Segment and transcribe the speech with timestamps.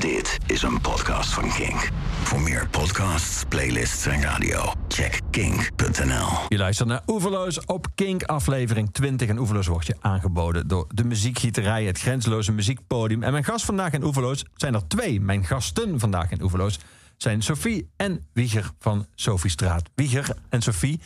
[0.00, 1.88] Dit is een podcast van Kink.
[2.22, 6.26] Voor meer podcasts, playlists en radio, check kink.nl.
[6.48, 9.28] Je luistert naar Oeverloos op Kink, aflevering 20.
[9.28, 13.22] En Oeverloos wordt je aangeboden door de muziekgieterij, het grenzeloze muziekpodium.
[13.22, 15.20] En mijn gast vandaag in Oeverloos zijn er twee.
[15.20, 16.78] Mijn gasten vandaag in Oeverloos
[17.16, 19.90] zijn Sophie en Wieger van Sophie Straat.
[19.94, 21.00] Wieger en Sophie,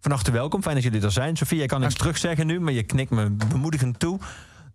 [0.00, 0.62] van harte welkom.
[0.62, 1.36] Fijn dat jullie er zijn.
[1.36, 4.18] Sophie, jij kan niks terugzeggen nu, maar je knikt me bemoedigend toe.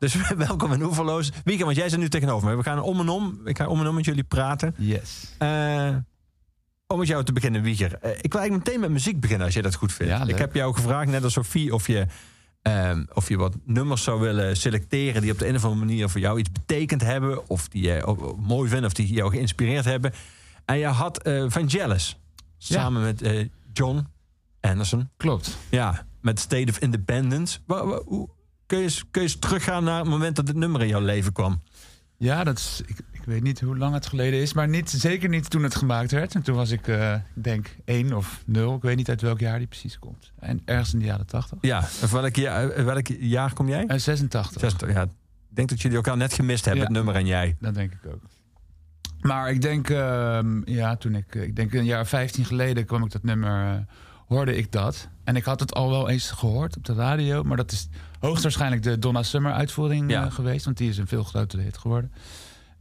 [0.01, 0.15] Dus
[0.47, 1.31] welkom in Oeverloos.
[1.43, 2.55] Wieger, want jij zit nu tegenover me.
[2.55, 3.41] We gaan om en om.
[3.45, 4.75] Ik ga om en om met jullie praten.
[4.77, 5.35] Yes.
[5.37, 5.95] Eh,
[6.87, 7.93] om met jou te beginnen, Wieger.
[7.93, 10.11] Eh, ik wil eigenlijk meteen met muziek beginnen, als jij dat goed vindt.
[10.13, 12.05] Ja, ik heb jou gevraagd, net als Sophie, of je,
[12.61, 15.21] ehm, of je wat nummers zou willen selecteren...
[15.21, 17.49] die op de een of andere manier voor jou iets betekend hebben...
[17.49, 20.13] of die je mooi vindt, of die jou geïnspireerd hebben.
[20.65, 22.19] En je had eh Vangelis,
[22.57, 24.07] samen met John
[24.61, 25.09] Anderson.
[25.17, 25.57] Klopt.
[25.69, 27.59] Ja, met State of Independence.
[27.65, 28.29] Wa- wa- hoe-
[28.71, 31.01] kun, je eens, kun je eens teruggaan naar het moment dat dit nummer in jouw
[31.01, 31.61] leven kwam?
[32.17, 35.29] Ja, dat is, ik, ik weet niet hoe lang het geleden is, maar niet, zeker
[35.29, 36.35] niet toen het gemaakt werd.
[36.35, 38.75] En toen was ik, eh, ik denk, één of nul.
[38.75, 40.31] Ik weet niet uit welk jaar die precies komt.
[40.39, 41.57] En ergens in de jaren tachtig.
[41.61, 43.85] Ja, of welk, jaar, eh, welk jaar kom jij?
[43.85, 44.61] En 86.
[44.61, 45.01] 60, ja.
[45.03, 45.09] Ik
[45.49, 46.87] denk dat jullie elkaar net gemist hebben, Ja.
[46.87, 47.55] het nummer en jij.
[47.59, 48.21] Dat denk ik ook.
[49.21, 53.11] Maar ik denk, ehm, ja, toen ik, ik denk een jaar 15 geleden kwam ik
[53.11, 53.79] dat nummer, eh,
[54.31, 55.07] hoorde ik dat.
[55.23, 57.87] En ik had het al wel eens gehoord op de radio, maar dat is
[58.19, 60.25] hoogstwaarschijnlijk de Donna Summer uitvoering Ja.
[60.25, 62.11] eh, geweest, want die is een veel grotere hit geworden.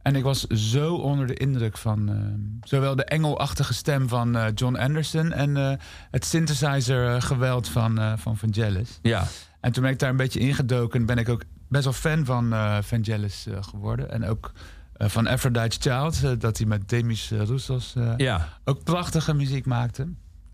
[0.01, 4.45] En ik was zo onder de indruk van ehm, zowel de engelachtige stem van eh,
[4.55, 5.73] John Anderson en eh,
[6.11, 8.99] het synthesizer eh, geweld van, eh, van Vangelis.
[9.01, 9.23] Ja,
[9.59, 12.25] En toen ben ik daar een beetje ingedoken en ben ik ook best wel fan
[12.25, 14.11] van eh Vangelis eh, geworden.
[14.11, 14.51] En ook
[14.93, 18.47] eh, van Aphrodite's Child, eh, dat hij met Demis Roussos eh, ja.
[18.65, 20.07] ook prachtige muziek maakte.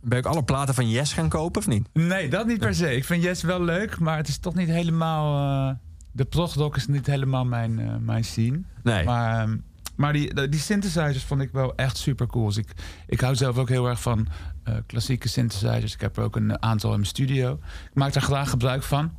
[0.08, 1.88] Ben ik alle platen van Yes gaan kopen of niet?
[1.94, 2.96] Nee, dat niet per se.
[2.96, 5.68] Ik vind Yes wel leuk, maar het is toch niet helemaal...
[5.70, 5.76] eh,
[6.12, 8.62] de progdok is niet helemaal mijn, eh, mijn scene.
[8.84, 9.06] Nee.
[9.06, 9.58] Maar, ehm,
[9.96, 12.46] maar die, die synthesizers vond ik wel echt super cool.
[12.46, 12.74] Dus ik,
[13.08, 14.28] ik hou zelf ook heel erg van
[14.64, 15.94] eh, klassieke synthesizers.
[15.94, 17.54] Ik heb er ook een aantal in mijn studio.
[17.90, 19.12] Ik maak daar graag gebruik van.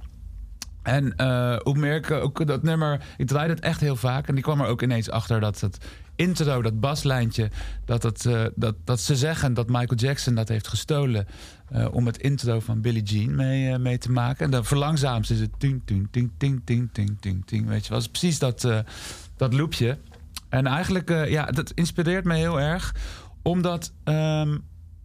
[0.82, 3.00] En eh hoe meer ik ook dat nummer...
[3.16, 4.28] Ik draai het echt heel vaak.
[4.28, 5.78] En die kwam er ook ineens achter dat het
[6.18, 7.50] intro, dat baslijntje...
[7.84, 11.26] Dat, het, eh, dat, dat ze zeggen dat Michael Jackson dat heeft gestolen...
[11.68, 14.44] eh, om het intro van Billie Jean mee, eh, mee te maken.
[14.44, 15.50] En dan verlangzaam is het...
[15.58, 17.66] Ting, ting, ting, ting, ting, ting, ting.
[17.66, 18.68] Weet je het is precies dat,
[19.36, 19.98] dat loopje.
[20.48, 22.94] En eigenlijk, ja, dat inspireert me heel erg.
[23.42, 24.56] Omdat, ehm,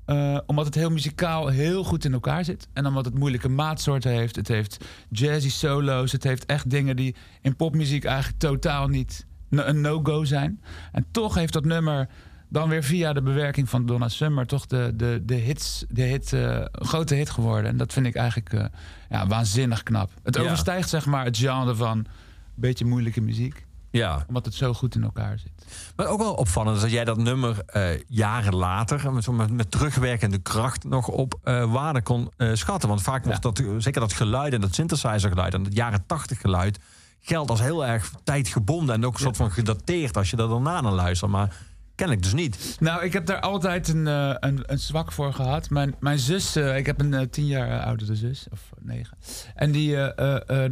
[0.06, 2.68] eh, omdat het heel muzikaal heel goed in elkaar zit.
[2.74, 4.36] En omdat het moeilijke maatsoorten heeft.
[4.36, 6.12] Het heeft jazzy solo's.
[6.12, 9.26] Het heeft echt dingen die in popmuziek eigenlijk totaal niet
[9.58, 10.62] een no-go zijn.
[10.92, 12.08] En toch heeft dat nummer
[12.50, 14.46] dan weer via de bewerking van Donna Summer...
[14.46, 17.72] toch de, de, de, hits, de hit, eh, grote hit geworden.
[17.72, 18.66] En dat vind ik eigenlijk eh,
[19.10, 20.12] ja, waanzinnig knap.
[20.24, 20.42] Het Ja.
[20.42, 22.08] overstijgt zeg maar het genre van een
[22.56, 24.24] beetje moeilijke muziek Ja.
[24.28, 25.52] omdat het zo goed in elkaar zit.
[25.96, 29.14] Maar ook wel opvallend is dat jij dat nummer eh, jaren later...
[29.14, 31.40] Met, met, terugwerkende kracht nog op
[31.70, 32.90] waarde kon schatten.
[32.90, 35.54] Want vaak wordt dat, zeker dat geluid en dat synthesizer geluid...
[35.54, 36.80] en dat jaren tachtig geluid...
[37.26, 38.96] geldt als heel erg tijdgebonden...
[38.96, 41.32] en ook een soort van gedateerd als je daar daarna naar luistert.
[41.32, 41.56] Maar
[41.96, 42.78] kennelijk dus niet.
[42.80, 45.70] Nou, ik heb daar altijd een, eh, een, zwak voor gehad.
[45.70, 49.18] Mijn, mijn zus, eh, ik heb een eh, tien jaar oudere zus, of negen.
[49.56, 49.98] En die,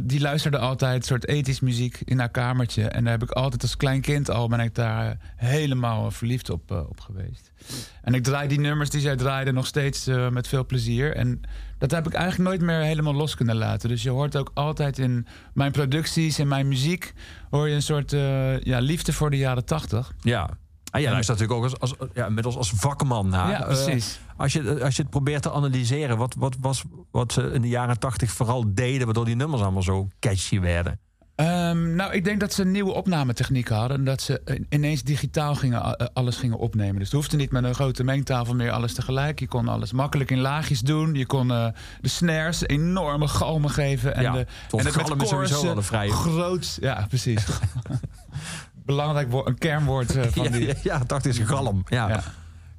[0.00, 2.88] die luisterde altijd soort ethisch muziek in haar kamertje.
[2.88, 6.70] En daar heb ik altijd als klein kind al, ben ik daar helemaal verliefd op,
[6.70, 7.52] op geweest.
[8.02, 11.16] En ik draai die nummers die zij draaide nog steeds met veel plezier.
[11.16, 11.40] En
[11.82, 13.88] dat heb ik eigenlijk nooit meer helemaal los kunnen laten.
[13.88, 17.12] Dus je hoort ook altijd in mijn producties, in mijn muziek...
[17.50, 20.12] hoor je een soort eh, ja, liefde voor de jaren tachtig.
[20.20, 20.50] Ja.
[20.90, 23.50] En jij luistert natuurlijk ook als, als, ja, inmiddels als vakman naar.
[23.50, 24.20] Ja, Eh, precies.
[24.36, 26.16] als, je, als je het probeert te analyseren...
[26.16, 29.04] wat, wat was wat ze in de jaren tachtig vooral deden...
[29.04, 31.00] waardoor die nummers allemaal zo catchy werden?
[31.34, 33.96] Ehm, nou, ik denk dat ze een nieuwe opnametechnieken hadden.
[33.98, 36.94] En dat ze eh, ineens digitaal gingen, eh, alles gingen opnemen.
[36.96, 39.40] Dus het hoefde niet met een grote mengtafel meer alles tegelijk.
[39.40, 41.14] Je kon alles makkelijk in laagjes doen.
[41.14, 41.66] Je kon eh,
[42.00, 44.14] de snares enorme galmen geven.
[44.14, 47.44] En Ja, de, en de galm is sowieso een vrije- Groot, ja, precies.
[48.84, 50.74] Belangrijk woord, een kernwoord eh, van ja, die...
[50.82, 51.84] ja, dacht is galm.
[51.88, 52.08] Ja.
[52.08, 52.22] Ja.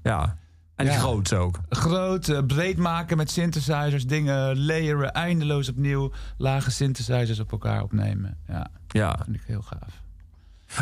[0.03, 0.37] ja.
[0.75, 0.91] En Ja.
[0.97, 1.59] groot ook.
[1.69, 4.05] Groot, eh, breed maken met synthesizers.
[4.05, 6.11] Dingen layeren, eindeloos opnieuw.
[6.37, 8.37] Lage synthesizers op elkaar opnemen.
[8.47, 9.19] Ja, Ja.
[9.23, 10.01] vind ik heel gaaf.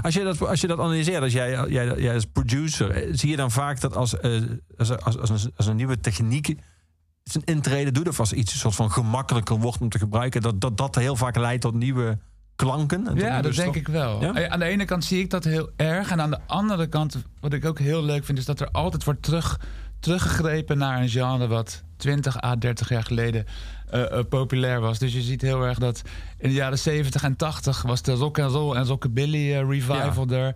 [0.02, 3.30] Als je dat, als je dat analyseert, als jij, jij, jij als producer, eh, zie
[3.30, 4.42] je dan vaak dat als, eh,
[4.78, 6.56] als, als, als, een, als een nieuwe techniek
[7.24, 10.62] zijn intrede doet, of als iets een soort van gemakkelijker wordt om te gebruiken, dat
[10.62, 12.18] dat, dat heel vaak leidt tot nieuwe
[12.66, 13.04] klanken?
[13.16, 14.22] Ja, dat denk ik wel.
[14.22, 14.50] Ja?
[14.50, 16.12] Aan de ene kant zie ik dat heel erg.
[16.12, 19.04] En aan de andere kant, wat ik ook heel leuk vind, is dat er altijd
[19.04, 19.60] wordt terug,
[20.00, 23.46] teruggegrepen naar een genre wat 20 à 30 jaar geleden
[23.90, 25.00] eh, eh, populair was.
[25.00, 26.02] Dus je ziet heel erg dat
[26.38, 30.28] in de jaren 70 en 80 was de rock and roll en rockabilly eh, revival
[30.30, 30.56] er.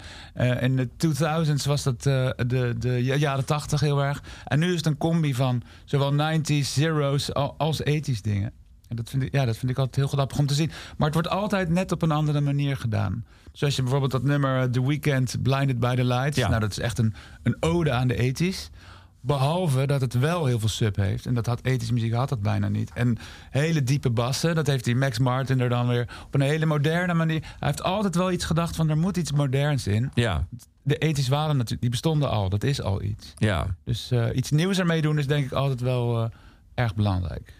[0.61, 4.23] In de 2000s was dat de, de jaren 80 heel erg.
[4.45, 8.51] En nu is het een combi van zowel 90s, zeros al- als 80s dingen.
[8.89, 10.71] En dat vind, ik, ja, dat vind ik altijd heel grappig om te zien.
[10.97, 13.25] Maar het wordt altijd net op een andere manier gedaan.
[13.51, 16.37] Dus als je bijvoorbeeld dat nummer eh, The Weeknd, Blinded by the Lights...
[16.37, 16.47] Ja.
[16.47, 18.73] nou, dat is echt een, een ode aan de 80s.
[19.21, 21.25] Behalve dat het wel heel veel sub heeft.
[21.25, 22.91] En dat had ethische muziek had dat bijna niet.
[22.93, 23.17] En
[23.49, 27.13] hele diepe bassen, dat heeft die Max Martin er dan weer op een hele moderne
[27.13, 27.41] manier.
[27.41, 30.11] Hij heeft altijd wel iets gedacht van er moet iets moderns in.
[30.13, 30.47] Ja,
[30.83, 33.33] De ethisch waren natuurlijk, die bestonden al, dat is al iets.
[33.35, 33.75] ja.
[33.83, 36.29] Dus eh, iets nieuws ermee doen is denk ik altijd wel eh,
[36.73, 37.53] erg belangrijk.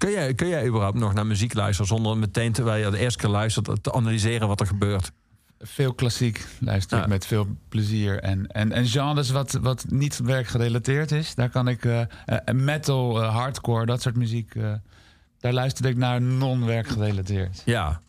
[0.00, 3.18] Kun jij, kun jij überhaupt nog naar muziek luisteren zonder meteen terwijl je de eerste
[3.18, 5.12] keer luistert te analyseren wat er gebeurt?
[5.58, 7.08] Veel klassiek luister ik Ja.
[7.08, 8.20] met veel plezier.
[8.20, 11.34] En, en, en genres wat, wat niet werkgerelateerd is.
[11.34, 14.54] Daar kan ik eh, eh, metal, eh, hardcore, dat soort muziek.
[15.38, 17.62] daar luister ik naar non-werkgerelateerd.
[17.64, 18.00] Ja.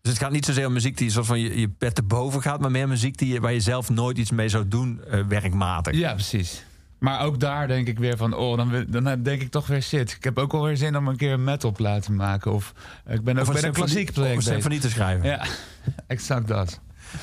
[0.00, 2.42] Dus het gaat niet zozeer om muziek die soort van je, je pet te boven
[2.42, 5.94] gaat, maar meer muziek die, waar je zelf nooit iets mee zou doen, werkmatig.
[5.94, 6.64] Ja, precies.
[7.00, 10.10] Maar ook daar denk ik weer van, oh, dan, dan denk ik toch weer shit.
[10.12, 12.52] Ik heb ook wel weer zin om een keer een metalplaat te maken.
[12.52, 12.72] Of
[13.04, 15.26] eh, ik ben ook Of bij een klassiek of project een symfonie te schrijven.
[15.28, 15.46] Ja,
[16.06, 16.80] exact dat.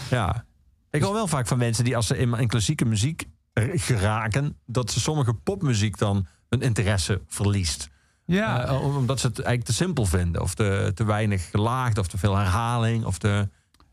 [0.09, 0.45] Ja.
[0.91, 4.55] Ik hoor wel vaak van mensen die als ze in, in klassieke muziek er- geraken,
[4.65, 7.89] dat ze sommige popmuziek dan hun interesse verliest.
[8.25, 10.41] Ja, Eh, om- omdat ze het eigenlijk te simpel vinden.
[10.41, 13.05] Of te, te weinig gelaagd, of te veel herhaling.
[13.05, 13.49] Of te...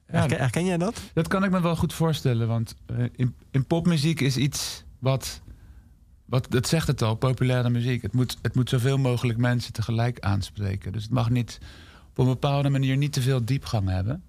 [0.07, 1.01] Herken, herken jij dat?
[1.15, 2.49] dat kan ik me wel goed voorstellen.
[2.49, 5.43] Want eh, in, in popmuziek is iets wat,
[6.25, 8.03] wat, dat zegt het al, populaire muziek.
[8.03, 10.93] Het moet, het moet zoveel mogelijk mensen tegelijk aanspreken.
[10.93, 11.59] Dus het mag niet
[12.11, 14.23] op een bepaalde manier niet te veel diepgang hebben.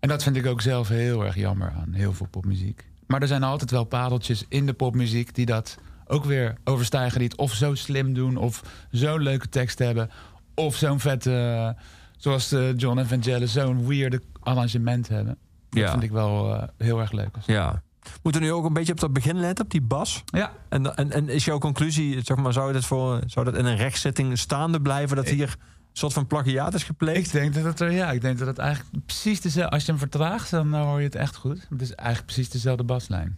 [0.00, 2.84] En dat vind ik ook zelf heel erg jammer aan heel veel popmuziek.
[3.06, 7.18] Maar er zijn altijd wel pareltjes in de popmuziek die dat ook weer overstijgen.
[7.18, 10.10] Die het of zo slim doen, of zo'n leuke tekst hebben,
[10.54, 11.82] of zo'n vette, eh,
[12.16, 15.36] zoals eh, John Evangelis, zo'n weirde arrangement hebben.
[15.70, 15.90] Dat Ja.
[15.90, 17.36] vind ik wel eh, heel erg leuk.
[17.46, 17.82] Ja.
[18.22, 20.24] Moeten we nu ook een beetje op dat begin letten, op die bas?
[20.24, 23.64] Ja, En, en, en is jouw conclusie, zeg maar, zou, dat voor, zou dat in
[23.64, 27.26] een rechtszitting staande blijven dat hier een soort van plagiaat is gepleegd?
[27.26, 29.74] ik denk dat het er, ja, ik denk dat het eigenlijk precies dezelfde.
[29.74, 31.66] Als je hem vertraagt, dan eh, hoor je het echt goed.
[31.70, 33.36] Het is eigenlijk precies dezelfde baslijn.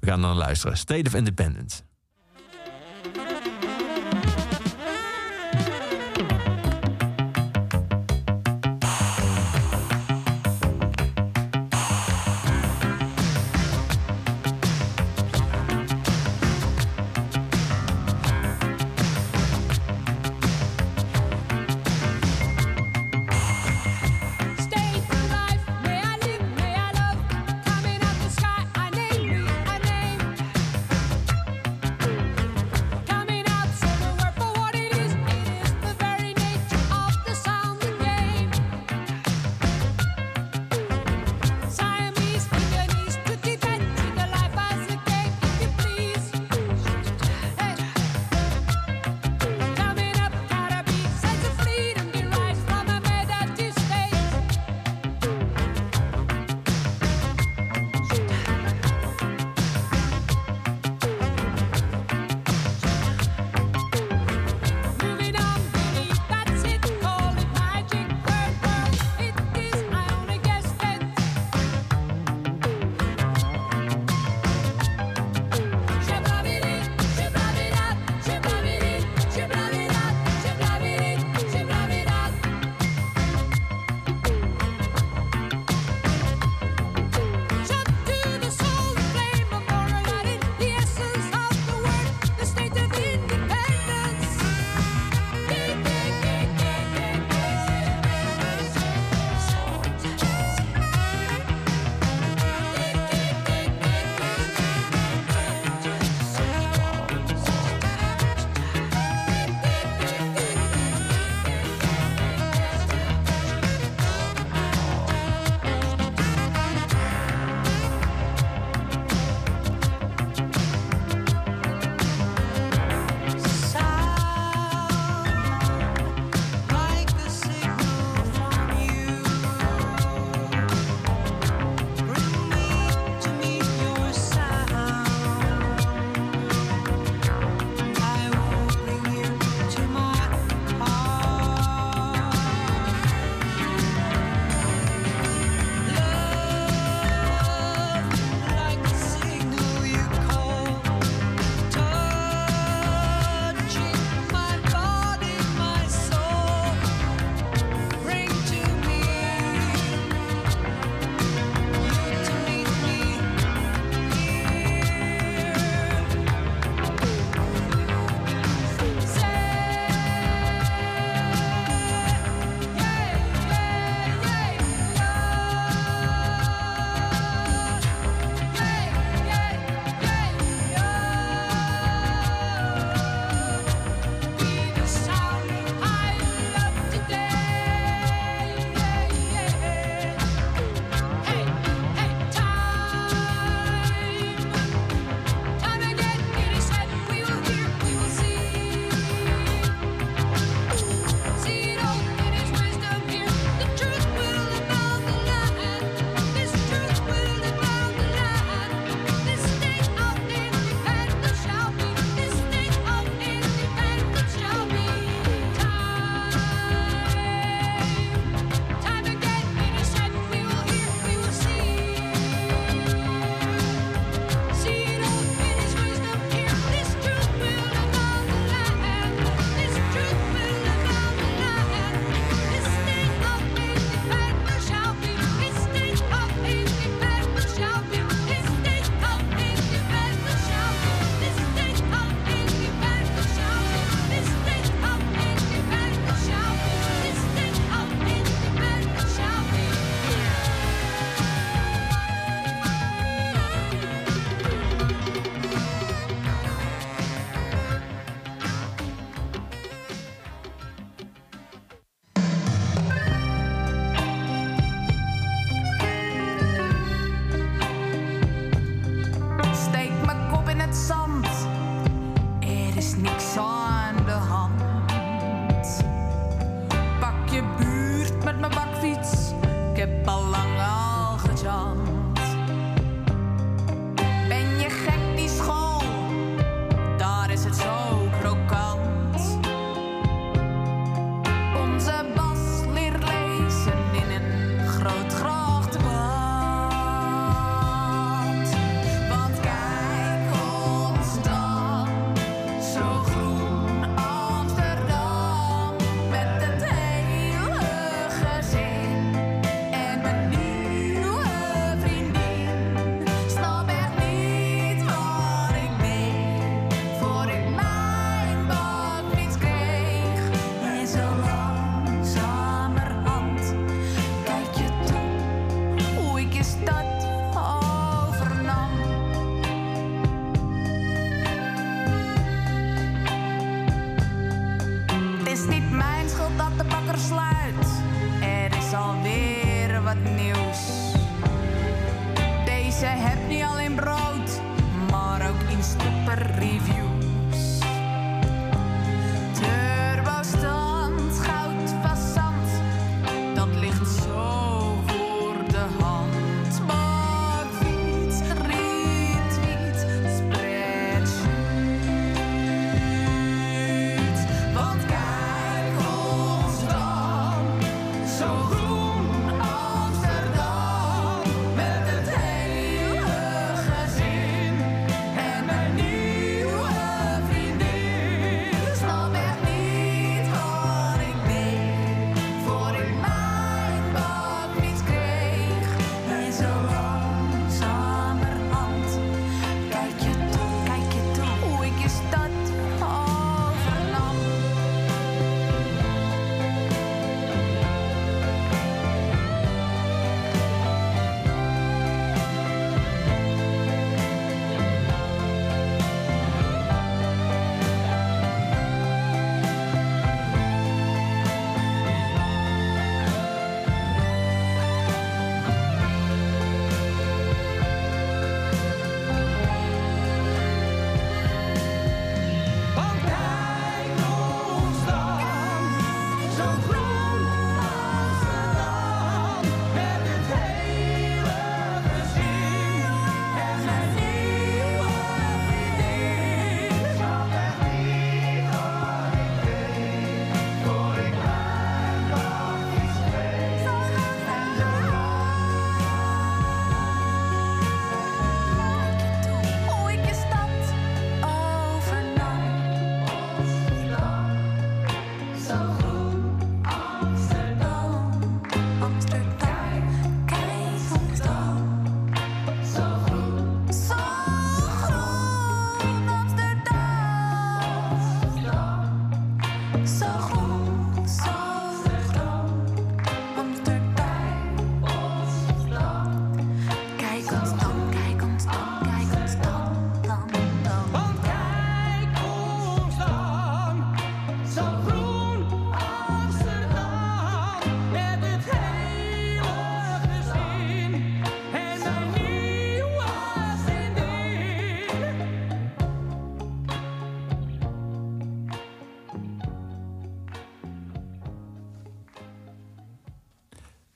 [0.00, 0.76] We gaan dan luisteren.
[0.76, 1.82] State of Independence.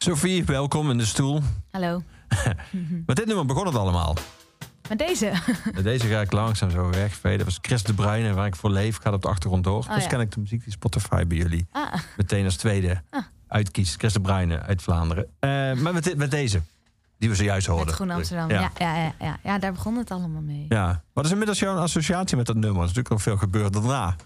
[0.02, 1.40] Sophie, welkom in de stoel.
[1.70, 2.02] Hallo.
[3.06, 4.16] Met dit nummer begon het allemaal.
[4.88, 5.32] Met deze.
[5.74, 7.38] Met deze ga ik langzaam zo wegveden.
[7.38, 8.98] Dat was Chris de Bruyne, waar ik voor leef.
[8.98, 9.86] Gaat op de achtergrond door.
[9.94, 10.08] dus ja.
[10.08, 13.02] ken ik de muziek die Spotify bij jullie Ah, meteen als tweede
[13.48, 13.98] uitkiest.
[13.98, 15.26] Chris de Bruyne uit Vlaanderen.
[15.38, 16.62] Eh, maar met, dit- met deze,
[17.18, 17.86] die we zojuist hoorden.
[17.86, 18.50] met Groen Amsterdam.
[18.50, 18.60] Ja.
[18.60, 18.70] Ja.
[18.78, 19.58] Ja, ja, ja, ja.
[19.58, 20.66] daar begon het allemaal mee.
[20.68, 21.02] Ja.
[21.12, 22.82] Wat is inmiddels jouw associatie met dat nummer?
[22.82, 24.16] Er is natuurlijk nog veel gebeurd daarna.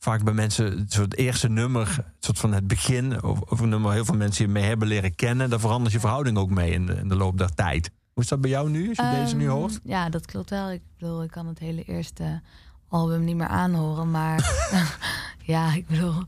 [0.00, 3.68] Vaak bij mensen, het soort eerste nummer, het soort van het begin, of, of een
[3.68, 6.70] nummer heel veel mensen je mee hebben leren kennen, daar verandert je verhouding ook mee
[6.72, 7.90] in de, in de loop der tijd.
[8.12, 9.80] Hoe is dat bij jou nu, als je deze nu Ehm, hoort?
[9.82, 10.70] Ja, dat klopt wel.
[10.70, 12.40] Ik bedoel, ik kan het hele eerste
[12.88, 14.10] album niet meer aanhoren.
[14.10, 14.68] Maar
[15.54, 16.22] ja, ik bedoel,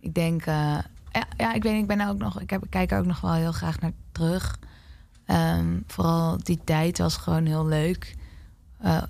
[0.00, 0.40] ik denk...
[0.46, 0.78] eh,
[1.12, 2.40] ja, ja, ik weet ik ben er ook nog...
[2.40, 4.58] Ik, heb, ik kijk er ook nog wel heel graag naar terug.
[5.24, 8.14] Ehm, vooral die tijd was gewoon heel leuk.
[8.78, 9.02] Eh,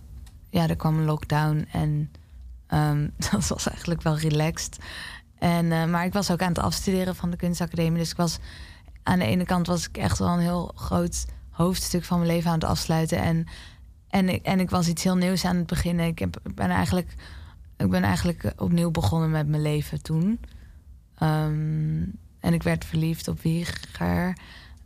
[0.51, 2.11] ja, er kwam een lockdown en
[2.75, 4.79] ehm, dat was eigenlijk wel relaxed.
[5.39, 7.99] En, eh, maar ik was ook aan het afstuderen van de kunstacademie.
[7.99, 8.39] Dus ik was
[9.03, 12.51] aan de ene kant was ik echt wel een heel groot hoofdstuk van mijn leven
[12.51, 13.19] aan het afsluiten.
[13.19, 13.47] En,
[14.09, 16.07] en, ik, en ik was iets heel nieuws aan het beginnen.
[16.07, 17.15] Ik, heb, ben eigenlijk,
[17.77, 20.41] ik ben eigenlijk opnieuw begonnen met mijn leven toen.
[21.19, 22.03] Ehm,
[22.41, 24.37] en ik werd verliefd op Wieger.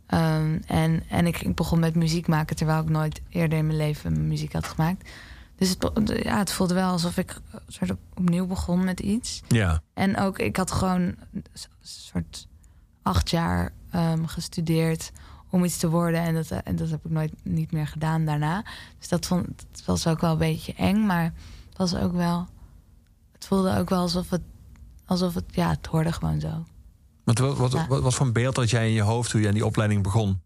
[0.05, 4.27] Ehm, en en ik begon met muziek maken terwijl ik nooit eerder in mijn leven
[4.27, 5.09] muziek had gemaakt.
[5.59, 9.41] Dus het, ja, het voelde wel alsof ik soort opnieuw begon met iets.
[9.47, 9.81] Ja.
[9.93, 11.45] En ook, ik had gewoon een
[11.81, 12.47] soort
[13.01, 15.11] acht jaar ehm, gestudeerd
[15.49, 16.21] om iets te worden.
[16.21, 18.63] En dat, eh, en dat heb ik nooit niet meer gedaan daarna.
[18.97, 21.23] Dus dat, vond, het was ook wel een beetje eng, maar
[21.69, 22.47] het was ook wel.
[23.31, 24.41] Het voelde ook wel alsof het,
[25.05, 26.65] alsof het, ja, het hoorde gewoon zo.
[27.23, 27.87] Want wat, wat, Ja.
[27.87, 30.03] wat, wat voor een beeld had jij in je hoofd toen je aan die opleiding
[30.03, 30.41] begon?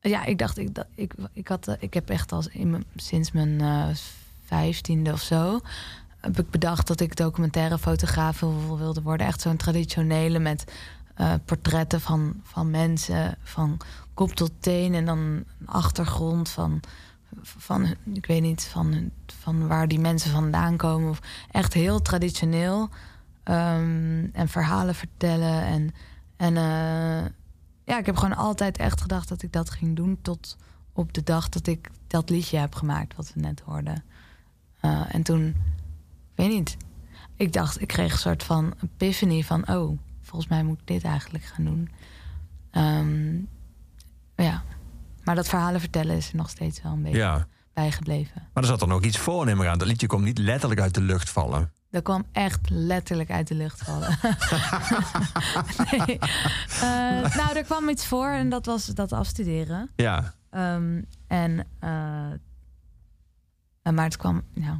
[0.00, 2.84] Ja, ik dacht, ik, dat, ik, ik, had, eh, ik heb echt als in mijn,
[2.96, 3.88] sinds mijn eh,
[4.48, 5.60] vijftiende of zo.
[6.20, 9.26] heb ik bedacht dat ik documentaire fotograaf wil- wilde worden.
[9.26, 10.64] Echt zo'n traditionele met
[11.14, 13.76] eh, portretten van, van mensen, van
[14.14, 16.80] kop tot teen en dan een achtergrond van,
[17.42, 21.10] van ik weet niet, van, van waar die mensen vandaan komen.
[21.10, 22.88] Of echt heel traditioneel.
[23.42, 25.62] Ehm, en verhalen vertellen.
[25.62, 25.94] En,
[26.36, 27.30] en eh,
[27.84, 30.56] ja, ik heb gewoon altijd echt gedacht dat ik dat ging doen tot
[30.92, 34.04] op de dag dat ik dat liedje heb gemaakt, wat we net hoorden.
[34.80, 36.76] Eh, en toen, ik weet niet,
[37.36, 41.04] ik dacht, ik kreeg een soort van epiphany van, oh, volgens mij moet ik dit
[41.04, 41.90] eigenlijk gaan doen.
[42.70, 43.34] Ehm,
[44.46, 44.62] ja,
[45.24, 47.46] maar dat verhalen vertellen is er nog steeds wel een beetje Ja.
[47.72, 48.48] bijgebleven.
[48.52, 49.78] Maar er zat er nog iets voor, neem ik aan.
[49.78, 51.72] Dat liedje komt niet letterlijk uit de lucht vallen.
[51.90, 54.18] Dat kwam echt letterlijk uit de lucht vallen.
[55.90, 56.18] nee.
[56.18, 59.90] Eh, nou, er kwam iets voor en dat was dat afstuderen.
[59.96, 62.26] Ja, Ehm, en, eh,
[63.94, 64.78] maar het kwam, nou,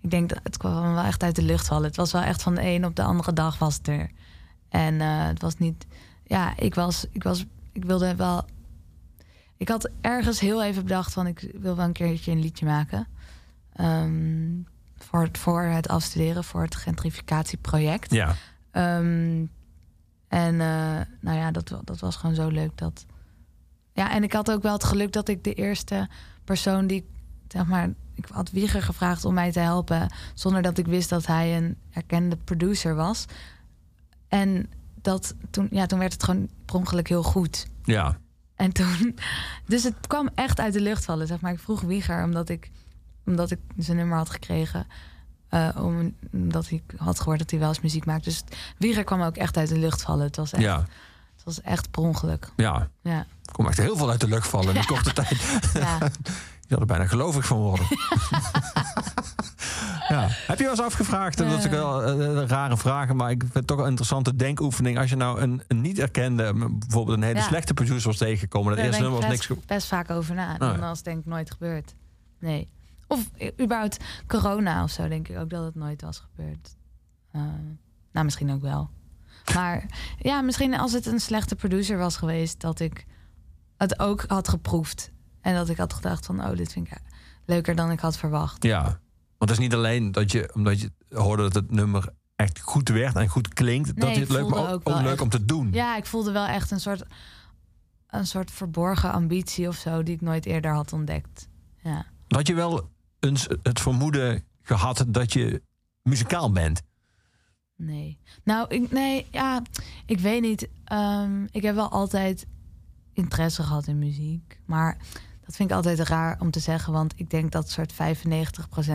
[0.00, 1.86] ik denk dat het kwam wel echt uit de lucht vallen.
[1.86, 4.10] Het was wel echt van de een op de andere dag was het er.
[4.68, 5.86] En eh, het was niet,
[6.24, 8.44] ja, ik was, ik was, ik wilde wel.
[9.56, 13.06] Ik had ergens heel even bedacht van ik wil wel een keertje een liedje maken.
[13.72, 14.62] Ehm,
[14.96, 18.12] voor, het, voor het afstuderen, voor het gentrificatieproject.
[18.12, 18.34] ja.
[18.70, 19.44] Ehm,
[20.28, 22.78] en eh, nou ja, dat, dat was gewoon zo leuk.
[22.78, 23.06] Dat...
[23.92, 26.08] Ja, en ik had ook wel het geluk dat ik de eerste
[26.44, 27.08] persoon die,
[27.52, 31.26] zeg maar, ik had Wieger gevraagd om mij te helpen, zonder dat ik wist dat
[31.26, 33.24] hij een erkende producer was.
[34.28, 34.70] En
[35.02, 37.66] dat toen, ja, toen werd het gewoon per ongeluk heel goed.
[37.84, 38.18] Ja,
[38.54, 39.18] En toen,
[39.66, 41.26] dus het kwam echt uit de lucht vallen.
[41.26, 42.70] Zeg maar, ik vroeg Wieger omdat ik,
[43.26, 44.86] omdat ik zijn nummer had gekregen.
[45.48, 48.24] eh, om, omdat ik had gehoord dat hij wel eens muziek maakt.
[48.24, 48.44] Dus
[48.78, 50.26] Wieger kwam ook echt uit de lucht vallen.
[50.26, 50.78] Het was echt, ja,
[51.34, 52.50] het was echt per ongeluk.
[52.56, 52.90] ja.
[53.02, 55.60] Ja, komt echt heel veel uit de lucht vallen in die korte tijd.
[55.74, 55.98] ja.
[56.70, 57.86] Had er bijna gelovig van worden.
[60.08, 60.26] ja.
[60.28, 63.40] Heb je wel eens afgevraagd, en dat is wel eh, een rare vraag, maar ik
[63.40, 64.98] vind het toch een interessante denkoefening.
[64.98, 67.44] Als je nou een, een niet erkende, bijvoorbeeld een hele Ja.
[67.44, 69.46] slechte producer was tegengekomen, dat eerste ik nummer was niks.
[69.46, 70.58] ge- best vaak over na.
[70.58, 71.94] En dat is denk ik nooit gebeurd.
[72.40, 72.68] Nee.
[73.06, 76.76] Of eh, überhaupt corona of zo, denk ik ook dat het nooit was gebeurd.
[77.32, 77.40] Eh,
[78.12, 78.90] nou, misschien ook wel.
[79.54, 79.84] Maar
[80.18, 83.04] ja, misschien als het een slechte producer was geweest, dat ik
[83.76, 85.10] het ook had geproefd.
[85.40, 86.98] En dat ik had gedacht van, oh, dit vind ik
[87.44, 88.62] leuker dan ik had verwacht.
[88.62, 88.82] Ja,
[89.38, 92.88] want het is niet alleen dat je, omdat je hoorde dat het nummer echt goed
[92.88, 95.44] werd en goed klinkt, dat Nee, je het leuk, maar ook, leuk echt- om te
[95.44, 95.68] doen.
[95.72, 97.02] Ja, ik voelde wel echt een soort,
[98.06, 101.48] een soort verborgen ambitie of zo, die ik nooit eerder had ontdekt.
[101.82, 102.06] Ja.
[102.28, 105.62] Had je wel eens het vermoeden gehad dat je
[106.02, 106.82] muzikaal bent?
[107.76, 108.18] Nee.
[108.44, 109.62] Nou, ik, nee, ja,
[110.06, 110.68] ik weet niet.
[110.84, 112.46] Ehm, ik heb wel altijd
[113.12, 114.60] interesse gehad in muziek.
[114.66, 114.96] Maar
[115.50, 116.92] dat vind ik altijd raar om te zeggen.
[116.92, 117.96] Want ik denk dat soort 95%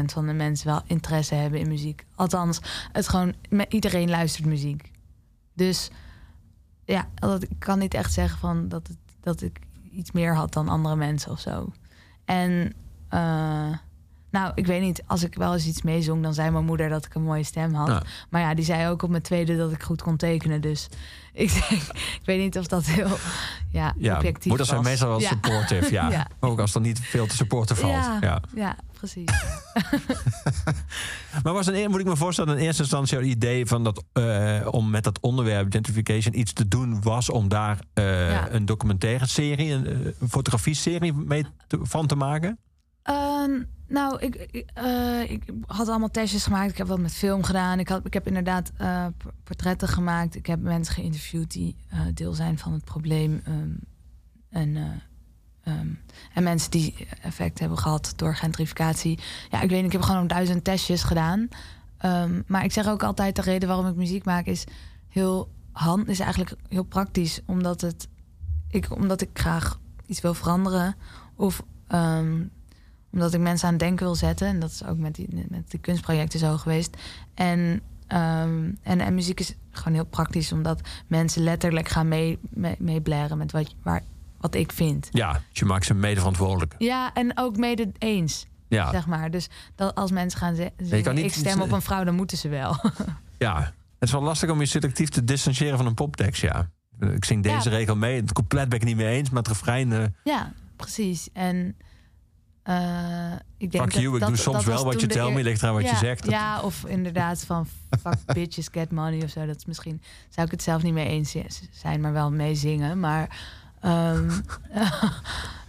[0.05, 2.05] van de mensen wel interesse hebben in muziek.
[2.15, 2.59] Althans,
[2.91, 3.33] het gewoon,
[3.69, 4.91] iedereen luistert muziek.
[5.53, 5.89] Dus
[6.85, 9.59] ja, dat, ik kan niet echt zeggen van dat, het, dat ik
[9.91, 11.71] iets meer had dan andere mensen of zo.
[12.25, 12.73] En
[13.09, 13.77] eh,
[14.35, 17.05] nou, ik weet niet, als ik wel eens iets meezong, dan zei mijn moeder dat
[17.05, 17.87] ik een mooie stem had.
[17.87, 18.01] Ja.
[18.29, 20.61] Maar ja, die zei ook op mijn tweede dat ik goed kon tekenen.
[20.61, 20.87] Dus
[21.33, 23.17] ik, denk, ik weet niet of dat heel
[23.71, 25.27] ja, Ja, objectief moeders zijn meestal wel Ja.
[25.27, 26.27] supportive, ja.
[26.39, 27.93] Ook als er niet veel te supporten valt.
[28.21, 28.75] Ja, Ja.
[28.91, 29.29] precies.
[31.43, 34.67] Maar was een, moet ik me voorstellen, in eerste instantie jouw idee van dat, eh,
[34.71, 39.71] om met dat onderwerp gentrification iets te doen, was om daar eh, een documentaire serie,
[39.71, 42.57] een, eh, een fotografie-serie mee te- van te maken?
[43.03, 43.51] Ehm,
[43.87, 44.35] nou, ik,
[44.73, 46.71] eh, ik had allemaal testjes gemaakt.
[46.71, 47.79] Ik heb wat met film gedaan.
[47.79, 49.05] Ik, had, ik heb inderdaad eh,
[49.43, 50.35] portretten gemaakt.
[50.35, 53.41] Ik heb mensen geïnterviewd die eh, deel zijn van het probleem.
[53.45, 53.73] ehm,
[54.49, 54.83] en, eh,
[55.73, 55.87] ehm,
[56.33, 59.19] en mensen die effect hebben gehad door gentrificatie.
[59.49, 61.47] Ja, ik weet niet, ik heb gewoon duizend testjes gedaan.
[61.97, 64.63] Ehm, maar ik zeg ook altijd, de reden waarom ik muziek maak is
[65.07, 67.41] heel hand is eigenlijk heel praktisch.
[67.45, 68.07] Omdat, het,
[68.67, 70.95] ik, omdat ik graag iets wil veranderen.
[71.35, 71.63] Of
[73.15, 74.47] omdat ik mensen aan het denken wil zetten.
[74.47, 76.97] En dat is ook met die, met die kunstprojecten zo geweest.
[77.33, 82.75] En, ehm, en, en muziek is gewoon heel praktisch, omdat mensen letterlijk gaan mee, mee,
[82.79, 84.01] meeblaren met wat, waar,
[84.39, 85.07] wat ik vind.
[85.11, 86.75] Ja, dus je maakt ze mede verantwoordelijk.
[86.77, 89.31] Ja, en ook mede eens, Ja, zeg maar.
[89.31, 92.15] Dus dat als mensen gaan ze- zingen, kan niet- ik stem op een vrouw, dan
[92.15, 92.75] moeten ze wel.
[93.37, 93.73] ja.
[93.99, 96.69] Het is wel lastig om je selectief te distancieren van een poptekst, ja.
[96.99, 97.75] Ik zing deze Ja.
[97.75, 99.93] regel mee, het compleet ben ik niet mee eens, maar het refrein...
[99.93, 101.29] eh, ja, precies.
[101.33, 101.75] En
[102.65, 105.13] eh, ik denk fuck dat, you, ik dat- doe soms dat wel wat je de
[105.13, 106.21] tel eer- me, ligt eraan wat ja, je zegt.
[106.23, 107.67] Dat- Ja, of inderdaad van
[108.01, 109.45] fuck bitches get money of zo.
[109.45, 111.35] Dat is misschien, zou ik het zelf niet mee eens
[111.71, 112.99] zijn, maar wel mee zingen.
[112.99, 113.39] Maar,
[113.79, 114.29] ehm,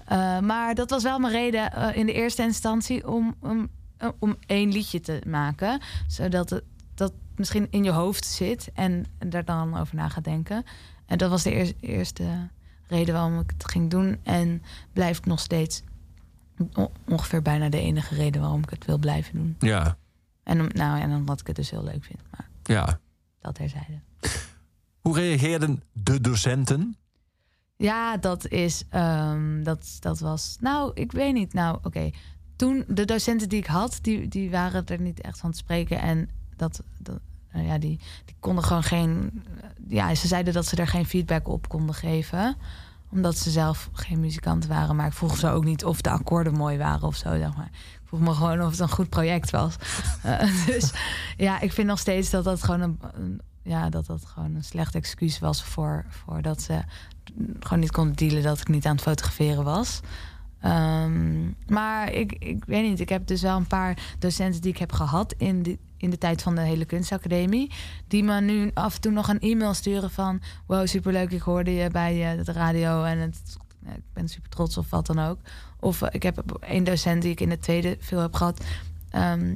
[0.07, 3.69] eh, maar dat was wel mijn reden eh, in de eerste instantie om, om,
[4.19, 5.81] om één liedje te maken.
[6.07, 6.63] Zodat het
[6.95, 10.65] dat misschien in je hoofd zit en daar dan over na gaat denken.
[11.07, 12.49] En dat was de eer- eerste
[12.89, 14.19] reden waarom ik het ging doen.
[14.23, 15.83] En blijft nog steeds
[17.09, 19.57] ongeveer bijna de enige reden waarom ik het wil blijven doen.
[19.59, 19.97] Ja,
[20.43, 22.21] En, nou, en omdat ik het dus heel leuk vind.
[22.31, 22.99] Maar ja.
[23.41, 24.01] dat terzijde.
[25.01, 26.97] Hoe reageerden de docenten?
[27.77, 28.85] Ja, dat is.
[28.89, 30.57] ehm, dat, dat was.
[30.61, 31.53] Nou, ik weet niet.
[31.53, 32.11] Nou, oké.
[32.57, 36.01] Toen de docenten die ik had, die, die waren er niet echt van te spreken.
[36.01, 36.83] En dat.
[36.99, 37.21] dat
[37.53, 39.43] nou ja, die, die konden gewoon geen.
[39.89, 42.57] Ja, ze zeiden dat ze er geen feedback op konden geven.
[43.17, 44.97] Omdat ze zelf geen muzikanten waren.
[44.97, 47.37] Maar ik vroeg ze ook niet of de akkoorden mooi waren of zo.
[47.39, 47.69] Zeg maar.
[47.73, 49.75] Ik vroeg me gewoon of het een goed project was.
[50.23, 50.93] Eh, dus
[51.37, 54.65] ja, ik vind nog steeds dat dat gewoon een, een- ja, dat dat gewoon een
[54.65, 56.81] slecht excuus was voor, voor dat ze
[57.61, 60.01] gewoon niet konden dealen dat ik niet aan het fotograferen was.
[60.61, 64.79] Ehm, maar ik, ik weet niet, ik heb dus wel een paar docenten die ik
[64.79, 67.71] heb gehad in de, in de tijd van de hele kunstacademie.
[68.09, 70.41] Die me nu af en toe nog een e-mail sturen van...
[70.67, 73.57] wow, superleuk, ik hoorde je bij eh, de radio en het,
[73.87, 75.39] eh, ik ben super trots of wat dan ook.
[75.81, 78.65] Of eh, ik heb één docent die ik in de tweede veel heb gehad...
[79.11, 79.55] ehm,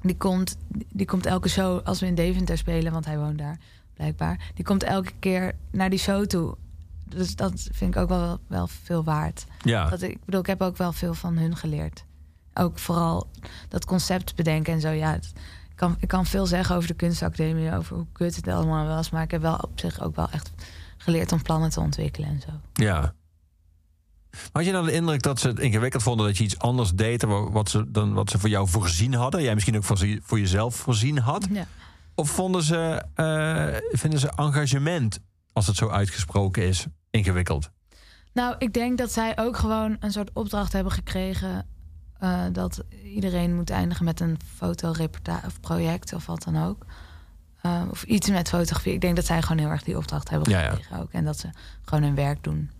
[0.00, 0.56] die, komt,
[0.92, 2.92] die komt elke show, als we in Deventer spelen...
[2.92, 3.58] want hij woont daar,
[3.94, 4.50] blijkbaar...
[4.54, 6.56] die komt elke keer naar die show toe.
[7.08, 9.44] Dus dat vind ik ook wel, wel veel waard.
[9.64, 9.88] Ja.
[9.88, 12.04] Dat, ik bedoel, ik heb ook wel veel van hun geleerd.
[12.54, 13.28] Ook vooral
[13.68, 14.88] dat concept bedenken en zo.
[14.90, 15.32] Ja, het-
[15.88, 19.10] kan, ik kan veel zeggen over de kunstacademie, over hoe kut het allemaal was.
[19.10, 20.50] Maar ik heb wel op zich ook wel echt
[20.96, 22.82] geleerd om plannen te ontwikkelen en zo.
[22.84, 23.14] Ja.
[24.52, 27.20] Had je dan de indruk dat ze het ingewikkeld vonden dat je iets anders deed
[27.20, 29.42] dan wa- wat ze, dan wat ze voor jou voorzien hadden?
[29.42, 31.46] Jij misschien ook voor, ze- voor jezelf voorzien had?
[31.50, 31.66] Ja.
[32.14, 35.18] Of vonden ze, eh, vinden ze engagement,
[35.52, 37.70] als het zo uitgesproken is, ingewikkeld?
[38.32, 41.66] Nou, ik denk dat zij ook gewoon een soort opdracht hebben gekregen.
[42.22, 46.86] Eh, dat iedereen moet eindigen met een fotoreportage of project of wat dan ook.
[47.60, 48.92] Eh, of iets met fotografie.
[48.92, 50.70] Ik denk dat zij gewoon heel erg die opdracht hebben Ja, ja.
[50.70, 51.12] gekregen ook.
[51.12, 51.48] En dat ze
[51.84, 52.70] gewoon hun werk doen.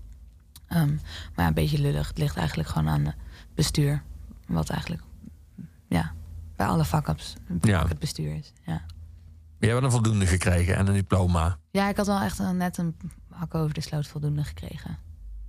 [0.66, 0.96] Ehm,
[1.34, 2.08] maar een beetje lullig.
[2.08, 3.14] Het ligt eigenlijk gewoon aan het
[3.54, 4.02] bestuur.
[4.46, 5.02] Wat eigenlijk
[5.88, 6.12] ja,
[6.56, 7.86] bij alle vakkers Ja.
[7.88, 8.52] het bestuur is.
[8.66, 8.80] Ja.
[9.58, 11.58] Je hebt een voldoende gekregen en een diploma.
[11.70, 12.96] Ja, ik had wel echt een, net een
[13.30, 14.98] hak over de sloot voldoende gekregen.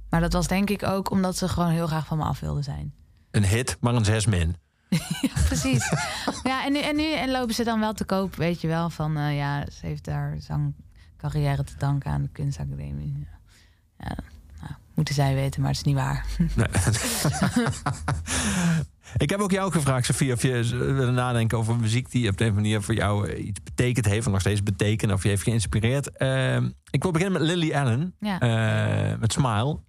[0.10, 2.64] Maar dat was denk ik ook omdat ze gewoon heel graag van me af wilden
[2.64, 2.94] zijn.
[3.34, 4.56] Een hit, maar een zes min.
[5.48, 5.90] Precies.
[6.44, 8.90] ja, en nu, en nu en lopen ze dan wel te koop, weet je wel.
[8.90, 13.14] Van eh, ja, ze heeft haar zangcarrière te danken aan de kunstacademie.
[13.20, 14.16] Ja, ja
[14.62, 16.26] nou, moeten zij weten, maar het is niet waar.
[16.56, 16.68] Nee.
[19.18, 22.44] ik heb ook jou gevraagd, Sofie, of je wilde nadenken over muziek die op de
[22.44, 25.24] een of andere manier voor jou eh, iets betekend heeft, of nog steeds betekent, of
[25.24, 26.18] je heeft geïnspireerd.
[26.18, 28.40] Ehm, ik wil beginnen met Lily Allen, Ja.
[28.40, 29.80] eh, met Smile.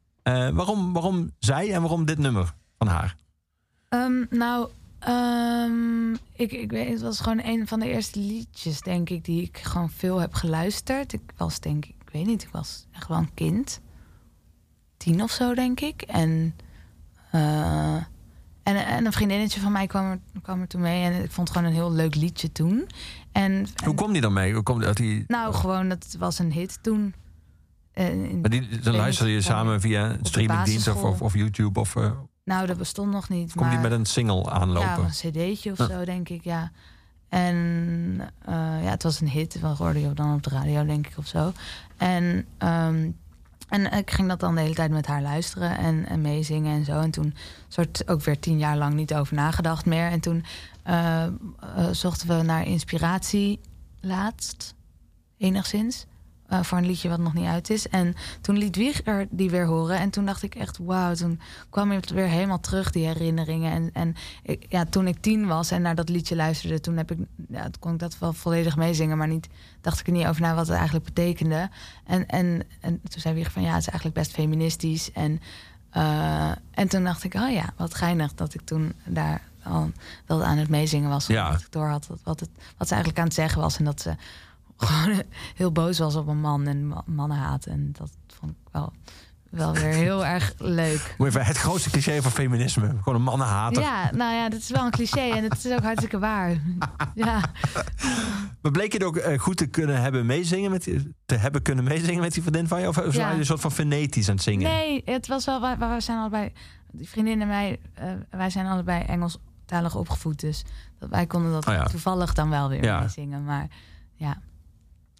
[0.52, 3.16] Waarom, waarom zij en waarom dit nummer van haar?
[3.94, 9.10] Ehm, nou, ehm, ik, ik weet, het was gewoon een van de eerste liedjes, denk
[9.10, 11.12] ik, die ik gewoon veel heb geluisterd.
[11.12, 13.80] Ik was, denk ik, ik weet niet, ik was echt wel een kind.
[14.96, 16.02] Tien of zo, denk ik.
[16.02, 16.54] En,
[17.30, 17.94] eh,
[18.62, 21.02] en, en een vriendinnetje van mij kwam er, kwam er toen mee.
[21.02, 22.86] En ik vond het gewoon een heel leuk liedje toen.
[23.32, 24.54] En, en- Hoe kwam die dan mee?
[24.54, 27.14] Hoe kwam dat die, nou, gewoon, dat was een hit toen.
[27.92, 28.06] Eh,
[28.40, 31.80] maar die, dan luister je samen via streamingdienst of, of YouTube?
[31.80, 32.10] Of eh,
[32.44, 33.52] nou, dat bestond nog niet.
[33.54, 34.88] komt die met een single aanlopen?
[34.88, 35.86] Ja, een cd'tje of Ja.
[35.86, 36.70] zo, denk ik, ja.
[37.28, 37.56] En
[38.44, 39.60] eh, ja, het was een hit.
[39.60, 41.52] We hoorden je dan op de radio, denk ik, of zo.
[41.96, 43.10] En, ehm,
[43.68, 46.84] en ik ging dat dan de hele tijd met haar luisteren en, en meezingen en
[46.84, 47.00] zo.
[47.00, 47.34] En toen
[47.68, 50.10] soort ook weer tien jaar lang niet over nagedacht meer.
[50.10, 50.44] En toen
[50.82, 51.30] eh, eh,
[51.92, 53.60] zochten we naar inspiratie
[54.00, 54.74] laatst,
[55.38, 56.06] enigszins.
[56.46, 57.88] Eh, voor een liedje wat nog niet uit is.
[57.88, 59.98] En toen liet Wieger die weer horen.
[59.98, 61.14] En toen dacht ik echt, wauw.
[61.14, 63.72] Toen kwam het weer helemaal terug, die herinneringen.
[63.72, 66.80] En, en ik, ja, toen ik tien was en naar dat liedje luisterde...
[66.80, 69.18] toen heb ik, ja, toen kon ik dat wel volledig meezingen.
[69.18, 69.48] Maar niet,
[69.80, 71.70] dacht ik er niet over na wat het eigenlijk betekende.
[72.04, 75.12] En, en, en toen zei Wieger van, ja, het is eigenlijk best feministisch.
[75.12, 75.40] En,
[75.90, 79.92] eh, en toen dacht ik, oh ja, wat geinig dat ik toen daar al
[80.26, 81.26] wel aan het meezingen was.
[81.26, 81.50] Ja.
[81.50, 83.78] Dat ik door had wat, wat, het, wat ze eigenlijk aan het zeggen was.
[83.78, 84.14] En dat ze
[84.86, 85.22] gewoon
[85.56, 87.66] heel boos was op een man en ma- mannen haat.
[87.66, 88.92] En dat vond ik wel,
[89.50, 91.14] wel weer heel erg leuk.
[91.18, 92.86] Het grootste cliché van feminisme.
[93.02, 93.82] Gewoon een mannenhater.
[93.82, 96.50] Ja, nou ja, dat is wel een cliché en het is ook hartstikke waar.
[97.14, 97.40] Ja,
[98.62, 101.62] Maar bleek je het ook eh, goed te kunnen hebben meezingen met die- te hebben
[101.62, 102.88] kunnen meezingen met die vriendin van je?
[102.88, 103.18] Of, of Ja.
[103.18, 104.70] waren je een soort van fonetisch aan het zingen?
[104.70, 106.52] nee, het was wel, wij, wij zijn allebei,
[106.92, 110.40] die vriendin en mij, eh, wij zijn allebei Engelstalig opgevoed.
[110.40, 110.64] Dus
[110.98, 111.84] dat, wij konden dat Oh ja.
[111.84, 113.00] toevallig dan wel weer Ja.
[113.00, 113.44] meezingen.
[113.44, 113.66] Maar
[114.14, 114.40] ja,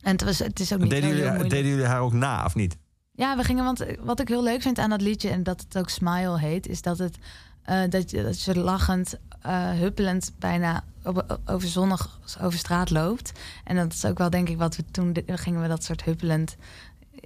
[0.04, 2.44] en het, was, het is ook niet Deden heel, jullie, deden jullie haar ook na
[2.44, 2.76] of niet?
[3.12, 5.78] Ja, we gingen, want wat ik heel leuk vind aan dat liedje en dat het
[5.78, 7.18] ook Smile heet, is dat het
[7.64, 13.32] eh, dat, je, dat je lachend, eh, huppelend bijna op- over zonnig over straat loopt.
[13.64, 16.56] En dat is ook wel denk ik wat we toen gingen we dat soort huppelend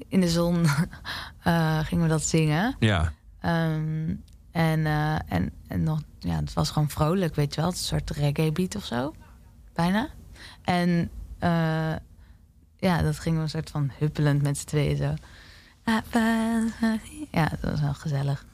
[0.09, 0.65] in de zon
[1.43, 2.77] eh, gingen we dat zingen.
[2.79, 3.13] Ja.
[3.41, 4.15] Ehm,
[4.51, 4.87] en,
[5.27, 7.71] en, en nog, ja, het was gewoon vrolijk, weet je wel.
[7.71, 9.15] Het een soort reggae beat of zo,
[9.75, 10.09] bijna.
[10.65, 11.11] En
[12.79, 15.15] ja, dat gingen we een soort van huppelend met z'n tweeën zo.
[17.31, 18.47] Ja, dat was wel gezellig.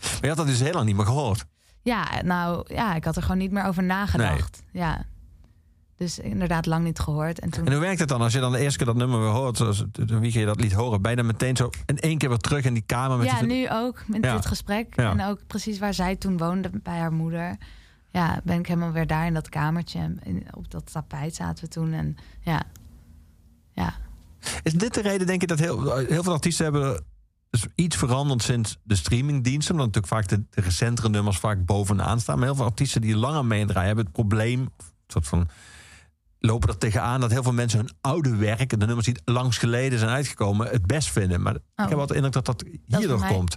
[0.00, 1.44] Maar je had dat dus heel lang niet meer gehoord.
[1.82, 4.62] Ja, nou ja, ik had er gewoon niet meer over nagedacht.
[4.72, 5.04] Ja.
[5.96, 7.38] Dus inderdaad lang niet gehoord.
[7.40, 7.66] En toen...
[7.66, 9.56] En hoe werkt het dan als je dan de eerste keer dat nummer weer hoort,
[9.56, 12.74] zoals wie je dat liet horen, dan meteen zo in één keer weer terug in
[12.74, 13.48] die kamer met ja, die...
[13.48, 14.34] nu ook met Ja.
[14.34, 14.96] dit gesprek.
[14.96, 15.10] Ja.
[15.10, 17.56] En ook precies waar zij toen woonde bij haar moeder.
[18.10, 19.98] Ja, ben ik helemaal weer daar in dat kamertje.
[19.98, 21.92] En in- op dat tapijt zaten we toen.
[21.92, 22.62] En ja,
[23.80, 23.94] ja.
[24.62, 27.04] Is dit de reden, denk je, dat heel, heel veel artiesten hebben
[27.74, 29.74] iets veranderd sinds de streamingdiensten?
[29.74, 32.36] Omdat natuurlijk vaak de, de recentere nummers vaak bovenaan staan.
[32.38, 34.68] Maar heel veel artiesten die langer meedraaien hebben het probleem,
[35.06, 35.48] soort van
[36.40, 39.98] lopen er tegenaan dat heel veel mensen hun oude werk, de nummers die langs geleden
[39.98, 41.42] zijn uitgekomen, het best vinden.
[41.42, 43.56] Maar ik heb wel de indruk dat dat hierdoor komt.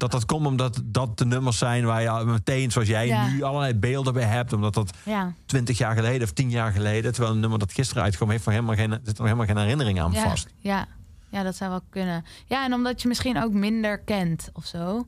[0.00, 3.26] Dat dat komt omdat dat de nummers zijn waar je meteen, zoals jij Ja.
[3.28, 4.52] nu, allerlei beelden bij hebt.
[4.52, 8.02] Omdat dat Ja, 20 jaar geleden of 10 jaar geleden, terwijl een nummer dat gisteren
[8.02, 10.48] uitkwam, heeft nog helemaal geen, zit er nog helemaal geen herinnering aan ja, vast.
[10.58, 10.86] ja.
[11.28, 12.24] ja, dat zou wel kunnen.
[12.46, 15.06] Ja, en omdat je misschien ook minder kent of zo.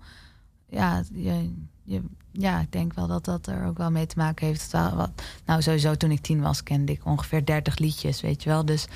[0.68, 1.52] Ja, je,
[1.84, 2.02] je,
[2.32, 4.70] ja, ik denk wel dat dat er ook wel mee te maken heeft.
[4.72, 5.10] Wat,
[5.46, 8.64] nou, sowieso toen ik tien was, kende ik ongeveer 30 liedjes, weet je wel.
[8.64, 8.86] Dus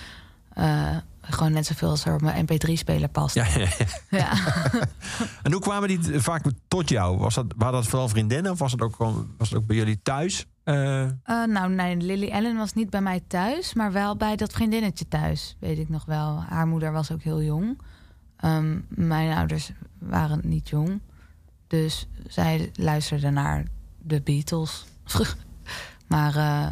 [0.52, 0.96] eh,
[1.30, 3.34] gewoon net zoveel als er op mijn mp3-speler past.
[3.34, 3.68] Ja, ja, ja.
[4.10, 4.32] Ja.
[5.42, 7.18] En hoe kwamen die vaak tot jou?
[7.18, 8.96] Was dat, waren dat vooral vriendinnen of was het ook,
[9.38, 10.46] was het ook bij jullie thuis?
[10.64, 14.52] Eh, Eh, nou, nee, Lily Ellen was niet bij mij thuis, maar wel bij dat
[14.52, 16.42] vriendinnetje thuis, weet ik nog wel.
[16.48, 17.80] Haar moeder was ook heel jong.
[18.36, 21.00] Ehm, mijn ouders waren niet jong,
[21.66, 23.64] dus zij luisterden naar
[23.98, 24.84] de Beatles.
[26.08, 26.66] maar eh,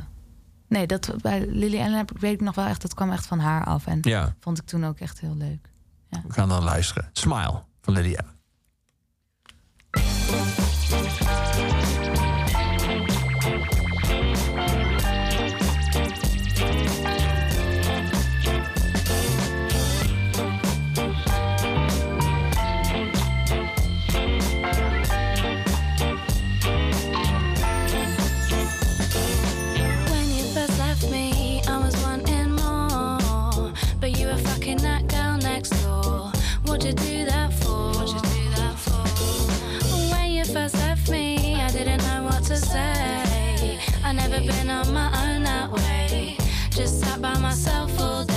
[0.74, 3.26] nee, dat, bij Lily Ellen heb, ik- weet ik nog wel echt, dat kwam echt
[3.26, 3.87] van haar af.
[3.87, 5.68] En ja, vond ik toen ook echt heel leuk.
[6.08, 7.10] we gaan dan luisteren.
[7.12, 7.94] Smile van.
[9.90, 10.54] When
[47.55, 48.34] myself for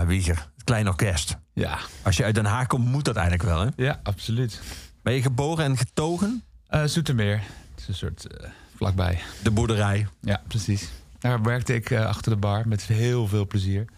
[0.00, 0.36] Ja, Wieger.
[0.54, 1.36] Het klein orkest.
[1.52, 3.68] Ja, Als je uit Den Haag komt, moet dat eigenlijk wel, hè?
[3.76, 4.60] ja absoluut.
[5.02, 6.42] Ben je geboren en getogen?
[6.66, 7.36] Eh Zoetermeer.
[7.70, 9.20] Het is een soort eh, vlakbij.
[9.42, 10.06] De boerderij.
[10.20, 10.88] Ja, precies.
[11.18, 13.80] Daar werkte ik eh, achter de bar met heel veel plezier.
[13.80, 13.88] Ik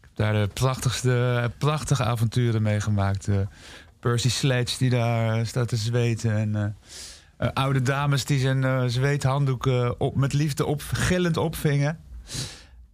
[0.00, 3.28] heb daar de prachtigste, prachtige avonturen meegemaakt.
[4.00, 6.36] Percy Sledge die daar staat te zweten.
[6.56, 6.76] En
[7.54, 11.98] oude dames die zijn zweethanddoeken op, met liefde op, gillend opvingen.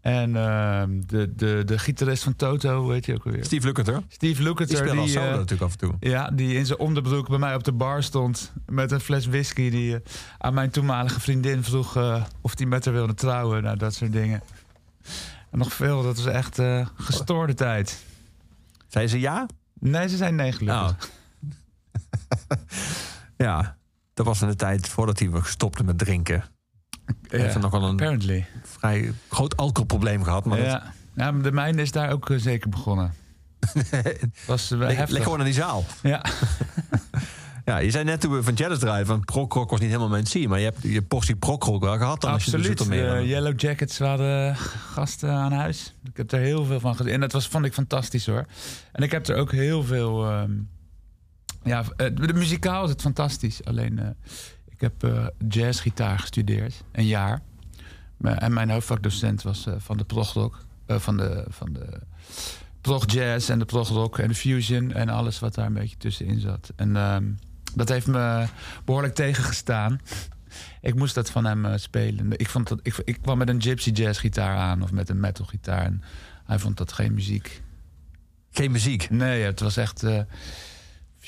[0.01, 3.45] En ehm, de, de, de gitarist van Toto, heet je ook alweer?
[3.45, 4.03] Steve Lukather.
[4.09, 4.77] Steve Die Lukather.
[4.77, 5.95] speelt al die, solo eh, natuurlijk af en toe.
[6.01, 8.53] ja, die in zijn onderbroek bij mij op de bar stond.
[8.67, 9.71] Met een fles whisky.
[9.71, 10.01] Die eh,
[10.39, 13.63] aan mijn toenmalige vriendin vroeg eh, of die met haar wilde trouwen.
[13.63, 14.43] Nou, dat soort dingen.
[15.51, 16.03] En nog veel.
[16.03, 16.61] Dat was echt
[16.95, 18.05] gestoorde tijd.
[18.89, 19.47] Zei ze ja?
[19.81, 21.09] Nee, ze zijn nee gelukkig.
[21.49, 22.61] Nou.
[23.49, 23.77] ja,
[24.15, 26.45] dat was in de tijd voordat hij stopte met drinken.
[27.29, 28.47] Hij heeft nog wel een Apparently.
[28.63, 30.45] vrij groot alcoholprobleem gehad.
[30.45, 30.83] Maar dat-
[31.15, 31.33] ja.
[31.33, 33.15] de mijne is daar ook eh, zeker begonnen.
[34.47, 35.85] was uh, leg, leg gewoon aan die zaal.
[36.03, 36.25] Ja.
[37.69, 40.27] Ja, je zei net toen we van Jealous draaien van prokrok was niet helemaal mijn
[40.27, 43.61] zie, maar je hebt je portie prokrok wel gehad dan als je de De Yellow
[43.61, 44.57] Jackets waren
[44.93, 45.95] gasten aan huis.
[46.05, 47.13] Ik heb er heel veel van gezien.
[47.13, 48.45] En dat was, vond ik fantastisch hoor.
[48.93, 50.25] En ik heb er ook heel veel...
[50.31, 50.51] ehm,
[51.65, 53.65] ja, eh, de, muzikaal is het fantastisch.
[53.65, 54.09] Alleen, eh,
[54.79, 56.85] ik heb eh jazzgitaar gestudeerd.
[56.93, 57.41] Een jaar.
[58.17, 60.67] Maar- En mijn hoofdvakdocent was eh, van de progrock.
[60.87, 61.45] eh, van de...
[61.49, 62.01] Van de
[62.81, 65.97] prog jazz en de prog rock en de fusion en alles wat daar een beetje
[65.97, 66.73] tussenin zat.
[66.77, 67.25] En ehm,
[67.75, 68.47] dat heeft me
[68.85, 70.01] behoorlijk tegengestaan.
[70.81, 72.33] Ik moest dat van hem eh, spelen.
[72.39, 75.21] Ik, vond dat, ik, ik kwam met een gypsy jazz gitaar aan of met een
[75.21, 75.85] metal gitaar.
[75.85, 76.03] En
[76.45, 77.63] hij vond dat geen muziek.
[78.51, 79.11] Geen muziek.
[79.11, 80.21] Nee, het was echt eh,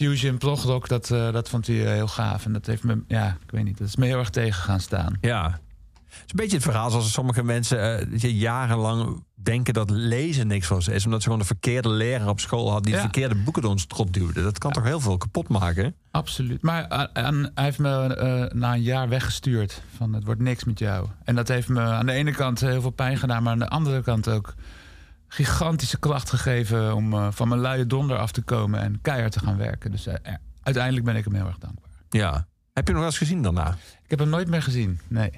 [0.05, 0.89] fusion, progrock.
[0.89, 2.45] Dat, eh, dat vond hij eh, heel gaaf.
[2.45, 4.81] En dat heeft me, ja, ik weet niet, dat is me heel erg tegen gaan
[4.81, 5.19] staan.
[5.21, 5.61] Ja.
[6.05, 10.67] Het is een beetje het verhaal zoals sommige mensen je jarenlang denken dat lezen niks
[10.67, 11.05] voor ze is.
[11.05, 12.97] Omdat ze gewoon de verkeerde leraar op school had die Ja.
[12.97, 14.43] de verkeerde boeken door ons strot duwde.
[14.43, 15.95] Dat kan toch heel veel kapot maken?
[16.11, 16.63] Absoluut.
[16.63, 19.83] Maar hij heeft me na een jaar weggestuurd.
[19.97, 21.07] Van het wordt niks met jou.
[21.25, 23.43] En dat heeft me aan de ene kant heel veel pijn gedaan.
[23.43, 24.55] Maar aan de andere kant ook
[25.33, 26.95] gigantische kracht gegeven.
[26.95, 28.81] Om eh, van mijn luie donder af te komen.
[28.81, 29.91] En keihard te gaan werken.
[29.91, 31.91] Dus eh, uiteindelijk ben ik hem heel erg dankbaar.
[32.11, 32.47] Ja.
[32.73, 33.69] Heb je nog eens gezien daarna?
[34.03, 35.01] Ik heb hem nooit meer gezien.
[35.09, 35.31] Nee.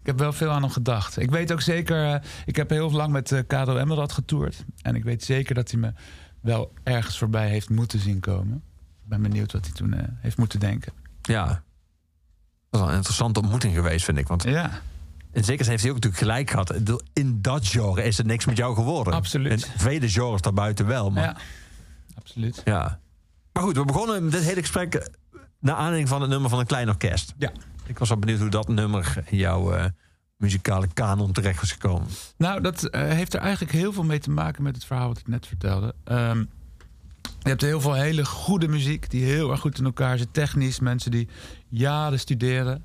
[0.00, 1.16] Ik heb wel veel aan hem gedacht.
[1.20, 2.14] Ik weet ook zeker...
[2.14, 4.64] eh, ik heb heel lang met eh Kado Emerald getoerd.
[4.82, 5.92] En ik weet zeker dat hij me
[6.40, 8.62] wel ergens voorbij heeft moeten zien komen.
[9.02, 10.92] Ik ben benieuwd wat hij toen heeft moeten denken.
[11.22, 11.44] Ja.
[11.46, 11.56] Dat
[12.70, 14.28] is wel een interessante ontmoeting geweest, vind ik.
[14.28, 14.70] Want Ja.
[15.32, 16.98] In zekere zin heeft hij ook natuurlijk gelijk gehad.
[17.12, 19.12] In dat genre is het niks met jou geworden.
[19.12, 19.52] Absoluut.
[19.52, 21.10] In vele genres daarbuiten wel.
[21.10, 21.36] Maar, Ja,
[22.14, 22.62] absoluut.
[22.64, 23.00] ja.
[23.52, 25.06] maar goed, we begonnen met dit hele gesprek eh,
[25.60, 27.34] naar aanleiding van het nummer van een klein orkest.
[27.38, 27.52] Ja.
[27.86, 29.84] Ik was wel benieuwd hoe dat nummer jouw eh,
[30.36, 32.08] muzikale kanon terecht was gekomen.
[32.36, 35.18] Nou, dat eh, heeft er eigenlijk heel veel mee te maken met het verhaal wat
[35.18, 35.94] ik net vertelde.
[36.04, 36.38] Ehm,
[37.22, 40.34] je hebt heel veel hele goede muziek die heel erg goed in elkaar zit.
[40.34, 41.28] Technisch, mensen die
[41.68, 42.84] jaren studeren.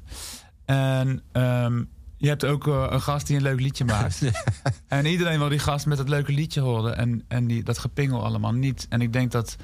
[0.66, 1.84] En ehm,
[2.26, 4.22] je hebt ook eh, een gast die een leuk liedje maakt.
[4.88, 6.98] en iedereen wil die gast met dat leuke liedje horen.
[6.98, 8.86] En, en die, dat gepingel allemaal niet.
[8.90, 9.56] En ik denk dat,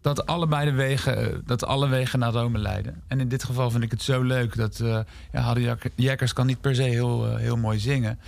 [0.00, 3.02] dat allebei de wegen, eh, dat alle wegen naar Rome leiden.
[3.08, 4.98] En in dit geval vind ik het zo leuk dat uh,
[5.32, 8.18] ja, Harry Jekkers kan niet per se heel, eh, heel mooi zingen.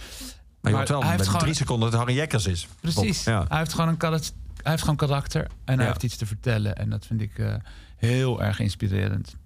[0.60, 2.68] Maar wel hij heeft gewoon- drie seconden dat Harry Jekkers is.
[2.80, 3.24] Precies.
[3.24, 3.44] Ja.
[3.48, 4.22] Hij heeft gewoon een karak-
[4.62, 5.84] hij heeft gewoon karakter en hij Ja.
[5.86, 6.76] heeft iets te vertellen.
[6.76, 7.54] En dat vind ik eh,
[7.96, 9.36] heel erg inspirerend.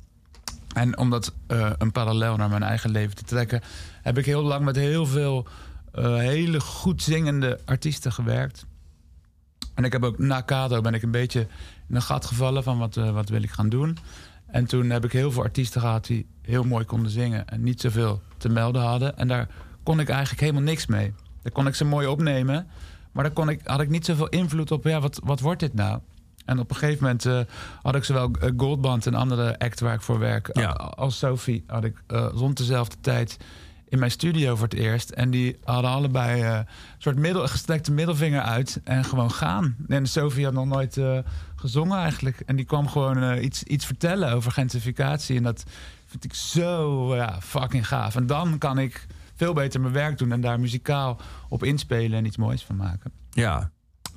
[0.73, 3.61] En om dat eh, een parallel naar mijn eigen leven te trekken,
[4.03, 5.47] heb ik heel lang met heel veel
[5.93, 8.67] eh, hele goed zingende artiesten gewerkt.
[9.75, 11.41] En ik heb ook na Kado ben ik een beetje
[11.89, 13.99] in een gat gevallen van wat, eh, wat wil ik gaan doen.
[14.47, 17.81] En toen heb ik heel veel artiesten gehad die heel mooi konden zingen en niet
[17.81, 19.19] zoveel te melden hadden.
[19.19, 19.49] En daar
[19.83, 21.15] kon ik eigenlijk helemaal niks mee.
[21.43, 22.67] Daar kon ik ze mooi opnemen,
[23.13, 24.85] maar daar kon ik, had ik niet zoveel invloed op.
[24.85, 26.01] Ja, wat, wat wordt dit nou?
[26.45, 27.41] En op een gegeven moment eh,
[27.83, 30.69] had ik zowel eh, Goldband, een andere act waar ik voor werk, Ja.
[30.73, 33.37] als Sophie, had ik eh, rond dezelfde tijd
[33.89, 35.11] in mijn studio voor het eerst.
[35.11, 36.67] En die hadden allebei een
[36.99, 39.77] soort middel, gestrekte middelvinger uit en gewoon gaan.
[39.89, 41.01] En Sophie had nog nooit
[41.57, 42.41] gezongen eigenlijk.
[42.47, 45.37] En die kwam gewoon iets, iets vertellen over gentrificatie.
[45.37, 45.65] En dat
[46.07, 48.17] vind ik zo ja, fucking gaaf.
[48.17, 52.25] En dan kan ik veel beter mijn werk doen en daar muzikaal op inspelen en
[52.25, 53.13] iets moois van maken.
[53.31, 53.71] Ja.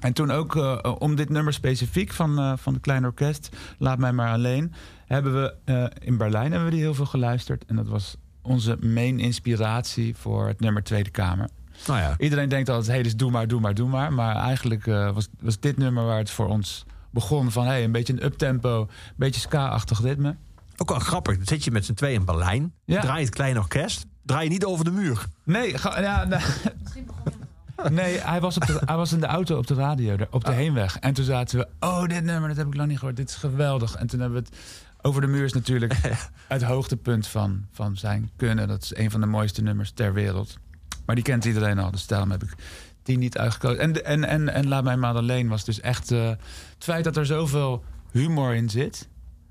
[0.06, 3.98] En toen ook eh, om dit nummer specifiek van, eh, van het Kleine Orkest, Laat
[3.98, 4.74] mij maar alleen,
[5.06, 7.66] hebben we eh, in Berlijn hebben we die heel veel geluisterd.
[7.66, 11.50] En dat was onze main inspiratie voor het nummer Tweede Kamer.
[11.88, 12.16] Nou ja.
[12.18, 14.14] Iedereen denkt altijd, hey, dus doe maar, doe maar, doe maar.
[14.14, 17.66] Maar eigenlijk eh, was, was dit nummer waar het voor ons begon van...
[17.66, 20.36] hey, een beetje een uptempo, een beetje ska-achtig ritme.
[20.78, 21.36] Ook wel grappig.
[21.36, 22.74] Dan zit je met z'n tweeën in Berlijn.
[22.86, 23.02] Ja.
[23.02, 24.06] Draai je het klein orkest.
[24.26, 25.26] Draai je niet over de muur.
[25.44, 26.40] Nee, ga- ja, nee.
[27.92, 30.52] Nee hij, was op de, hij was in de auto op de radio, op de
[30.52, 31.00] heenweg.
[31.00, 33.18] En toen zaten we, oh, dit nummer, dat heb ik lang niet gehoord.
[33.18, 33.96] Dit is geweldig.
[33.96, 34.58] En toen hebben we het...
[35.02, 35.96] Over de muur is natuurlijk
[36.48, 38.68] het hoogtepunt van, van zijn kunnen.
[38.68, 40.58] Dat is een van de mooiste nummers ter wereld.
[41.06, 42.56] Maar die kent iedereen al, dus daarom heb ik
[43.04, 43.80] die niet uitgekozen.
[43.80, 46.12] En, en, en, en Laat mij maar alleen was dus echt...
[46.12, 46.28] eh,
[46.74, 49.08] het feit dat er zoveel humor in zit...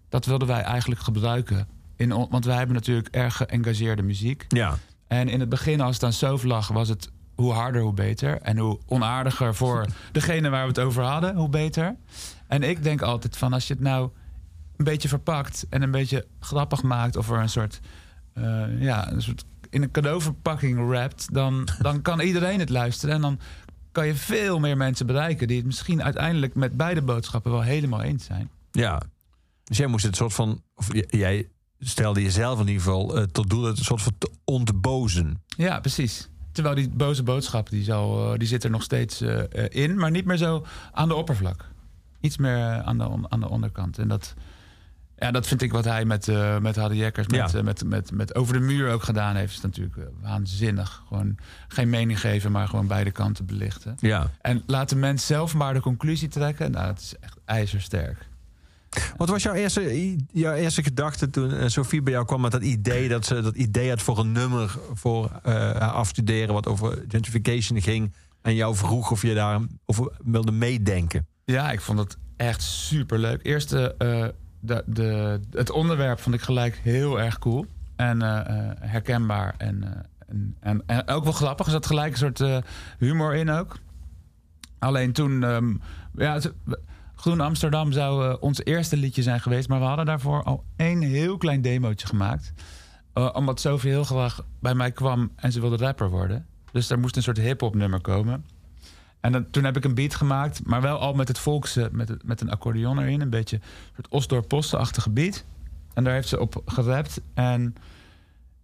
[0.09, 1.67] dat wilden wij eigenlijk gebruiken.
[1.97, 4.45] In, want wij hebben natuurlijk erg geëngageerde muziek.
[4.49, 4.79] Ja.
[5.07, 8.41] En in het begin, als het aan Sof lag, was het hoe harder, hoe beter.
[8.41, 11.97] En hoe onaardiger voor degene waar we het over hadden, hoe beter.
[12.47, 14.11] En ik denk altijd van, als je het nou
[14.77, 15.67] een beetje verpakt...
[15.71, 17.81] en een beetje grappig maakt of er een soort...
[18.33, 21.35] eh, ja, een soort in een cadeauverpakking rapt...
[21.35, 23.15] Dan, dan kan iedereen het luisteren.
[23.15, 23.39] En dan
[23.93, 25.47] kan je veel meer mensen bereiken...
[25.47, 28.51] die het misschien uiteindelijk met beide boodschappen wel helemaal eens zijn.
[28.73, 29.03] Ja.
[29.65, 30.63] Dus jij moest het soort van...
[30.75, 33.63] Of jij stelde jezelf in ieder geval eh, tot doel...
[33.65, 35.43] het soort van te ontbozen.
[35.47, 36.29] Ja, precies.
[36.55, 39.97] Terwijl die boze boodschap, die, eh, die zit er nog steeds eh, eh, in.
[39.99, 41.65] Maar niet meer zo aan de oppervlak.
[42.21, 43.99] Iets meer aan de, on- aan de onderkant.
[43.99, 44.35] En dat,
[45.19, 47.27] ja, dat vind ik wat hij met, eh met Harry Jekkers...
[47.27, 47.63] Met, Ja.
[47.63, 49.53] met, met, met Over de Muur ook gedaan heeft.
[49.53, 51.03] Is natuurlijk waanzinnig.
[51.09, 51.37] Gewoon
[51.69, 53.95] geen mening geven, maar gewoon beide kanten belichten.
[54.01, 54.31] Ja.
[54.41, 56.71] En laat de mens zelf maar de conclusie trekken.
[56.71, 58.27] Nou, dat is echt ijzersterk.
[59.17, 62.63] Wat was jouw eerste, jouw eerste gedachte toen eh, Sophie bij jou kwam met dat
[62.63, 63.09] idee...
[63.09, 66.55] dat ze dat idee had voor een nummer voor eh, haar afstuderen...
[66.55, 68.13] wat over gentrification ging...
[68.43, 71.27] en jou vroeg of je daar over wilde meedenken?
[71.45, 73.41] Ja, ik vond het echt super leuk.
[73.43, 74.29] Eerst eh, eh,
[74.61, 77.67] de, de, het onderwerp vond ik gelijk heel erg cool.
[77.97, 79.55] En eh, eh, herkenbaar.
[79.59, 80.01] En, eh,
[80.61, 81.67] en, en, ook wel grappig.
[81.67, 82.57] Er zat gelijk een soort eh,
[82.99, 83.77] humor in ook.
[84.79, 85.45] Alleen toen...
[85.45, 85.75] ehm,
[86.17, 86.41] ja,
[87.25, 89.69] Groen Amsterdam zou eh, ons eerste liedje zijn geweest.
[89.69, 92.53] Maar we hadden daarvoor al één heel klein demootje gemaakt.
[93.13, 96.47] Eh, omdat Sophie heel graag bij mij kwam en ze wilde rapper worden.
[96.73, 98.45] Dus er moest een soort hip-hop nummer komen.
[99.21, 102.09] En dan, toen heb ik een beat gemaakt, maar wel al met het volkse, met,
[102.09, 103.21] het, met een accordeon erin.
[103.21, 103.63] Een beetje een
[103.95, 105.45] soort Osdorp Posten-achtige beat.
[105.95, 107.21] En daar heeft ze op gerapt.
[107.35, 107.75] En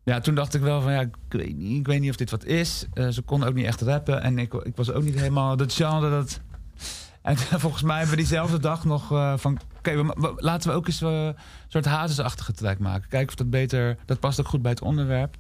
[0.03, 2.31] ja, toen dacht ik wel van ja, ik weet niet, ik weet niet of dit
[2.31, 2.87] wat is.
[2.93, 4.23] Eh, ze kon ook niet echt rappen.
[4.23, 6.41] En ik, ik was ook niet helemaal dat genre dat.
[7.23, 9.59] En volgens mij hebben we diezelfde dag nog eh, van...
[9.79, 10.05] Oké,
[10.37, 11.35] laten we ook eens eh, een
[11.69, 13.09] soort hazesachtige track maken.
[13.09, 13.97] Kijken of dat beter...
[14.05, 15.37] Dat past ook goed bij het onderwerp.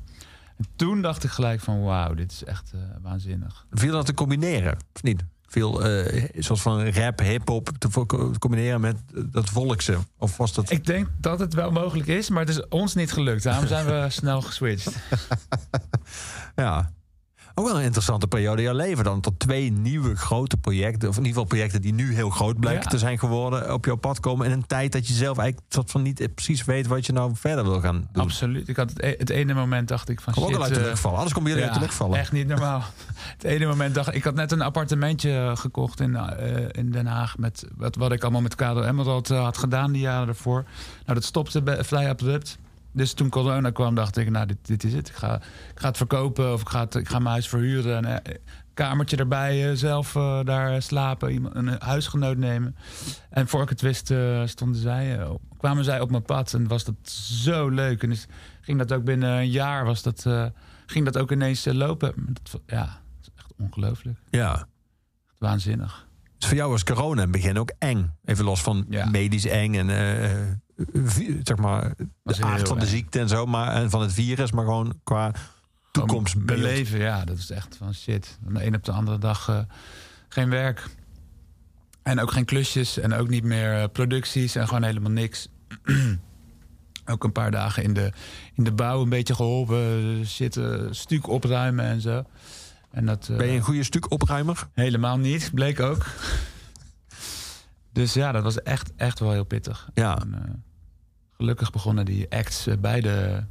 [0.57, 1.83] En toen dacht ik gelijk van...
[1.83, 3.67] Wauw, dit is echt eh, waanzinnig.
[3.71, 5.25] Viel dat te combineren, of niet?
[5.47, 7.89] Veel eh soort van rap, hip-hop te
[8.39, 9.99] combineren met dat volkse?
[10.19, 10.71] Of was dat...
[10.71, 13.43] Ik denk dat het wel mogelijk is, maar het is ons niet gelukt.
[13.43, 14.97] Daarom zijn we snel geswitcht.
[16.57, 16.93] Ja.
[17.61, 19.21] Ook wel een interessante periode in jouw leven dan.
[19.21, 22.83] Tot twee nieuwe grote projecten, of in ieder geval projecten die nu heel groot blijken
[22.85, 22.89] Ja.
[22.91, 24.47] te zijn geworden, op jouw pad komen.
[24.47, 27.31] In een tijd dat je zelf eigenlijk soort van niet precies weet wat je nou
[27.35, 28.23] verder wil gaan doen.
[28.23, 28.69] Absoluut.
[28.69, 30.81] Ik had het, e- het ene moment dacht ik van Kom ook al uit de
[30.81, 31.17] eh, lucht vallen.
[31.17, 32.19] Anders komen jullie uit de lucht vallen.
[32.19, 32.83] Echt niet normaal.
[33.41, 37.07] Het ene moment dacht ik, ik had net een appartementje gekocht in, eh, in Den
[37.07, 37.39] Haag.
[37.39, 40.63] Met wat, wat ik allemaal met Kado Emerald eh, had gedaan die jaren ervoor.
[41.07, 42.59] Nou, dat stopte be- vrij abrupt.
[42.93, 45.09] Dus toen corona kwam, dacht ik, nou, dit, dit is het.
[45.09, 45.35] Ik ga,
[45.71, 48.05] ik ga het verkopen of ik ga, het, ik ga mijn huis verhuren.
[48.05, 48.35] En, eh,
[48.75, 52.77] kamertje erbij, eh, zelf eh, daar slapen, iemand, een huisgenoot nemen.
[53.31, 54.13] En voor ik het wist,
[54.45, 56.55] stonden zij, kwamen zij op mijn pad.
[56.55, 58.03] En was dat zo leuk.
[58.03, 58.27] En dus
[58.61, 60.27] ging dat ook binnen een jaar, was dat,
[60.87, 62.15] ging dat ook ineens lopen.
[62.17, 64.19] Dat, ja, dat is echt ongelooflijk.
[64.31, 64.53] Ja.
[65.29, 66.09] Echt waanzinnig.
[66.39, 68.15] Dus voor jou was corona in het begin ook eng.
[68.25, 69.07] Even los van Ja.
[69.11, 69.89] medisch eng en
[71.43, 74.65] zeg maar de aard van de ziekte en zo, maar en van het virus, maar
[74.65, 75.33] gewoon qua
[75.91, 76.61] toekomstbeeld.
[76.61, 78.39] Beleven, ja, dat is echt van shit.
[78.45, 79.59] Van de een op de andere dag eh,
[80.29, 80.87] geen werk.
[82.03, 85.49] En ook geen klusjes en ook niet meer eh, producties en gewoon helemaal niks.
[87.11, 88.13] ook een paar dagen in de,
[88.55, 90.19] in de bouw een beetje geholpen.
[90.21, 92.25] eh, Zitten, stuk opruimen en zo.
[92.91, 94.69] En dat, Ben je een goede stuk opruimer?
[94.75, 96.07] Helemaal niet, bleek ook.
[97.93, 99.89] dus ja, dat was echt, echt wel heel pittig.
[99.95, 100.19] Ja.
[100.19, 100.65] En,
[101.41, 103.45] gelukkig begonnen die acts eh, beide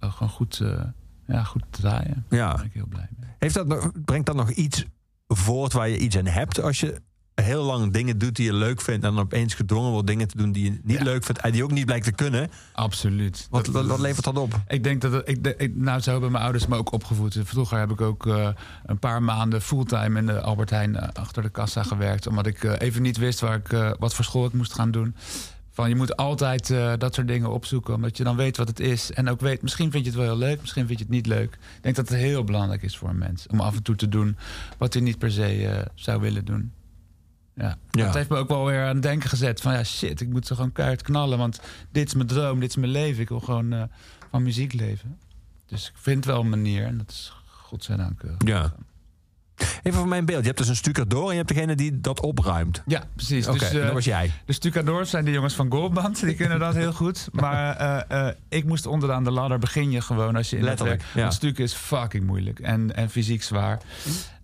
[0.00, 0.80] eh, gewoon goed, eh,
[1.26, 2.24] ja, goed te draaien.
[2.28, 2.54] Daar Ja.
[2.56, 3.30] ben ik heel blij mee.
[3.38, 4.84] Heeft dat nog, brengt dat nog iets
[5.26, 7.00] voort waar je iets aan hebt als je
[7.34, 10.36] heel lang dingen doet die je leuk vindt en dan opeens gedwongen wordt dingen te
[10.36, 11.04] doen die je niet Ja.
[11.04, 12.50] leuk vindt en die ook niet blijkt te kunnen?
[12.72, 13.46] Absoluut.
[13.50, 14.60] Wat, Dat- wat, wat levert dat op?
[14.68, 17.38] Ik denk dat het, ik, ik, nou, zo hebben mijn ouders me ook opgevoed.
[17.42, 18.26] Vroeger heb ik ook
[18.84, 22.26] een paar maanden fulltime in de Albert Heijn achter de kassa gewerkt.
[22.26, 25.14] Omdat ik even niet wist waar ik, wat voor school ik moest gaan doen.
[25.74, 28.80] Van je moet altijd eh, dat soort dingen opzoeken, omdat je dan weet wat het
[28.80, 29.12] is.
[29.12, 31.26] En ook weet, misschien vind je het wel heel leuk, misschien vind je het niet
[31.26, 31.54] leuk.
[31.54, 33.46] Ik denk dat het heel belangrijk is voor een mens.
[33.46, 34.36] Om af en toe te doen
[34.78, 36.72] wat hij niet per se eh, zou willen doen.
[37.54, 37.76] Ja.
[37.90, 38.04] Ja.
[38.04, 39.60] Dat heeft me ook wel weer aan het denken gezet.
[39.60, 41.38] Van ja, shit, ik moet zo gewoon keihard knallen.
[41.38, 41.60] Want
[41.92, 43.22] dit is mijn droom, dit is mijn leven.
[43.22, 43.82] Ik wil gewoon eh,
[44.30, 45.18] van muziek leven.
[45.66, 46.84] Dus ik vind wel een manier.
[46.84, 48.22] En dat is godzijdank.
[48.38, 48.74] Ja.
[49.82, 50.40] Even voor mijn beeld.
[50.40, 52.82] Je hebt dus een stucadoor en je hebt degene die dat opruimt.
[52.86, 53.46] Ja, precies.
[53.46, 54.32] Oké, dus, eh, dat was jij.
[54.44, 56.20] de stucadoors zijn de jongens van Goldband.
[56.20, 57.28] Die kunnen dat heel goed.
[57.32, 60.70] Maar eh, eh, ik moest onderaan de ladder begin je gewoon als je in het
[60.70, 61.14] Letterlijk, werk.
[61.14, 61.20] ja.
[61.20, 62.58] Want stukken is fucking moeilijk.
[62.58, 63.80] En, en fysiek zwaar.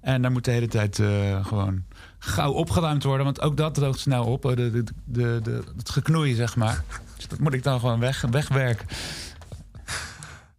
[0.00, 1.84] En daar moet de hele tijd eh, gewoon
[2.18, 3.24] gauw opgeruimd worden.
[3.24, 4.42] Want ook dat droogt snel op.
[4.42, 6.82] De, de, de, de, het geknoei, zeg maar.
[7.16, 8.86] Dus dat moet ik dan gewoon weg, wegwerken.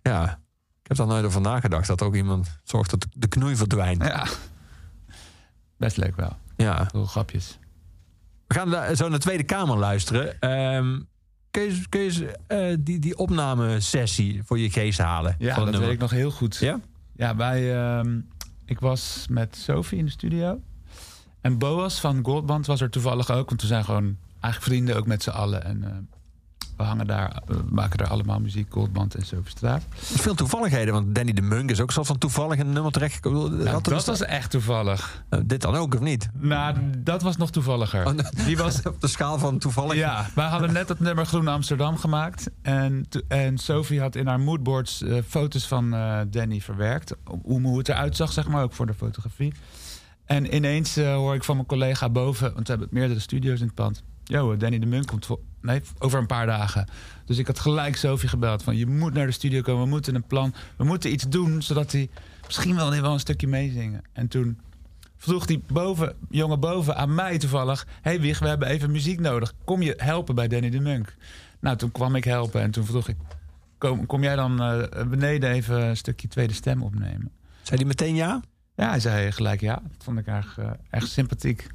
[0.01, 0.39] Ja.
[0.91, 4.03] Ik heb daar nooit over nagedacht dat ook iemand zorgt dat de knoei verdwijnt.
[4.03, 4.25] Ja.
[5.77, 6.37] Best leuk wel.
[6.55, 6.87] Ja.
[6.91, 7.59] Veel grapjes.
[8.47, 10.39] We gaan zo naar de Tweede Kamer luisteren.
[10.39, 10.99] Ehm,
[11.51, 15.35] kun je, kun je eh, die, die opnamesessie voor je geest halen?
[15.39, 16.55] Ja, dat weet ik nog heel goed.
[16.55, 16.79] Ja?
[17.15, 18.19] Ja, wij, ehm,
[18.65, 20.61] ik was met Sophie in de studio.
[21.41, 23.49] En Boas van Goldband was er toevallig ook.
[23.49, 25.63] Want we zijn gewoon eigenlijk vrienden ook met z'n allen.
[25.63, 25.91] En eh,
[26.81, 29.81] we hangen daar, we maken daar allemaal muziek, Goldband en Sophie Straat.
[29.81, 32.91] Er zijn veel toevalligheden, want Danny de Munk is ook zo van toevallig een nummer
[32.91, 33.63] terechtgekomen.
[33.63, 35.23] Nou, dat was echt toevallig.
[35.29, 36.29] Eh, dit dan ook, of niet?
[36.33, 38.05] Nou, dat was nog toevalliger.
[38.05, 39.95] Oh, Die was, Op de schaal van toevallig.
[39.95, 42.49] Ja, wij hadden net het nummer Groen Amsterdam gemaakt.
[42.61, 47.15] En, en Sophie had in haar moodboards eh, foto's van eh, Danny verwerkt.
[47.41, 49.53] Hoe, hoe het eruit zag, zeg maar, ook voor de fotografie.
[50.25, 52.53] En ineens eh, hoor ik van mijn collega boven...
[52.53, 54.03] want we hebben meerdere studio's in het pand.
[54.23, 55.27] Yo, Danny de Munk komt
[55.61, 56.87] nee, over een paar dagen.
[57.25, 58.75] Dus ik had gelijk Sophie gebeld van...
[58.75, 60.53] je moet naar de studio komen, we moeten een plan...
[60.77, 62.09] we moeten iets doen, zodat hij
[62.45, 64.01] misschien wel, wel een stukje meezingen.
[64.13, 64.59] En toen
[65.17, 67.87] vroeg die boven, jongen boven aan mij toevallig...
[68.01, 69.53] hey Wig, we hebben even muziek nodig.
[69.63, 71.15] Kom je helpen bij Danny de Munk?
[71.59, 73.17] Nou, toen kwam ik helpen en toen vroeg ik...
[73.77, 77.31] kom, kom jij dan eh, beneden even een stukje tweede stem opnemen?
[77.61, 78.41] Zei die meteen ja?
[78.75, 79.73] Ja, hij zei gelijk ja.
[79.73, 80.59] Dat vond ik erg,
[80.89, 81.67] erg sympathiek.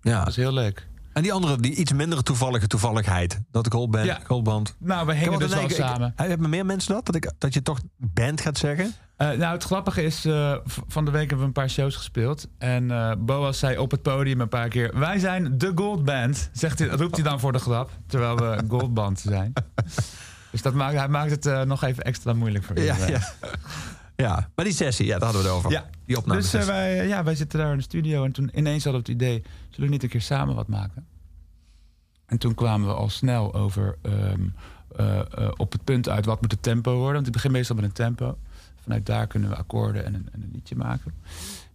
[0.00, 0.16] Ja.
[0.16, 0.88] Dat was heel leuk.
[1.12, 3.40] En die andere, die iets mindere toevallige toevalligheid.
[3.50, 4.18] Dat goldband, Ja.
[4.26, 4.74] goldband.
[4.78, 6.08] Nou, we Ik hingen dus wel ik- samen.
[6.16, 7.06] ik- Hebben meer mensen dat?
[7.06, 8.92] Dat, ik, dat je toch band gaat zeggen?
[9.16, 10.54] Eh, nou, het grappige is, eh,
[10.86, 12.46] van de week hebben we een paar shows gespeeld.
[12.58, 14.98] En eh, Boas zei op het podium een paar keer...
[14.98, 17.90] Wij zijn de Goldband, zegt hij, roept hij dan voor de grap.
[18.06, 19.52] Terwijl we Goldband zijn.
[20.50, 23.10] Dus dat maakt, hij maakt het nog even extra moeilijk voor iedereen.
[23.10, 23.18] ja.
[23.42, 23.48] ja,
[24.28, 25.70] maar die sessie, ja, daar hadden we het over.
[25.70, 25.90] Ja.
[26.04, 26.40] Die opname.
[26.40, 29.12] Dus eh, wij, ja, wij zitten daar in de studio en toen ineens hadden we
[29.12, 29.42] het idee...
[29.70, 31.06] zullen we niet een keer samen wat maken?
[32.26, 34.46] En toen kwamen we al snel over ehm,
[34.96, 36.24] eh, eh, op het punt uit...
[36.24, 37.14] wat moet het tempo worden?
[37.14, 38.38] Want ik begin meestal met een tempo.
[38.82, 41.14] Vanuit daar kunnen we akkoorden en een, en een liedje maken.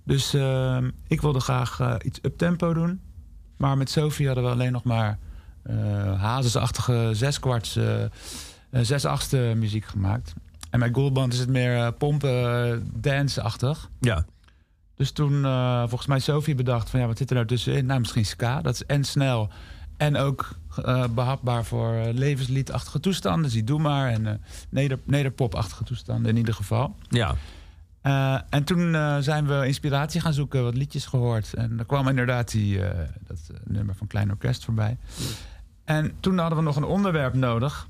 [0.04, 3.02] Dus ehm, ik wilde graag eh, iets uptempo doen.
[3.58, 5.18] Maar met Sophie hadden we alleen nog maar...
[5.64, 8.04] eh hazesachtige zeskwarts, eh
[8.76, 10.34] eh, zes achtste muziek gemaakt.
[10.76, 13.90] En met Goldband is het meer eh, pompen, eh, dance-achtig.
[14.00, 14.26] ja.
[14.96, 17.86] Dus toen eh, volgens mij Sophie bedacht van ja, wat zit er nou tussenin?
[17.86, 18.62] Nou, misschien ska.
[18.62, 19.50] Dat is en snel
[19.98, 23.52] en ook eh, behapbaar voor levensliedachtige toestanden.
[23.52, 24.10] Zie doe maar.
[24.10, 26.96] En neder, nederpopachtige toestanden in ieder geval.
[27.10, 27.36] ja.
[28.50, 28.92] En toen
[29.24, 31.54] zijn we inspiratie gaan zoeken, wat liedjes gehoord.
[31.54, 32.80] En er kwam inderdaad die,
[33.28, 34.98] dat nummer van Klein Orkest voorbij.
[35.86, 37.88] En toen hadden we nog een onderwerp nodig.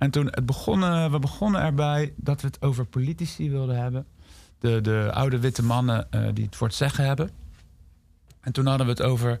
[0.00, 4.06] En toen het begonnen, we begonnen erbij dat we het over politici wilden hebben.
[4.58, 7.30] De, de oude witte mannen eh, die het voor het zeggen hebben.
[8.40, 9.38] En toen hadden we het over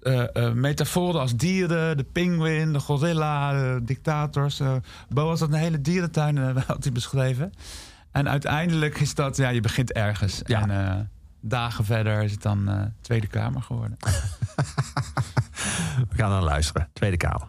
[0.00, 4.60] eh, metaforen als dieren, de pinguïn, de gorilla, de dictators.
[5.08, 7.52] Boas had een hele dierentuin had hij beschreven.
[8.10, 10.40] En uiteindelijk is dat, ja, je begint ergens.
[10.44, 10.68] Ja.
[10.68, 11.10] En
[11.40, 13.96] dagen verder is het dan Tweede Kamer geworden.
[16.10, 16.88] We gaan naar luisteren.
[16.92, 17.48] Tweede Kamer.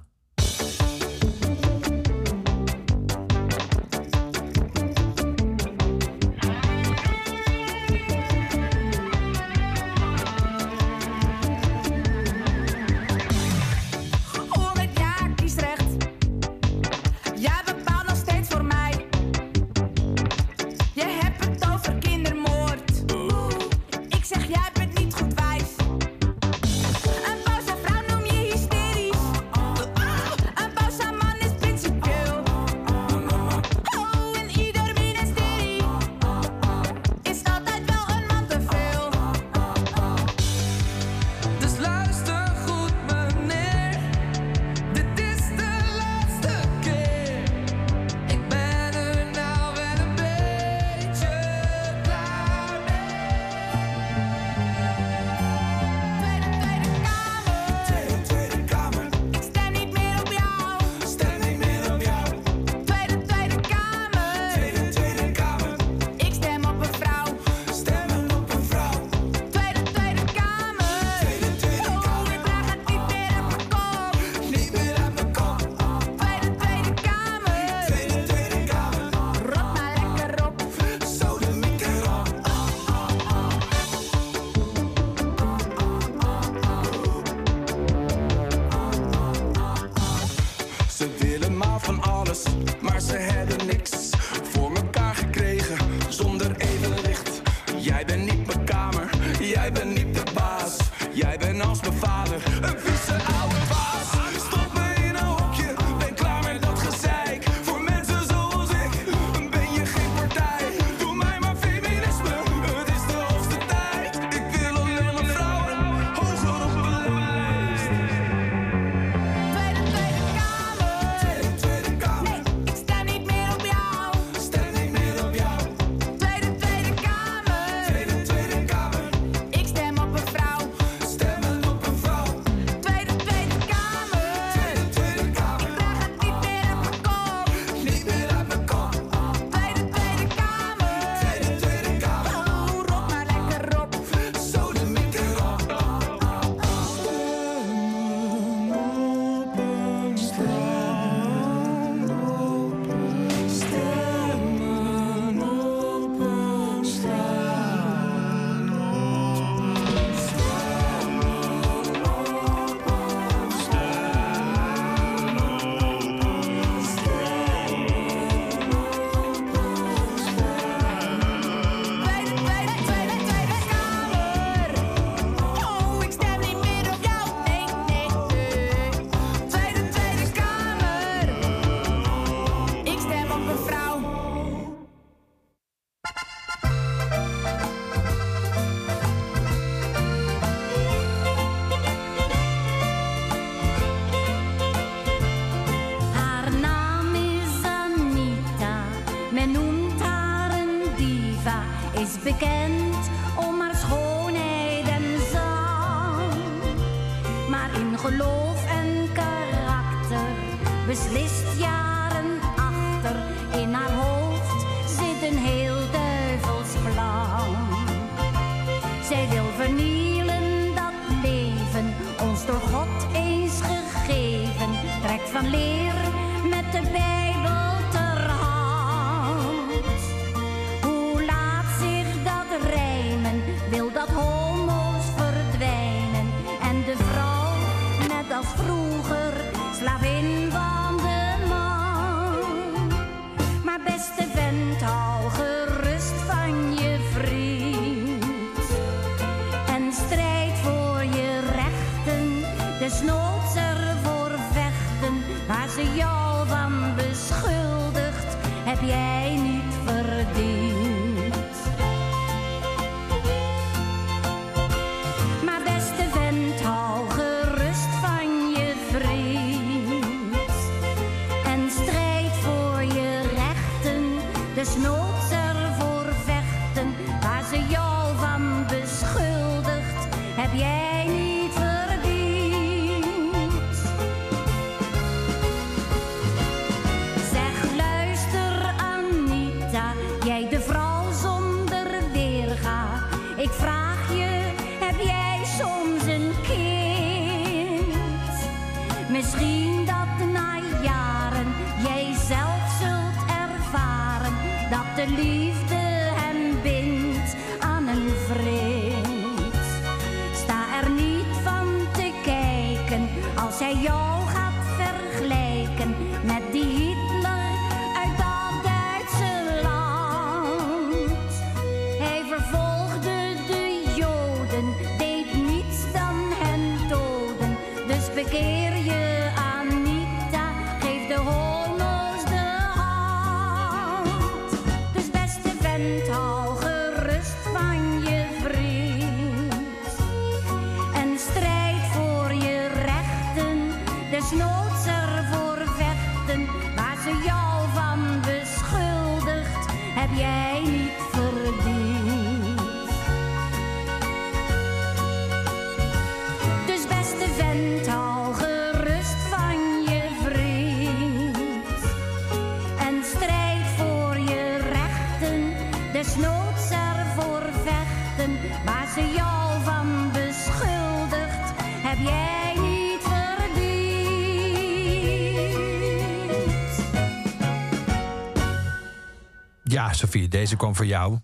[380.02, 381.20] Sofie, deze kwam voor jou.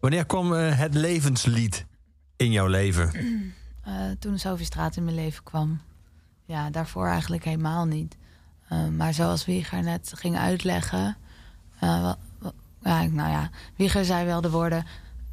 [0.00, 1.86] Wanneer kwam eh, het levenslied
[2.36, 3.10] in jouw leven?
[3.82, 5.80] Eh, toen Sophie Straat in mijn leven kwam.
[6.44, 8.16] Ja, daarvoor eigenlijk helemaal niet.
[8.68, 11.16] Eh, maar zoals Wieger net ging uitleggen...
[11.80, 12.16] ja,
[12.82, 14.86] nou ja, Wieger zei wel de woorden...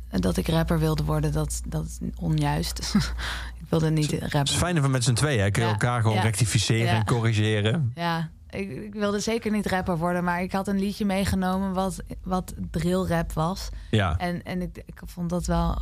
[0.09, 2.79] dat ik rapper wilde worden, dat, dat is onjuist.
[3.61, 4.53] ik wilde niet Het is rapper.
[4.53, 6.95] fijn dat we met z'n tweeën hè, kunnen Ja, elkaar gewoon ja, rectificeren ja.
[6.95, 7.91] en corrigeren.
[7.95, 10.23] Ja, ik, ik wilde zeker niet rapper worden...
[10.23, 13.69] maar ik had een liedje meegenomen wat, wat drillrap was.
[13.91, 14.17] Ja.
[14.17, 15.81] En, en ik, ik vond dat wel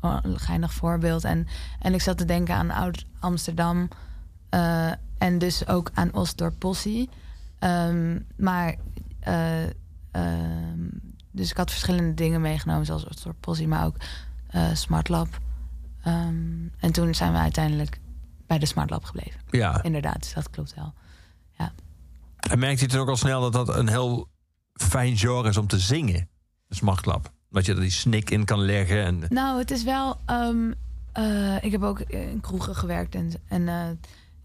[0.00, 1.24] een geinig voorbeeld.
[1.24, 1.46] En,
[1.78, 3.88] en ik zat te denken aan oud Amsterdam.
[4.48, 7.08] eh, en dus ook aan Osdorp Possie.
[7.58, 8.74] Ehm, maar...
[9.20, 9.62] eh,
[10.10, 10.88] ehm,
[11.30, 13.96] dus ik had verschillende dingen meegenomen, zoals Osdorp Possie, maar ook
[14.50, 15.28] eh Smart Lab.
[16.02, 18.00] Ehm, en toen zijn we uiteindelijk
[18.46, 19.40] bij de Smart Lab gebleven.
[19.50, 19.82] Ja.
[19.82, 20.92] Inderdaad, dus dat klopt wel.
[22.50, 24.28] En merkte je toen ook al snel dat dat een heel
[24.74, 26.28] fijn genre is om te zingen?
[26.66, 27.30] De smartlap.
[27.50, 29.04] Dat je er die snik in kan leggen.
[29.04, 30.16] En, Nou, het is wel.
[30.26, 30.72] ehm,
[31.12, 33.14] eh, ik heb ook in kroegen gewerkt.
[33.14, 33.88] En, en eh,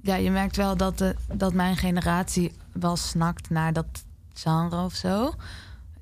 [0.02, 3.86] ja, je merkt wel dat, de, dat mijn generatie wel snakt naar dat
[4.34, 5.34] genre of zo.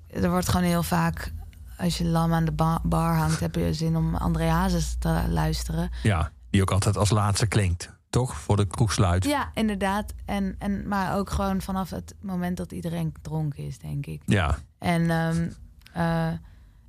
[0.09, 1.31] Er wordt gewoon heel vaak.
[1.77, 5.23] Als je lam aan de ba- bar hangt, heb je zin om André Hazes te
[5.29, 5.89] luisteren.
[6.03, 7.91] ja, die ook altijd als laatste klinkt.
[8.13, 8.35] Toch?
[8.35, 9.25] Voor de kroeg sluit.
[9.25, 10.13] Ja, inderdaad.
[10.25, 14.21] En, en, maar ook gewoon vanaf het moment dat iedereen dronken is, denk ik.
[14.25, 14.57] Ja.
[14.77, 15.49] En, ehm,
[15.93, 16.27] eh,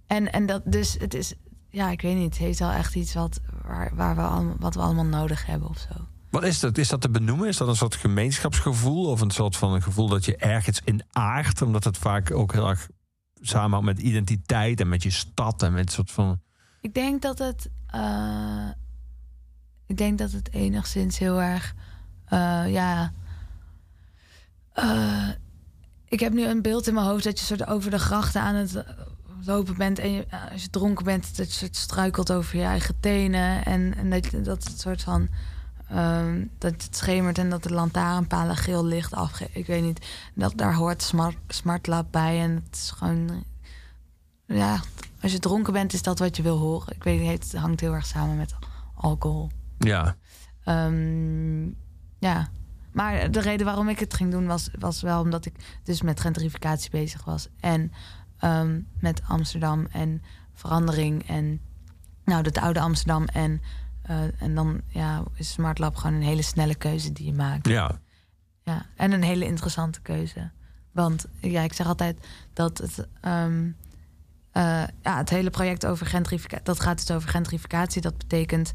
[0.07, 1.35] en, en dat dus, het is,
[1.71, 4.75] ja, ik weet niet, het heeft wel echt iets wat, waar, waar we allemaal, wat
[4.75, 6.07] we allemaal nodig hebben of zo.
[6.31, 6.79] Wat is dat?
[6.79, 7.49] Is dat te benoemen?
[7.49, 9.11] Is dat een soort gemeenschapsgevoel?
[9.11, 11.63] Of een soort van een gevoel dat je ergens in aardt?
[11.63, 12.89] Omdat het vaak ook heel erg
[13.41, 16.41] samenhangt met identiteit en met je stad en met een soort van.
[16.81, 18.69] Ik denk dat het, eh,
[19.87, 21.75] ik denk dat het enigszins heel erg,
[22.25, 23.13] eh, ja.
[24.73, 25.29] eh,
[26.09, 28.55] ik heb nu een beeld in mijn hoofd dat je soort over de grachten aan
[28.55, 28.85] het,
[29.47, 32.65] lopen bent en je, eh, als je dronken bent, dat je soort struikelt over je
[32.65, 33.65] eigen tenen.
[33.65, 35.29] En, en dat, dat het soort van.
[35.89, 39.61] ehm, dat het schemert en dat de lantaarnpalen geel licht afgeven.
[39.61, 40.07] Ik weet niet.
[40.35, 42.41] Dat, daar hoort smart, Smart Lab bij.
[42.41, 43.45] En het is gewoon.
[44.47, 44.81] Ja,
[45.21, 46.95] als je dronken bent, is dat wat je wil horen.
[46.95, 48.55] Ik weet niet, het hangt heel erg samen met
[48.95, 49.51] alcohol.
[49.79, 50.17] Ja.
[50.65, 51.65] Ehm,
[52.19, 52.49] ja.
[52.93, 56.21] Maar de reden waarom ik het ging doen was, was wel omdat ik dus met
[56.21, 57.49] gentrificatie bezig was.
[57.61, 57.93] En
[58.39, 60.23] ehm, met Amsterdam en
[60.53, 61.29] verandering.
[61.29, 61.61] En
[62.25, 63.25] nou, het oude Amsterdam.
[63.25, 63.63] En,
[64.03, 67.69] eh, en dan ja, is Smart Lab gewoon een hele snelle keuze die je maakt.
[67.69, 68.01] Ja.
[68.63, 70.51] Ja, en een hele interessante keuze.
[70.93, 73.71] Want ja, ik zeg altijd dat het, ehm,
[74.53, 78.03] eh, ja, het hele project over gentrificatie, dat gaat dus over gentrificatie.
[78.03, 78.73] Dat betekent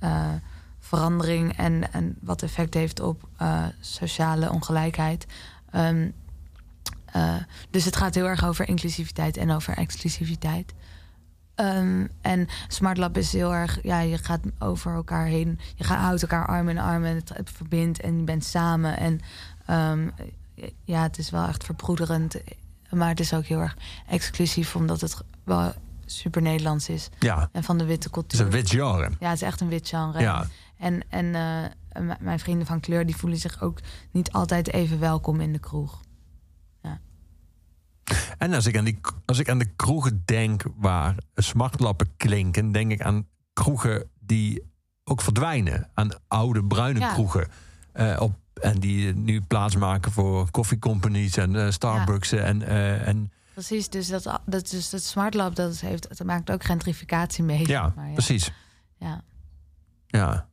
[0.00, 0.32] eh,
[0.78, 5.26] verandering en, en wat effect heeft op eh, sociale ongelijkheid.
[5.70, 6.10] Ehm,
[7.04, 7.34] eh,
[7.70, 10.74] dus het gaat heel erg over inclusiviteit en over exclusiviteit.
[11.54, 15.58] Ehm, en Smart Lab is heel erg, ja, je gaat over elkaar heen.
[15.74, 18.96] Je gaat, houdt elkaar arm in arm en het, verbindt en je bent samen.
[18.96, 19.20] En
[19.66, 20.08] ehm,
[20.84, 22.36] ja, het is wel echt verbroederend.
[22.90, 23.76] Maar het is ook heel erg
[24.06, 25.72] exclusief, omdat het wel
[26.10, 27.08] super Nederlands is.
[27.18, 27.48] Ja.
[27.52, 28.40] En van de witte Het cultuur.
[28.40, 29.10] is een wit genre.
[29.20, 30.20] Ja, het is echt een wit genre.
[30.20, 30.46] Ja.
[30.78, 33.78] En, en eh, mijn vrienden van kleur die voelen zich ook
[34.10, 36.00] niet altijd even welkom in de kroeg.
[38.38, 42.90] En als ik, aan die, als ik aan de kroegen denk waar smartlappen klinken, denk
[42.92, 44.62] ik aan kroegen die
[45.04, 45.90] ook verdwijnen.
[45.94, 47.12] Aan oude bruine Ja.
[47.12, 47.48] kroegen.
[47.92, 52.32] Eh, op, en die nu plaatsmaken voor koffiecompanies en eh, Starbucks.
[52.32, 52.62] En,
[53.04, 57.44] en Precies, dus dat, dat, dus dat Smart Lab dat heeft, dat maakt ook gentrificatie
[57.44, 57.68] mee.
[57.68, 58.52] ja, Maar precies.
[58.98, 59.22] Ja.
[60.06, 60.48] Ja.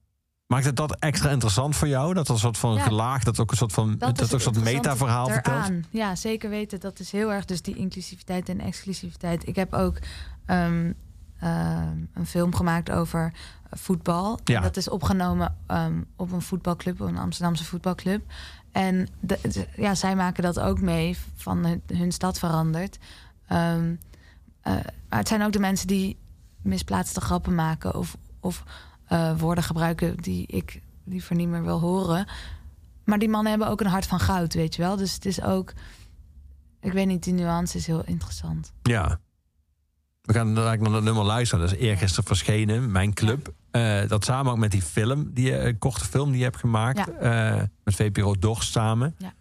[0.47, 2.13] Maakt het dat extra interessant voor jou?
[2.13, 2.81] Dat er een soort van Ja.
[2.83, 5.71] gelaagd, dat ook een soort van dat, ook een soort metaverhaal vertelt?
[5.89, 6.79] Ja, zeker weten.
[6.79, 9.47] Dat is heel erg dus die inclusiviteit en exclusiviteit.
[9.47, 9.97] Ik heb ook
[10.45, 10.91] ehm,
[11.39, 13.33] ehm, een film gemaakt over
[13.71, 14.39] voetbal.
[14.43, 14.55] Ja.
[14.55, 18.31] En dat is opgenomen ehm, op een voetbalclub, een Amsterdamse voetbalclub.
[18.77, 19.07] En
[19.75, 22.97] ja, zij maken dat ook mee van hun, hun stad verandert.
[23.47, 23.95] Ehm,
[24.61, 24.73] eh,
[25.09, 26.17] maar het zijn ook de mensen die
[26.61, 28.63] misplaatste grappen maken of, of
[29.07, 32.27] eh, woorden gebruiken die ik liever niet meer wil horen.
[33.03, 34.95] Maar die mannen hebben ook een hart van goud, weet je wel.
[34.95, 35.73] Dus het is ook.
[36.81, 38.73] Ik weet niet, die nuance is heel interessant.
[38.81, 39.19] Ja.
[40.21, 41.65] We gaan eigenlijk naar dat nummer luisteren.
[41.65, 43.53] Dat is eergisteren verschenen, Mijn Club.
[44.01, 46.97] Eh, dat samen ook met die film, die eh, korte film die je hebt gemaakt.
[46.97, 47.55] Ja.
[47.57, 49.15] eh, met VPRO Dorst samen.
[49.17, 49.33] Ja.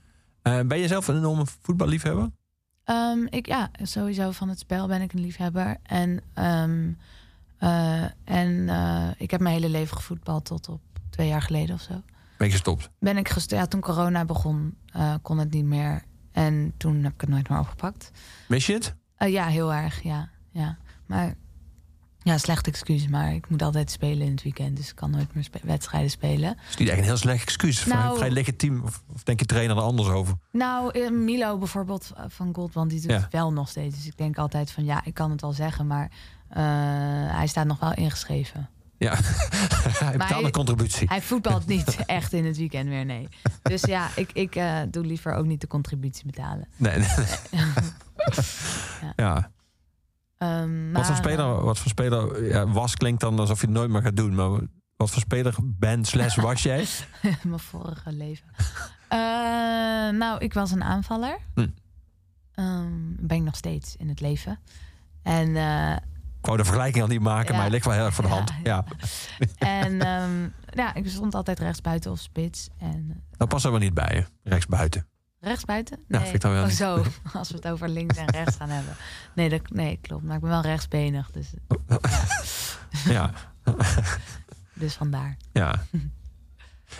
[0.42, 2.30] Eh, ben je zelf een enorme voetballiefhebber?
[2.84, 5.76] Ehm, ik, ja, sowieso van het spel ben ik een liefhebber.
[5.82, 6.90] En, ehm,
[7.58, 8.68] eh, en
[9.18, 10.80] ik heb mijn hele leven gevoetbald tot op
[11.10, 12.02] twee jaar geleden of zo.
[12.38, 12.90] Ben je gestopt?
[12.98, 14.74] Ben ik gest- ja, toen corona begon,
[15.22, 16.02] kon het niet meer.
[16.32, 18.10] En toen heb ik het nooit meer opgepakt.
[18.48, 18.94] Mis je het?
[19.18, 20.28] Ja, heel erg, ja.
[20.50, 20.76] ja.
[21.06, 21.34] Maar
[22.26, 23.08] ja, slecht excuus.
[23.08, 24.76] Maar ik moet altijd spelen in het weekend.
[24.76, 26.54] Dus ik kan nooit meer spe- wedstrijden spelen.
[26.56, 27.84] Dat is niet echt een heel slecht excuus.
[27.86, 28.82] Nou- vrij legitiem.
[28.82, 30.34] Of, of denk je trainer er anders over?
[30.52, 33.16] Nou, eh, Milo bijvoorbeeld eh, van Goldband, die doet Ja.
[33.20, 33.96] het wel nog steeds.
[33.96, 36.10] Dus ik denk altijd van ja, ik kan het wel zeggen, maar
[36.48, 36.62] eh,
[37.36, 38.68] hij staat nog wel ingeschreven.
[38.98, 39.14] Ja,
[40.04, 41.08] hij betaalt een contributie.
[41.08, 43.28] Hij voetbalt niet echt in het weekend meer, nee.
[43.62, 44.60] Dus ja, ik, ik
[44.90, 46.68] doe liever ook niet de contributie betalen.
[46.76, 47.08] Nee, nee.
[49.16, 49.50] ja.
[50.38, 53.90] Ehm, Wat voor speler, wat voor speler ja, was klinkt dan alsof je het nooit
[53.90, 54.34] meer gaat doen.
[54.34, 54.48] Maar
[54.96, 56.86] wat voor speler ben slash was jij?
[57.42, 58.46] mijn vorige leven.
[59.08, 59.18] Eh,
[60.18, 61.38] nou, ik was een aanvaller.
[61.54, 61.66] Hm.
[62.54, 62.86] Ehm,
[63.18, 64.58] ben ik nog steeds in het leven.
[65.22, 65.92] En eh,
[66.38, 67.52] Ik wou de vergelijking al niet maken, Ja.
[67.52, 68.52] maar hij ligt wel heel erg voor de hand.
[68.62, 68.84] Ja.
[69.58, 72.68] En ehm, ja, ik stond altijd rechtsbuiten of spits.
[72.78, 74.48] En Dat past er wel niet bij je.
[74.50, 75.06] Rechts buiten.
[75.40, 75.98] Rechtsbuiten?
[76.08, 76.74] Wel oh, niet.
[76.74, 78.94] zo, als we het over links en rechts gaan hebben.
[79.34, 80.24] Nee, dat, nee, klopt.
[80.24, 81.52] Maar ik ben wel rechtsbenig, dus,
[83.04, 83.30] Ja.
[84.74, 85.36] dus vandaar.
[85.52, 85.86] Ja.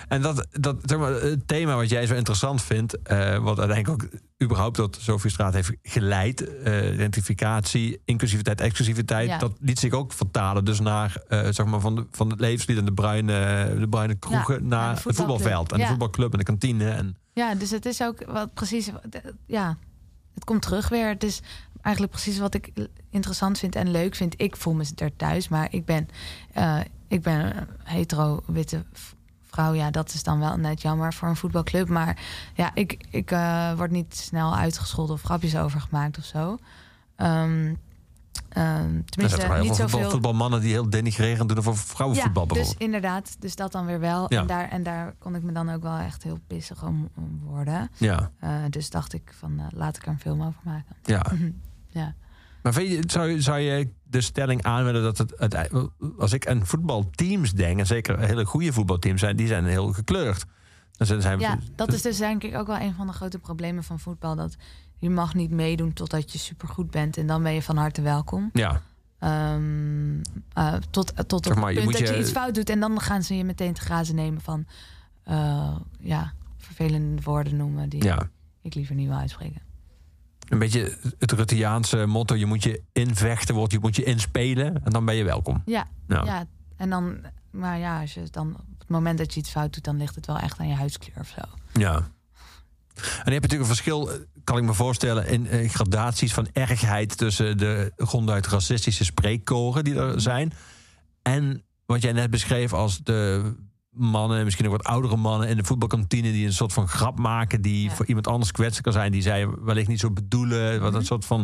[0.09, 4.03] En dat, dat zeg maar, het thema wat jij zo interessant vindt, eh, wat uiteindelijk
[4.03, 9.39] ook überhaupt tot Sophie Straat heeft geleid, eh, identificatie, inclusiviteit, exclusiviteit, Ja.
[9.39, 12.79] dat liet zich ook vertalen dus naar eh, zeg maar van, de, van het levenslied
[12.79, 16.45] en de bruine, de bruine kroegen Ja, naar het voetbalveld en de voetbalclub en de
[16.45, 16.91] kantine.
[16.91, 18.91] En, Ja, dus het is ook wat precies.
[19.47, 19.77] Ja,
[20.35, 21.09] het komt terug weer.
[21.09, 21.41] Het is
[21.81, 22.73] eigenlijk precies wat ik
[23.11, 24.35] interessant vind en leuk vind.
[24.41, 26.09] Ik voel me er thuis, maar ik ben,
[27.09, 28.85] ik ben een hetero witte
[29.57, 29.73] vrouw.
[29.73, 31.89] Ja, dat is dan wel net jammer voor een voetbalclub.
[31.89, 32.19] Maar
[32.55, 36.59] ja, ik, ik eh, word niet snel uitgescholden of grapjes over gemaakt of zo.
[37.17, 40.11] Er zijn tenminste, heel niet voetbal, zoveel.
[40.11, 43.37] voetbalmannen die heel denigrerend doen over vrouwenvoetbal Ja, dus inderdaad.
[43.39, 44.27] Dus dat dan weer wel.
[44.29, 44.41] Ja.
[44.41, 47.41] En, daar, en daar kon ik me dan ook wel echt heel pissig om, om
[47.45, 47.91] worden.
[47.97, 50.97] Ja, Eh, dus dacht ik van, eh, laat ik er een film over maken.
[51.05, 51.25] ja.
[51.89, 52.15] ja.
[52.63, 55.71] Maar vind je, zou, zou je de stelling aanwenden dat het, het...
[56.19, 59.37] Als ik aan voetbalteams denk, en zeker hele goede voetbalteams zijn...
[59.37, 60.45] die zijn heel gekleurd.
[60.97, 63.85] Dan zijn, Ja, dat is dus denk ik ook wel een van de grote problemen
[63.85, 64.35] van voetbal.
[64.37, 64.57] Dat
[64.99, 67.17] je mag niet meedoen totdat je supergoed bent.
[67.17, 68.51] En dan ben je van harte welkom.
[68.53, 68.81] Ja,
[69.19, 70.21] Ehm,
[70.53, 72.71] eh, tot tot Zeg op maar, het punt dat je je- iets fout doet.
[72.71, 74.67] En dan gaan ze je meteen te grazen nemen van...
[75.25, 78.29] eh, ja, vervelende woorden noemen die ja.
[78.63, 79.61] ik liever niet wil uitspreken.
[80.49, 82.35] Een beetje het Rutteaanse motto...
[82.35, 84.85] je moet je invechten, wordt, je moet je inspelen...
[84.85, 85.63] en dan ben je welkom.
[85.65, 86.25] Ja, Ja.
[86.25, 86.47] ja.
[86.77, 87.19] en dan...
[87.51, 89.85] Maar ja, als je dan op het moment dat je iets fout doet...
[89.85, 91.43] dan ligt het wel echt aan je huidskleur of zo.
[91.73, 91.95] Ja.
[92.97, 94.11] En je hebt natuurlijk een verschil,
[94.45, 99.95] kan ik me voorstellen, in eh, gradaties van ergheid tussen de gronduit racistische spreekkoren die
[99.95, 100.53] er zijn.
[101.23, 103.53] En wat jij net beschreef als de
[103.97, 107.63] mannen, misschien ook wat oudere mannen in de voetbalkantine die een soort van grap maken
[107.63, 107.95] die Ja.
[107.95, 110.81] voor iemand anders kwetsend kan zijn, die zij wellicht niet zo bedoelen.
[110.81, 111.39] Wat een soort van.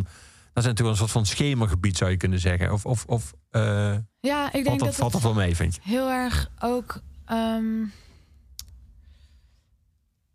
[0.53, 2.71] Dat is natuurlijk een soort van schemergebied, zou je kunnen zeggen.
[2.73, 5.75] Of, of, of eh, Ja, ik denk valt, dat, dat valt dat wel mee, vind
[5.75, 5.81] je?
[5.83, 6.99] heel erg ook...
[7.25, 7.79] ehm,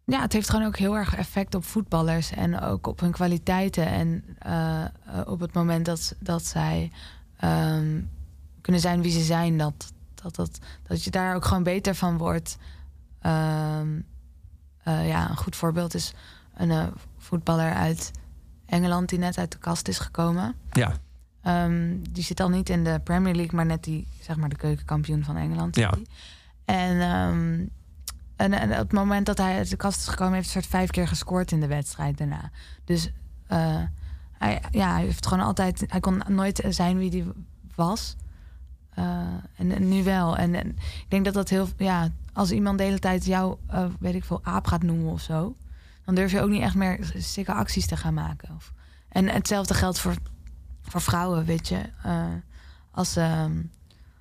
[0.04, 3.86] ja, het heeft gewoon ook heel erg effect op voetballers en ook op hun kwaliteiten.
[3.86, 4.84] En eh,
[5.26, 6.90] op het moment dat, dat zij
[7.36, 8.00] ehm,
[8.60, 9.92] kunnen zijn wie ze zijn, dat,
[10.22, 12.56] dat, dat, dat je daar ook gewoon beter van wordt.
[13.20, 14.00] Ehm,
[14.82, 16.12] eh, ja, een goed voorbeeld is
[16.54, 16.86] een eh,
[17.18, 18.10] voetballer uit
[18.66, 20.54] Engeland die net uit de kast is gekomen.
[20.72, 20.92] Ja,
[21.48, 24.56] Ehm, die zit al niet in de Premier League, maar net die, zeg maar, de
[24.56, 25.76] keukenkampioen van Engeland.
[25.76, 25.90] Ja.
[25.90, 26.06] die.
[26.64, 27.66] En, ehm,
[28.36, 30.74] en, en op het moment dat hij uit de kast is gekomen, heeft hij soort
[30.74, 32.50] vijf keer gescoord in de wedstrijd daarna.
[32.84, 33.10] Dus
[33.46, 33.82] eh,
[34.32, 37.32] hij, ja, hij heeft gewoon altijd, hij kon nooit zijn wie hij
[37.74, 38.16] was.
[38.98, 39.26] Eh,
[39.56, 40.36] en, nu wel.
[40.36, 44.14] En, ik denk dat dat heel, ja, als iemand de hele tijd jou, eh, weet
[44.14, 45.56] ik veel, aap gaat noemen of zo,
[46.04, 48.54] dan durf je ook niet echt meer stikke acties te gaan maken.
[48.56, 48.72] Of,
[49.08, 50.14] en hetzelfde geldt voor
[50.82, 51.80] voor vrouwen, weet je.
[52.02, 52.26] Eh,
[52.90, 53.62] als, ehm,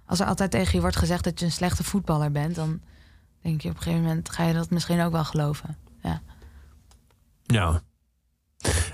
[0.05, 2.81] als er altijd tegen je wordt gezegd dat je een slechte voetballer bent, dan
[3.41, 5.77] denk je op een gegeven moment ga je dat misschien ook wel geloven.
[6.01, 6.21] Ja.
[7.43, 7.81] Ja.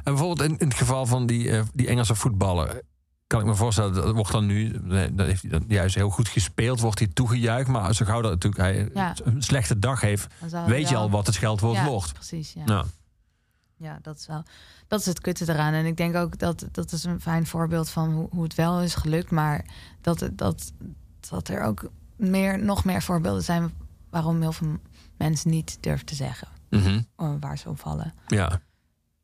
[0.04, 2.82] En bijvoorbeeld in, het geval van die, die Engelse voetballer.
[3.34, 4.72] Kan ik me voorstellen, dat wordt dan nu,
[5.14, 7.70] dat heeft hij dan juist heel goed gespeeld, wordt hij toegejuicht.
[7.70, 9.16] Maar zo gauw dat natuurlijk hij Ja.
[9.24, 10.28] een slechte dag heeft,
[10.68, 12.14] weet je al wat het scheldwoord ja, wordt.
[12.14, 12.64] Precies, ja.
[12.64, 12.86] Nou,
[13.78, 14.44] Ja, dat is wel.
[14.88, 15.74] Dat is het kutte eraan.
[15.74, 18.82] En ik denk ook dat dat is een fijn voorbeeld van hoe, hoe het wel
[18.82, 19.32] is gelukt.
[19.32, 19.66] Maar
[20.02, 20.72] dat, het- dat,
[21.30, 23.74] dat er ook meer, nog meer voorbeelden zijn
[24.10, 24.78] waarom heel veel
[25.18, 27.02] mensen niet durven te zeggen mhm,
[27.40, 28.14] waar ze op vallen.
[28.28, 28.62] ja.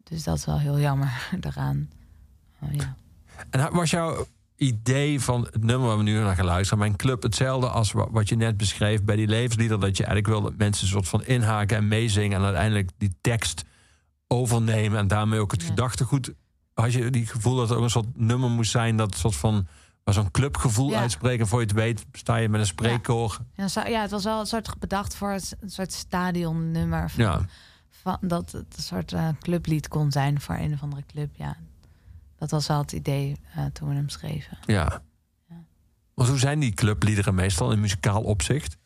[0.03, 1.89] Dus dat is wel heel jammer daaraan.
[2.59, 2.95] Eh, ja.
[3.49, 4.25] En was jouw
[4.55, 8.09] idee van het nummer waar we nu naar gaan luisteren, mijn club, hetzelfde als wa-
[8.11, 11.07] wat je net beschreef bij die levenslieder, dat je eigenlijk wil dat mensen een soort
[11.07, 13.63] van inhaken en meezingen en uiteindelijk die tekst
[14.27, 15.67] overnemen en daarmee ook het Ja.
[15.67, 16.31] gedachtegoed.
[16.73, 19.67] Had je die gevoel dat er ook een soort nummer moest zijn dat soort van
[20.03, 20.99] waar zo'n clubgevoel Ja.
[20.99, 23.37] uitspreken, voor je het weet sta je met een spreekkoor.
[23.55, 27.09] Ja, ja, het was wel een soort bedacht voor het, een soort stadionnummer.
[27.09, 27.41] Van, Ja.
[27.89, 31.29] van, dat het een soort eh, clublied kon zijn voor een of andere club.
[31.35, 31.57] Ja.
[32.39, 34.57] Dat was wel het idee eh, toen we hem schreven.
[34.65, 35.01] Ja.
[35.49, 35.63] Ja.
[36.13, 38.77] Want hoe zijn die clubliederen meestal in muzikaal opzicht?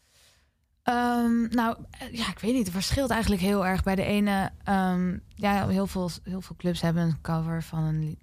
[0.84, 2.66] Ehm, nou, eh, ja, ik weet niet.
[2.66, 3.84] Het verschilt eigenlijk heel erg.
[3.84, 8.18] Bij de ene, ehm, ja, heel veel, heel veel clubs hebben een cover van een.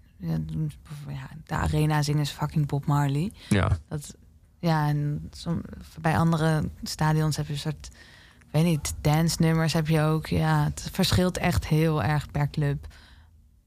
[1.09, 3.33] Ja, de arena zingen is fucking Bob Marley.
[3.49, 3.79] Ja.
[3.89, 4.15] Dat,
[4.59, 5.63] ja, en som,
[6.01, 7.89] bij andere stadions heb je een soort,
[8.39, 10.27] ik weet niet, dance nummers heb je ook.
[10.27, 12.87] Ja, het verschilt echt heel erg per club.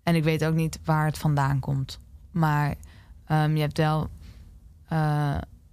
[0.04, 2.00] En ik weet ook niet waar het vandaan komt.
[2.32, 2.76] Maar
[3.26, 4.10] ehm, je hebt wel,
[4.88, 4.98] eh,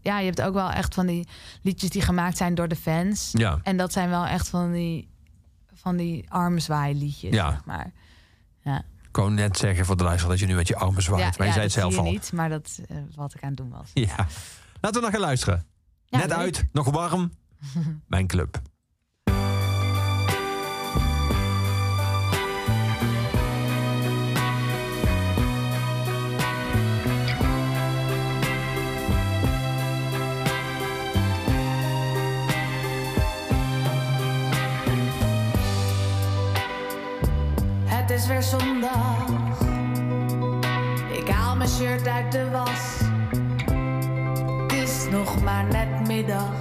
[0.00, 1.28] ja, je hebt ook wel echt van die
[1.62, 3.30] liedjes die gemaakt zijn door de fans.
[3.32, 3.58] Ja.
[3.62, 5.08] En dat zijn wel echt van die,
[5.74, 7.50] van die armzwaai-liedjes, Ja.
[7.50, 7.92] zeg maar.
[8.62, 8.78] Ja,
[9.08, 11.32] Ik wou net zeggen voor de luisteraar dat je nu met je armen zwaait, ja,
[11.38, 12.04] maar je zei het zelf al.
[12.04, 13.90] niet, maar dat is eh, wat ik aan het doen was.
[13.94, 14.26] Ja.
[14.80, 15.66] Laten we nog gaan luisteren.
[16.08, 16.32] Net leuk.
[16.38, 17.32] uit, nog warm.
[18.06, 18.60] Mijn club.
[38.20, 39.24] Is weer zondag.
[41.12, 43.00] Ik haal mijn shirt uit de was.
[44.62, 46.52] Het is nog maar net middag,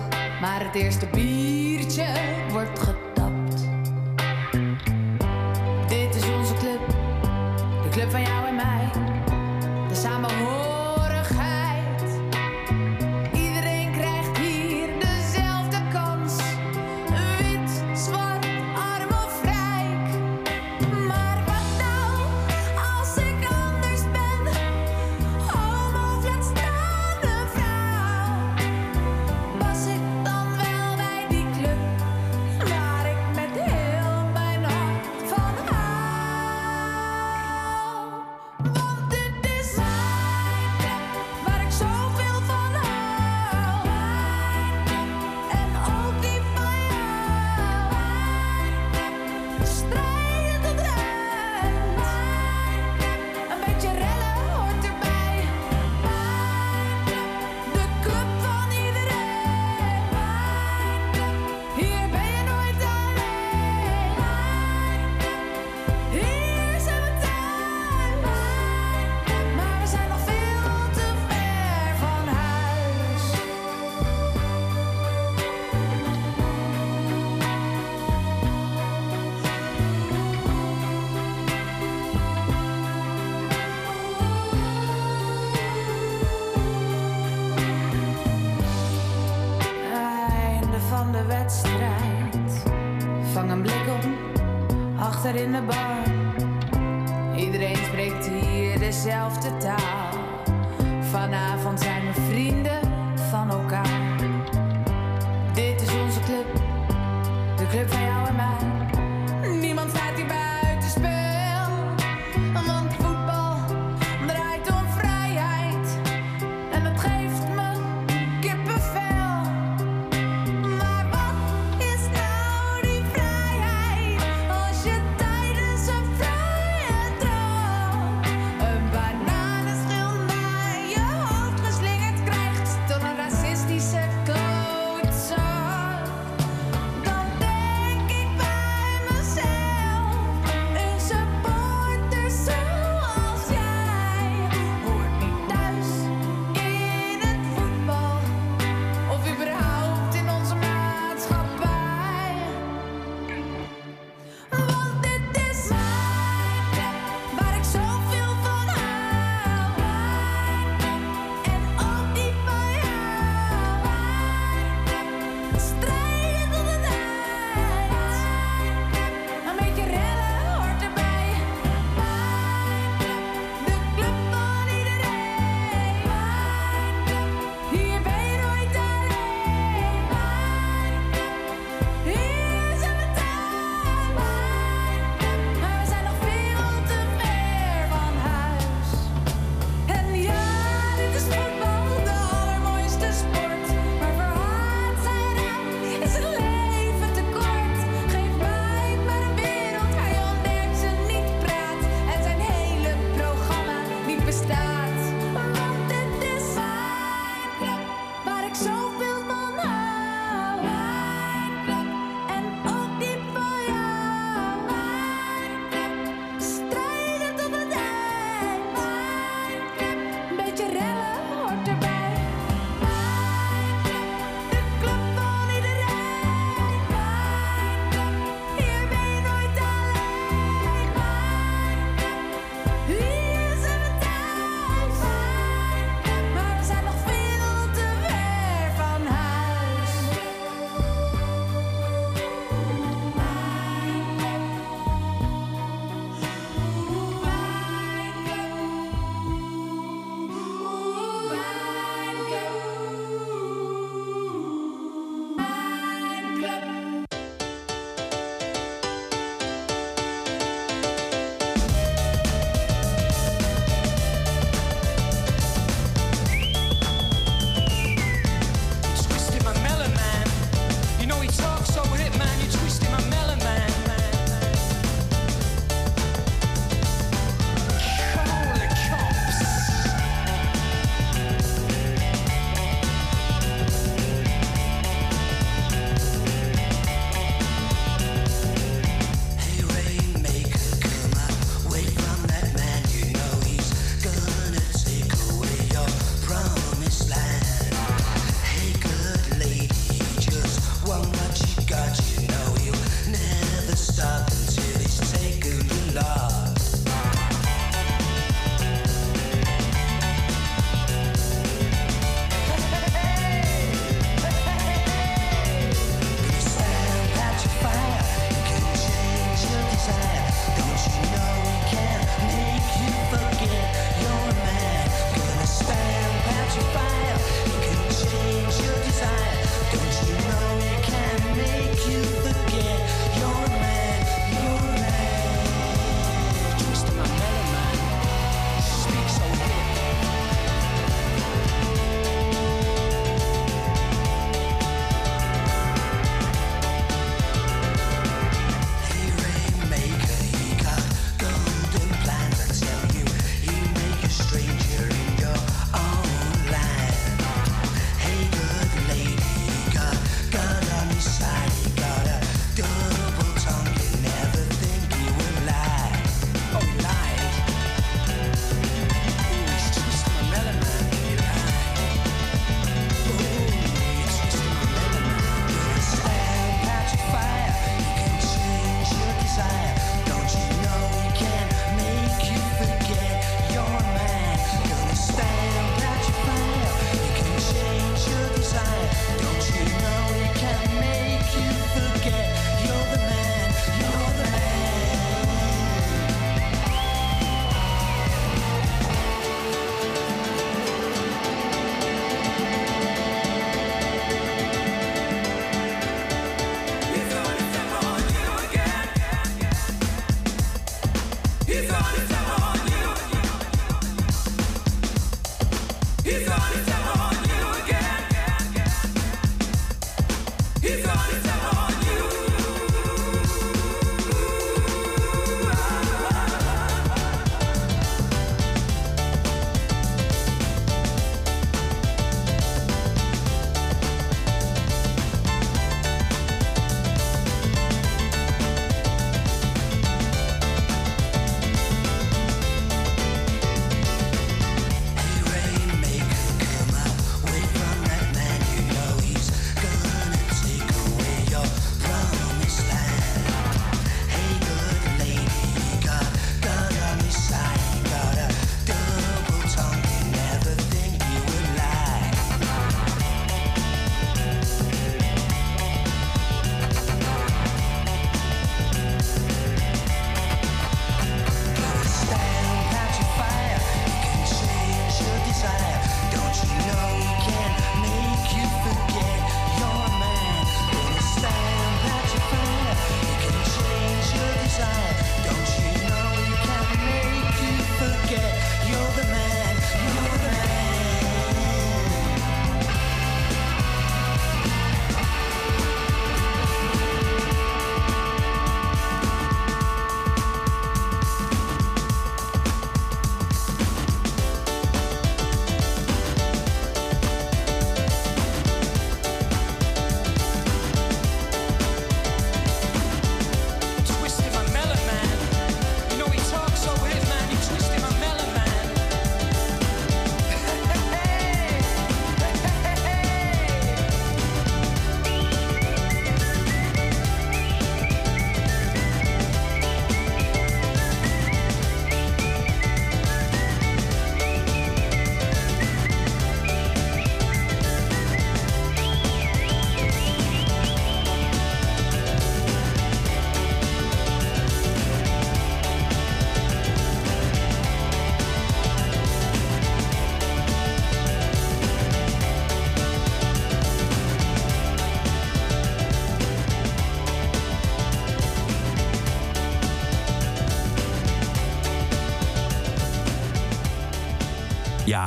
[0.42, 2.08] maar het eerste biertje
[2.52, 3.68] wordt getapt.
[5.88, 6.88] Dit is onze club,
[7.84, 8.90] de club van jou en mij.
[9.88, 10.39] De samenhorigheid.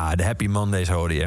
[0.03, 1.25] Ja, de Happy Mondays hoorde je.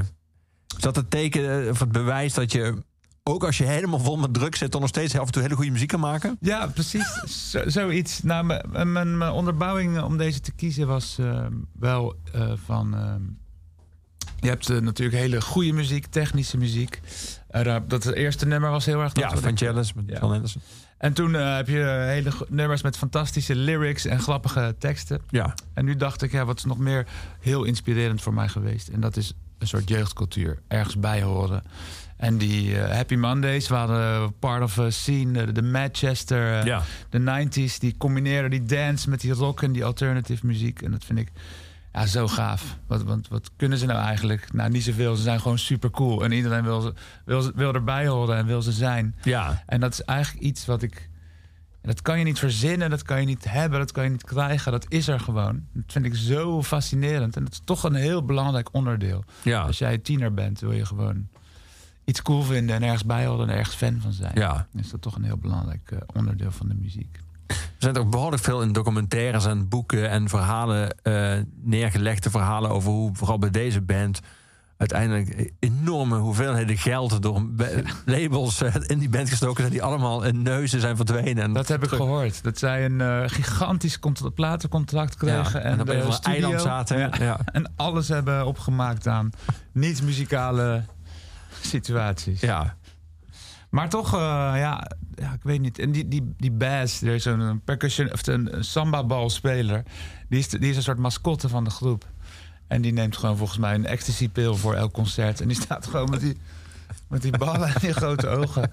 [0.75, 2.83] Is dat het teken eh, of het bewijs dat je,
[3.23, 5.55] ook als je helemaal vol met druk zit, dan nog steeds af en toe hele
[5.55, 6.37] goede muziek kan maken?
[6.39, 7.13] Ja, precies.
[7.51, 8.21] Zo, zoiets.
[8.23, 11.45] Nou, mijn, mijn, mijn onderbouwing om deze te kiezen was eh,
[11.79, 12.95] wel eh, van...
[12.95, 13.15] eh,
[14.39, 17.01] je hebt eh, natuurlijk hele goede muziek, technische muziek.
[17.47, 19.13] Eh, dat eerste nummer was heel erg...
[19.13, 20.19] dat Ja, van Chalice met Ja.
[21.05, 25.21] En toen eh, heb je hele nummers met fantastische lyrics en grappige teksten.
[25.29, 27.05] Ja, En nu dacht ik, ja, wat is nog meer
[27.39, 28.87] heel inspirerend voor mij geweest?
[28.87, 31.63] En dat is een soort jeugdcultuur, ergens bij horen.
[32.17, 36.83] En die eh, Happy Mondays waren part of a scene, de Manchester, eh, ja.
[37.09, 37.77] de 90s.
[37.79, 40.81] Die combineren die dance met die rock en die alternative muziek.
[40.81, 41.31] En dat vind ik
[41.95, 42.77] ja, zo gaaf.
[42.87, 44.53] Wat, want wat kunnen ze nou eigenlijk?
[44.53, 45.15] Nou, niet zoveel.
[45.15, 46.23] Ze zijn gewoon super cool.
[46.23, 46.93] En iedereen wil, ze,
[47.25, 49.15] wil, ze- wil erbij horen en wil ze zijn.
[49.23, 49.63] ja.
[49.65, 51.09] En dat is eigenlijk iets wat ik.
[51.81, 54.71] Dat kan je niet verzinnen, dat kan je niet hebben, dat kan je niet krijgen.
[54.71, 55.63] Dat is er gewoon.
[55.73, 57.35] Dat vind ik zo fascinerend.
[57.35, 59.23] En dat is toch een heel belangrijk onderdeel.
[59.41, 59.61] ja.
[59.61, 61.27] Als jij tiener bent, wil je gewoon
[62.05, 64.31] iets cool vinden en ergens bij horen en ergens fan van zijn.
[64.35, 64.67] Ja.
[64.71, 67.19] Dan is dat toch een heel belangrijk eh, onderdeel van de muziek.
[67.47, 72.91] Er zijn ook behoorlijk veel in documentaires en boeken en verhalen, eh, neergelegde verhalen over
[72.91, 74.19] hoe vooral bij deze band
[74.77, 80.23] uiteindelijk enorme hoeveelheden geld door be- labels eh, in die band gestoken zijn die allemaal
[80.23, 81.43] in neuzen zijn verdwenen.
[81.43, 82.43] En Dat heb ik gehoord.
[82.43, 85.63] Dat zij een eh, gigantisch cont- platencontract Ja, kregen.
[85.63, 86.97] en, op de een eiland zaten.
[86.97, 87.09] Ja.
[87.19, 87.39] Ja.
[87.51, 89.29] En alles hebben opgemaakt aan
[89.71, 90.83] niet-muzikale
[91.61, 92.41] situaties.
[92.41, 92.75] Ja.
[93.75, 94.19] Maar toch, eh,
[94.55, 95.79] ja, ja, ik weet niet.
[95.79, 99.83] En die, die, die bass, er is zo'n percussion, of een, een samba-balspeler.
[100.29, 102.05] Die is, die is een soort mascotte van de groep.
[102.67, 105.41] En die neemt gewoon volgens mij een ecstasy-pil voor elk concert.
[105.41, 106.37] En die staat gewoon met die,
[107.07, 108.71] met die ballen en die grote ogen.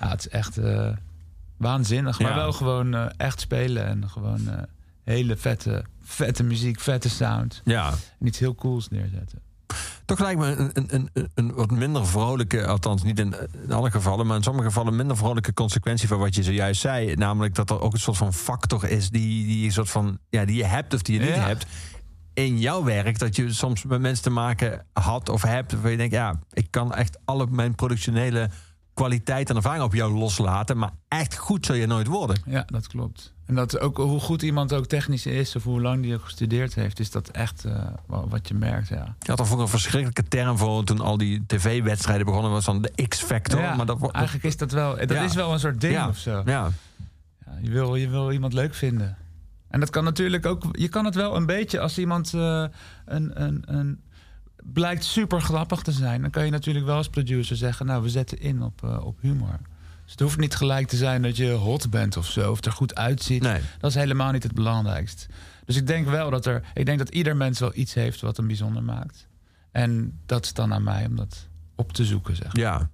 [0.00, 0.92] Ja, het is echt eh,
[1.56, 2.18] waanzinnig.
[2.20, 2.36] Maar Ja.
[2.36, 4.48] wel gewoon eh, echt spelen en gewoon
[5.04, 7.60] hele vette, vette muziek, vette sound.
[7.64, 7.88] ja.
[8.20, 9.40] En iets heel cools neerzetten.
[10.06, 13.34] Toch lijkt me een, een, een, een wat minder vrolijke, althans niet in,
[13.64, 17.14] in alle gevallen, maar in sommige gevallen minder vrolijke consequentie van wat je zojuist zei.
[17.14, 20.44] Namelijk dat er ook een soort van factor is die, die, je soort van, ja,
[20.44, 21.46] die je hebt of die je niet Ja.
[21.46, 21.66] hebt.
[22.34, 25.96] In jouw werk, dat je soms met mensen te maken had of hebt, waar je
[25.96, 28.50] denkt, ja, ik kan echt alle mijn productionele
[28.94, 32.42] kwaliteit en ervaring op jou loslaten, maar echt goed zul je nooit worden.
[32.46, 33.34] Ja, dat klopt.
[33.46, 36.74] En dat ook hoe goed iemand ook technisch is of hoe lang die ook gestudeerd
[36.74, 37.64] heeft, is dat echt
[38.06, 38.88] wa- wat je merkt.
[38.88, 39.14] Ja.
[39.20, 42.82] Je had er vroeger een verschrikkelijke term voor toen al die tv-wedstrijden begonnen, was dan
[42.82, 43.60] de X-factor.
[43.60, 45.22] Ja, maar dat, eigenlijk is dat wel, dat Ja.
[45.22, 46.08] is wel een soort ding Ja.
[46.08, 46.42] of zo.
[46.46, 46.70] ja,
[47.46, 49.16] Ja, je, wil, je wil iemand leuk vinden.
[49.68, 52.64] En dat kan natuurlijk ook, je kan het wel een beetje als iemand eh,
[53.04, 54.00] een, een, een,
[54.72, 58.08] blijkt super grappig te zijn, dan kan je natuurlijk wel als producer zeggen, nou we
[58.08, 59.58] zetten in op, eh, op humor.
[60.06, 62.72] Dus het hoeft niet gelijk te zijn dat je hot bent of zo, of er
[62.72, 63.42] goed uitziet.
[63.42, 63.60] nee.
[63.78, 65.26] Dat is helemaal niet het belangrijkst.
[65.64, 66.62] Dus ik denk wel dat er.
[66.74, 69.28] Ik denk dat ieder mens wel iets heeft wat hem bijzonder maakt.
[69.72, 72.56] En dat is dan aan mij om dat op te zoeken, zeg.
[72.56, 72.90] Ja.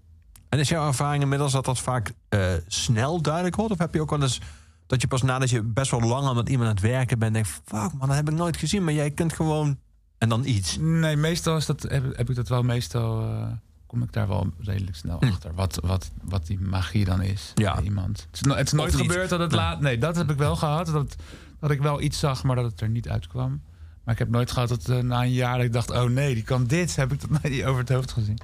[0.48, 3.72] En is jouw ervaring inmiddels dat dat vaak eh, snel duidelijk wordt?
[3.72, 4.40] Of heb je ook wel eens
[4.86, 7.34] dat je pas nadat je best wel lang al met iemand aan het werken bent...
[7.34, 8.84] denkt, fuck man, dat heb ik nooit gezien.
[8.84, 9.78] Maar jij kunt gewoon...
[10.18, 10.76] En dan iets.
[10.80, 12.62] Nee, meestal is dat, heb, heb ik dat wel.
[12.62, 13.46] Meestal eh,
[13.92, 15.26] kom ik daar wel redelijk snel Hm.
[15.26, 15.54] achter.
[15.54, 17.52] Wat, wat, wat die magie dan is.
[17.54, 17.74] Ja.
[17.74, 18.20] bij iemand.
[18.30, 19.80] Het is, no- het is nooit gebeurd dat het laat.
[19.80, 20.86] Nee, dat heb ik wel gehad.
[20.86, 21.16] Dat,
[21.60, 23.62] dat ik wel iets zag, maar dat het er niet uitkwam.
[24.04, 26.34] Maar ik heb nooit gehad dat eh, na een jaar dat ik dacht: oh nee,
[26.34, 26.96] die kan dit.
[26.96, 28.38] Heb ik dat niet over het hoofd gezien.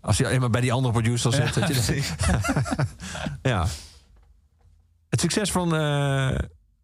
[0.00, 1.54] Als je alleen maar bij die andere producer zit.
[1.54, 2.02] dat je
[3.42, 3.66] ja.
[5.08, 5.74] Het succes van...
[5.74, 6.38] eh,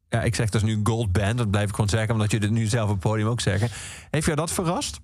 [0.09, 1.39] ja, ik zeg dus nu Gold Band.
[1.39, 2.13] Dat blijf ik gewoon zeggen.
[2.15, 3.69] Omdat je dit nu zelf op het podium ook zeggen.
[4.11, 5.01] Heeft jou dat verrast?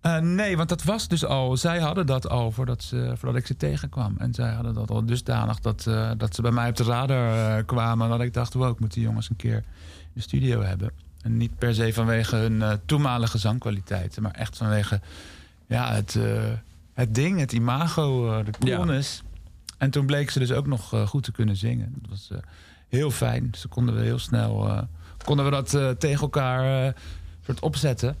[0.00, 1.56] Eh, nee, want dat was dus al.
[1.56, 4.14] Zij hadden dat al voordat, ze, voordat ik ze tegenkwam.
[4.18, 7.58] En zij hadden dat al dusdanig dat, eh, dat ze bij mij op de radar
[7.58, 8.08] eh, kwamen.
[8.08, 10.90] Dat ik dacht: wow, ik moet die jongens een keer in de studio hebben.
[11.22, 15.00] En niet per se vanwege hun toenmalige zangkwaliteiten, maar echt vanwege
[15.66, 16.18] ja, het,
[16.94, 18.76] het ding, het imago, de Ja.
[18.76, 19.22] coolness.
[19.78, 21.94] En toen bleek ze dus ook nog goed te kunnen zingen.
[22.00, 22.30] Dat was
[22.88, 23.50] heel fijn.
[23.50, 24.86] Dus dan konden we heel snel
[25.24, 26.94] konden we dat tegen elkaar
[27.44, 28.16] soort opzetten.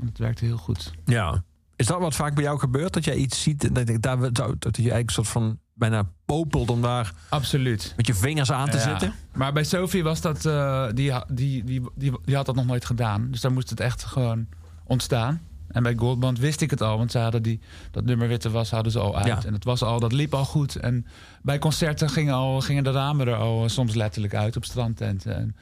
[0.00, 0.92] En het werkte heel goed.
[1.04, 1.44] Ja.
[1.76, 2.92] Is dat wat vaak bij jou gebeurt?
[2.92, 4.18] Dat jij iets ziet en dat, daar,
[4.58, 7.92] dat je eigenlijk een soort van bijna popelt om daar Absoluut.
[7.96, 8.82] met je vingers aan te Ja.
[8.82, 9.12] zitten?
[9.34, 12.84] Maar bij Sophie was dat, eh, die, die, die, die, die had dat nog nooit
[12.84, 13.30] gedaan.
[13.30, 14.46] Dus daar moest het echt gewoon
[14.84, 15.40] ontstaan.
[15.68, 17.60] En bij Goldband wist ik het al, want ze hadden die,
[17.90, 19.26] dat nummer Witte Was hadden ze al uit.
[19.26, 19.44] Ja.
[19.44, 20.76] En het was al, dat liep al goed.
[20.76, 21.06] En
[21.42, 25.36] bij concerten gingen, al, gingen de ramen er al soms letterlijk uit op strandtenten.
[25.36, 25.56] En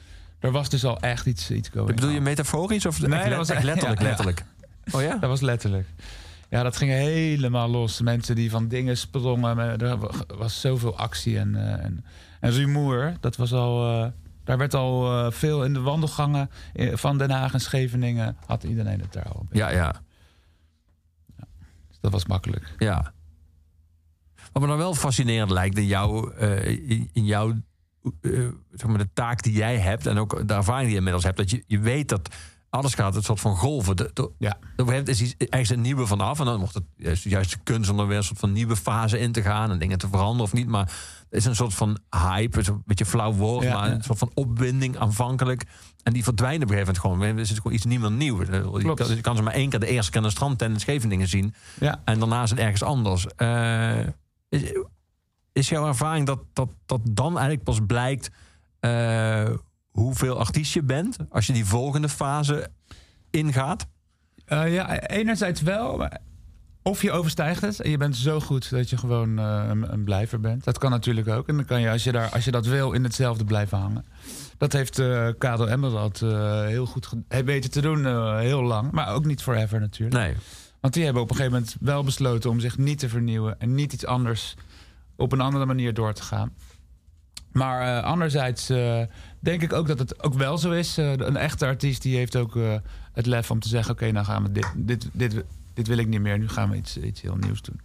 [0.44, 3.48] er was dus al echt iets, iets going Bedoel je metaforisch of Nee, dat was-
[3.50, 4.00] echt letterlijk?
[4.00, 4.08] ja, ja.
[4.10, 4.44] letterlijk?
[4.92, 5.16] Oh ja?
[5.16, 5.88] Dat was letterlijk.
[6.48, 8.00] Ja, dat ging helemaal los.
[8.00, 9.58] Mensen die van dingen sprongen.
[9.80, 9.98] Er
[10.36, 12.04] was zoveel actie en, eh, en,
[12.40, 13.14] en rumoer.
[13.20, 14.02] Dat was al...
[14.04, 14.10] eh,
[14.44, 16.50] Daar werd al eh, veel in de wandelgangen
[16.92, 18.36] van Den Haag en Scheveningen...
[18.46, 19.46] had iedereen het daar al.
[19.48, 19.58] beetje.
[19.64, 19.94] Ja, ja.
[21.88, 22.74] Dus dat was makkelijk.
[22.78, 23.12] Ja.
[24.52, 26.34] Wat me dan wel fascinerend lijkt in, jou,
[27.12, 27.54] in jouw
[28.72, 31.36] zeg maar de taak die jij hebt en ook de ervaring die je inmiddels hebt,
[31.36, 32.28] dat je, je weet dat
[32.70, 33.96] alles gaat een soort van golven.
[33.96, 34.58] De, de, Ja.
[34.76, 37.90] Er is iets, ergens een nieuwe vanaf en dan wordt het juist, juist de kunst
[37.90, 40.42] om er weer een soort van nieuwe fase in te gaan en dingen te veranderen
[40.42, 40.68] of niet.
[40.68, 43.94] Maar het is een soort van hype, het een beetje flauw woord, Ja, maar ja.
[43.94, 45.64] een soort van opwinding aanvankelijk.
[46.02, 47.36] En die verdwijnen op een gegeven moment gewoon.
[47.38, 48.40] Er is gewoon iets niet meer nieuw.
[48.78, 50.80] Je kan, je kan ze maar één keer de eerste keer aan de strandtent in
[50.80, 51.54] Scheveningen zien.
[51.80, 52.00] Ja.
[52.04, 53.26] En daarna is het ergens anders.
[53.36, 53.98] Eh,
[54.48, 54.62] is,
[55.54, 58.30] is jouw ervaring dat, dat, dat dan eigenlijk pas blijkt
[58.80, 59.50] eh,
[59.90, 61.16] hoeveel artiest je bent?
[61.30, 62.68] Als je die volgende fase
[63.30, 63.86] ingaat?
[64.44, 66.08] Eh, ja, enerzijds wel.
[66.82, 70.04] Of je overstijgt het en je bent zo goed dat je gewoon eh, een, een
[70.04, 70.64] blijver bent.
[70.64, 71.48] Dat kan natuurlijk ook.
[71.48, 74.04] En dan kan je, als je, daar, als je dat wil, in hetzelfde blijven hangen.
[74.58, 78.06] Dat heeft eh Kado Emerald eh heel goed weten te doen,
[78.38, 78.90] heel lang.
[78.90, 80.16] Maar ook niet forever natuurlijk.
[80.20, 80.34] Nee.
[80.80, 83.74] Want die hebben op een gegeven moment wel besloten om zich niet te vernieuwen en
[83.74, 84.54] niet iets anders
[85.16, 86.52] op een andere manier door te gaan.
[87.54, 89.02] Maar eh, anderzijds eh,
[89.40, 90.98] denk ik ook dat het ook wel zo is.
[90.98, 92.58] Eh, een echte artiest die heeft ook
[93.12, 96.06] het lef om te zeggen: oké, nou gaan we dit, dit, dit, dit wil ik
[96.06, 96.38] niet meer.
[96.38, 97.80] Nu gaan we iets, heel nieuws doen.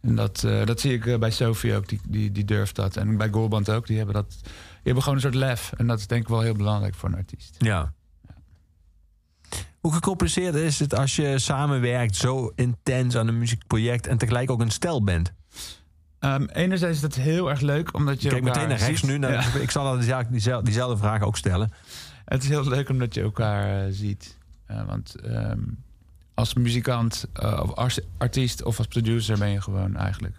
[0.00, 2.96] En dat, dat zie ik bij Sophie ook, die, die, die durft dat.
[2.96, 4.50] En bij Goldband ook, die hebben, dat, die
[4.82, 5.72] hebben gewoon een soort lef.
[5.76, 7.56] En dat is denk ik wel heel belangrijk voor een artiest.
[7.58, 7.92] Ja.
[9.80, 14.60] Hoe gecompliceerd is het als je samenwerkt zo intens aan een muziekproject en tegelijk ook
[14.60, 15.32] een stel bent?
[16.20, 19.10] Ehm, enerzijds is dat heel erg leuk, omdat je Kijk meteen naar rechts ziet.
[19.10, 19.18] nu.
[19.18, 19.60] Naar, Ja.
[19.60, 20.32] Ik zal dat
[20.64, 21.72] diezelfde, vraag ook stellen.
[22.24, 24.36] Het is heel leuk omdat je elkaar eh, ziet.
[24.66, 25.58] Eh, want ehm,
[26.34, 30.36] als muzikant eh, of als artiest of als producer ben je gewoon eigenlijk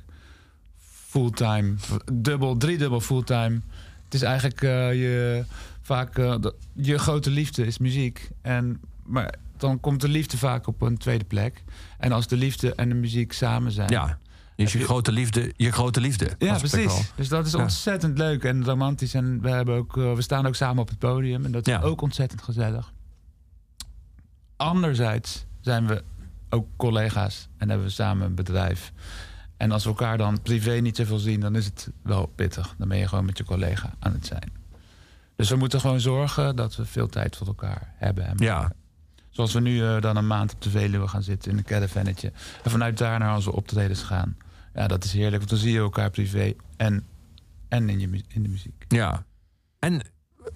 [1.07, 1.73] fulltime,
[2.13, 3.59] dubbel, driedubbel fulltime.
[4.05, 5.43] Het is eigenlijk je,
[5.81, 8.29] vaak de- je grote liefde is muziek.
[8.41, 11.63] En, maar dan komt de liefde vaak op een tweede plek.
[11.97, 13.89] En als de liefde en de muziek samen zijn.
[13.89, 14.17] Ja.
[14.61, 16.29] Is je grote liefde je grote liefde?
[16.37, 17.11] Ja, precies.
[17.15, 17.59] Dus dat is Ja.
[17.61, 19.13] ontzettend leuk en romantisch.
[19.13, 21.45] En we, hebben ook, eh, we staan ook samen op het podium.
[21.45, 21.81] En dat is Ja.
[21.81, 22.91] ook ontzettend gezellig.
[24.55, 26.03] Anderzijds zijn we
[26.49, 28.91] ook collega's en hebben we samen een bedrijf.
[29.57, 32.75] En als we elkaar dan privé niet zoveel zien, dan is het wel pittig.
[32.77, 34.51] Dan ben je gewoon met je collega aan het zijn.
[35.35, 38.25] Dus we moeten gewoon zorgen dat we veel tijd voor elkaar hebben.
[38.27, 38.71] En Ja.
[39.29, 42.31] Zoals we nu eh, dan een maand op de Veluwe gaan zitten in een caravannetje.
[42.63, 44.37] En vanuit daar naar onze optredens gaan.
[44.73, 47.05] Ja, dat is heerlijk, want dan zie je elkaar privé en,
[47.67, 48.85] en in, je, in de muziek.
[48.87, 49.23] Ja.
[49.79, 50.01] En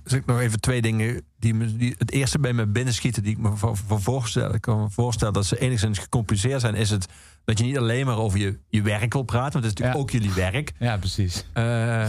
[0.03, 3.31] zeg ik nog even twee dingen die, me, die het eerste bij me binnenschieten, die
[3.31, 6.89] ik me voor, voor voorstel, ik kan me voorstellen dat ze enigszins gecompliceerd zijn, is
[6.89, 7.05] het
[7.43, 9.95] dat je niet alleen maar over je, je werk wil praten, want het is natuurlijk
[9.97, 10.01] Ja.
[10.01, 10.73] ook jullie werk.
[10.79, 11.45] Ja, precies.
[11.53, 12.07] Eh,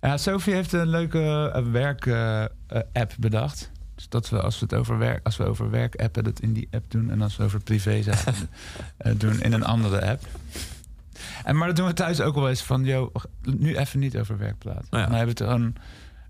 [0.00, 1.18] Ja, Sophie heeft een leuke
[1.72, 3.70] werk-app bedacht.
[3.94, 6.52] Dus dat we als we het over werk, als we over werk appen, dat in
[6.52, 7.10] die app doen.
[7.10, 8.34] En als we over privé zaken
[8.96, 10.22] eh, doen in een andere app.
[11.44, 14.38] En, maar dat doen we thuis ook wel eens van, joh, nu even niet over
[14.38, 14.86] werk praten.
[14.90, 15.08] Nou ja.
[15.08, 15.74] Dan hebben we het gewoon.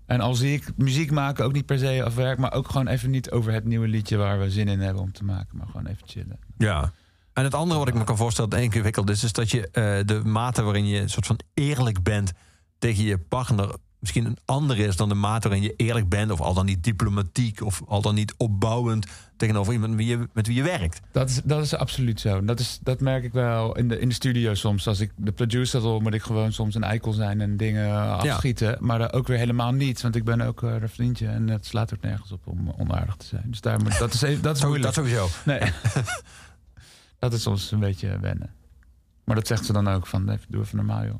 [0.05, 2.87] En al zie ik muziek maken ook niet per se over werk, maar ook gewoon
[2.87, 5.67] even niet over het nieuwe liedje waar we zin in hebben om te maken, maar
[5.67, 6.39] gewoon even chillen.
[6.57, 6.91] Ja.
[7.33, 10.05] En het andere wat ik me kan voorstellen dat ingewikkeld is, is dat je eh,
[10.05, 12.31] de mate waarin je een soort van eerlijk bent
[12.79, 16.41] tegen je partner misschien een andere is dan de mate waarin je eerlijk bent, of
[16.41, 19.07] al dan niet diplomatiek, of al dan niet opbouwend
[19.37, 20.99] tegenover iemand met wie je, met wie je werkt.
[21.11, 22.45] Dat is, dat is absoluut zo.
[22.45, 24.87] Dat, is, dat merk ik wel in de, in de studio soms.
[24.87, 28.77] Als ik de producerrol moet ik gewoon soms een eikel zijn en dingen eh, afschieten.
[28.79, 30.01] Maar ook weer helemaal niet.
[30.01, 33.15] Want ik ben ook eh, een vriendje en het slaat ook nergens op om onaardig
[33.15, 33.43] te zijn.
[33.47, 34.95] Dus daar moet, dat is, even, dat is Zo- moeilijk.
[34.95, 35.27] dat sowieso.
[35.45, 35.59] Nee.
[37.19, 38.49] dat is soms een beetje wennen.
[39.23, 41.15] Maar dat zegt ze dan ook van, even, doe even normaal joh.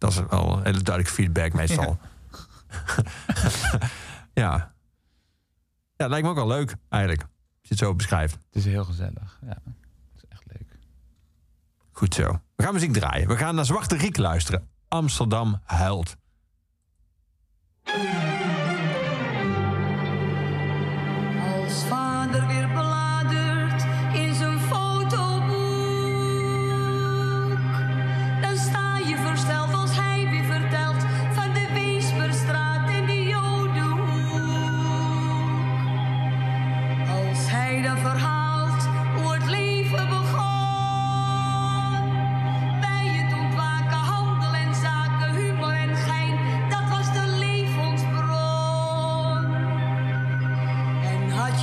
[0.00, 1.98] Dat is wel een hele duidelijke feedback meestal.
[4.34, 4.74] Ja.
[5.96, 6.08] ja.
[6.08, 7.20] lijkt me ook wel leuk eigenlijk.
[7.22, 7.28] Als
[7.60, 8.34] je het zo beschrijft.
[8.34, 9.38] Het is heel gezellig.
[9.40, 10.78] Ja, het is echt leuk.
[11.92, 12.40] Goed zo.
[12.56, 13.28] We gaan muziek draaien.
[13.28, 14.68] We gaan naar Zwarte Riek luisteren.
[14.88, 16.16] Amsterdam huilt.
[21.64, 21.84] Als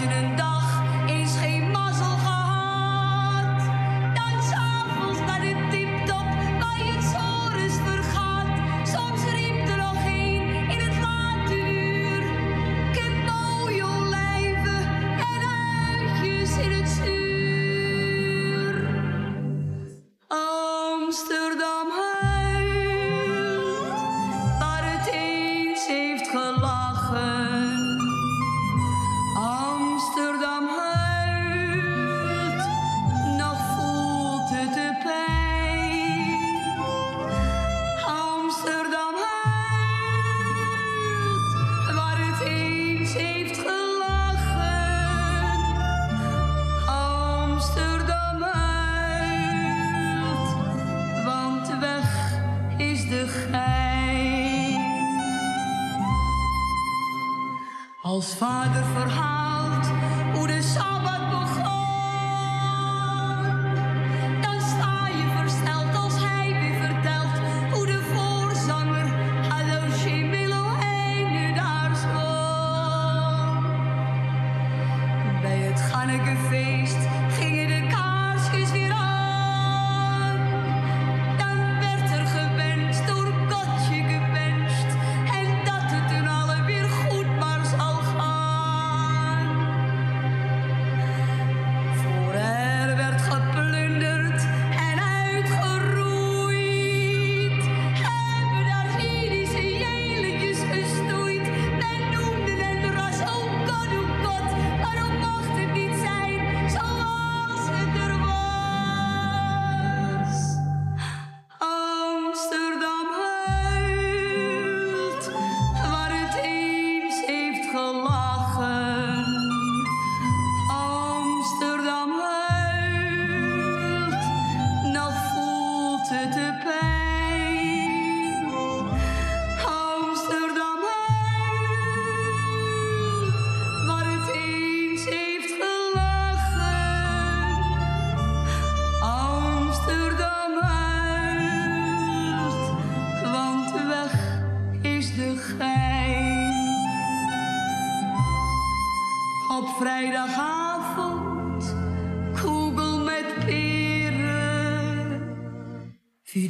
[0.07, 0.36] shining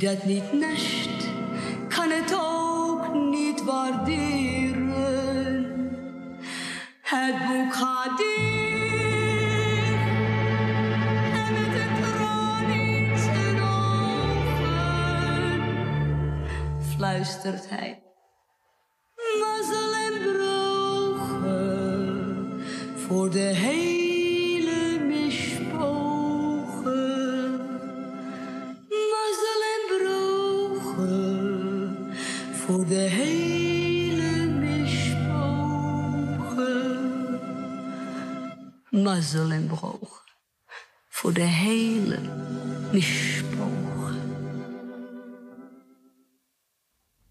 [0.07, 0.96] Wie dat niet
[32.67, 35.39] voor de hele mispogen.
[38.89, 40.21] Mazzel en brogen
[41.07, 42.19] voor de hele
[42.91, 44.15] mispogen.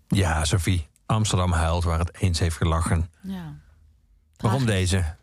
[0.08, 0.88] Ja, Sophie.
[1.06, 3.10] Amsterdam huilt waar het eens heeft gelachen.
[3.22, 3.54] Ja.
[4.36, 5.16] Waarom deze?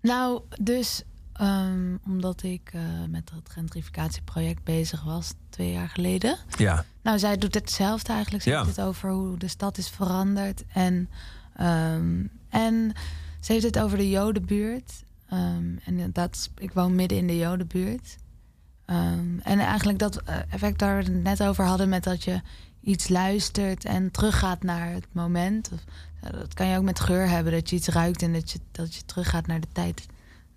[0.00, 1.02] Nou, dus
[1.40, 6.36] ehm, omdat ik eh, met het gentrificatieproject bezig was twee jaar geleden.
[6.58, 6.84] Ja.
[7.02, 8.42] Nou, zij doet hetzelfde eigenlijk.
[8.44, 8.64] Ze Ja.
[8.64, 10.64] heeft het over hoe de stad is veranderd.
[10.72, 11.08] En,
[11.56, 12.92] ehm, en
[13.40, 15.04] ze heeft het over de Jodenbuurt.
[15.28, 18.16] Ehm, en dat, ik woon midden in de Jodenbuurt.
[19.42, 21.88] En eigenlijk dat eh, effect waar we het net over hadden...
[21.88, 22.40] met dat je
[22.80, 25.70] iets luistert en teruggaat naar het moment.
[25.72, 25.80] Of,
[26.30, 27.52] dat kan je ook met geur hebben.
[27.52, 30.06] Dat je iets ruikt en dat je, dat je teruggaat naar de tijd.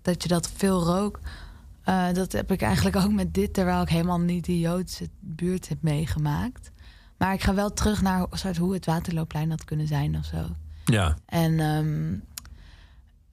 [0.04, 1.20] Dat je dat veel rook.
[1.82, 5.68] Eh, dat heb ik eigenlijk ook met dit, terwijl ik helemaal niet de Joodse buurt
[5.68, 6.70] heb meegemaakt.
[7.16, 10.24] Maar ik ga wel terug naar een soort hoe het Waterloopplein had kunnen zijn of
[10.24, 10.46] zo.
[10.84, 11.16] Ja.
[11.26, 12.14] En ehm,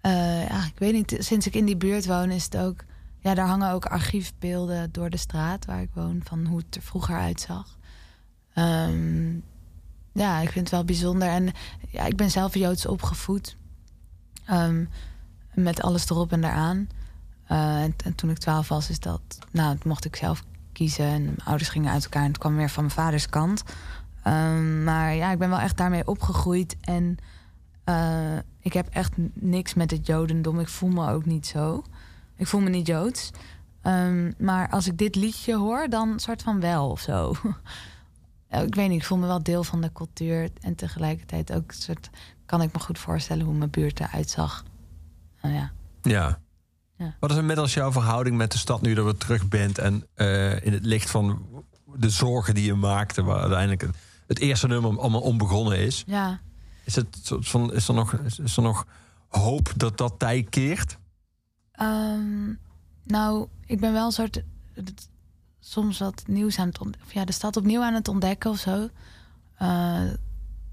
[0.01, 2.83] eh, ja, ik weet niet, sinds ik in die buurt woon is het ook...
[3.19, 6.21] Ja, daar hangen ook archiefbeelden door de straat waar ik woon...
[6.23, 7.77] van hoe het er vroeger uitzag.
[8.53, 9.33] Ehm,
[10.13, 11.27] ja, ik vind het wel bijzonder.
[11.27, 11.51] En
[11.89, 13.57] ja, ik ben zelf Joods opgevoed.
[14.45, 14.85] Ehm,
[15.53, 16.89] met alles erop en eraan.
[17.45, 19.21] Eh, en, en toen ik twaalf was, is dat...
[19.51, 21.05] Nou, mocht ik zelf kiezen.
[21.05, 22.23] En mijn ouders gingen uit elkaar.
[22.23, 23.63] En het kwam weer van mijn vaders kant.
[24.23, 26.77] Ehm, maar ja, ik ben wel echt daarmee opgegroeid.
[26.81, 27.17] En
[27.83, 30.59] eh, ik heb echt niks met het Jodendom.
[30.59, 31.83] Ik voel me ook niet zo.
[32.35, 33.31] Ik voel me niet Joods.
[33.81, 37.33] Ehm, maar als ik dit liedje hoor, dan soort van wel of zo.
[38.51, 40.49] Ik weet niet, ik voel me wel deel van de cultuur.
[40.61, 42.09] En tegelijkertijd ook soort,
[42.45, 44.63] kan ik me goed voorstellen hoe mijn buurt eruit zag.
[45.41, 45.71] Nou ja.
[46.01, 46.39] Ja.
[46.97, 47.15] Ja.
[47.19, 50.65] Wat is inmiddels jouw verhouding met de stad nu er weer terug bent en eh,
[50.65, 51.45] in het licht van
[51.95, 53.95] de zorgen die je maakte, waar uiteindelijk het,
[54.27, 56.03] het eerste nummer allemaal onbegonnen is?
[56.05, 56.39] Ja.
[56.83, 58.85] Is, het van, is, er nog, is, er nog
[59.27, 60.97] hoop dat dat tij keert?
[61.71, 62.53] Ehm,
[63.03, 64.43] nou, ik ben wel een soort
[65.59, 67.07] soms wat nieuws aan het ontdekken.
[67.07, 68.89] Of ja, de stad opnieuw aan het ontdekken of zo.
[69.57, 70.01] Eh,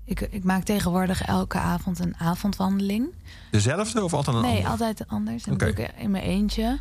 [0.08, 3.06] ik, ik maak tegenwoordig elke avond een avondwandeling.
[3.50, 4.70] Dezelfde of altijd een nee, andere?
[4.70, 5.46] altijd anders.
[5.46, 5.64] En Oké.
[5.64, 6.78] dat doe ik in mijn eentje.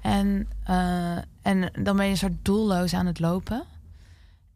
[0.00, 3.64] En, eh, en dan ben je een soort doelloos aan het lopen.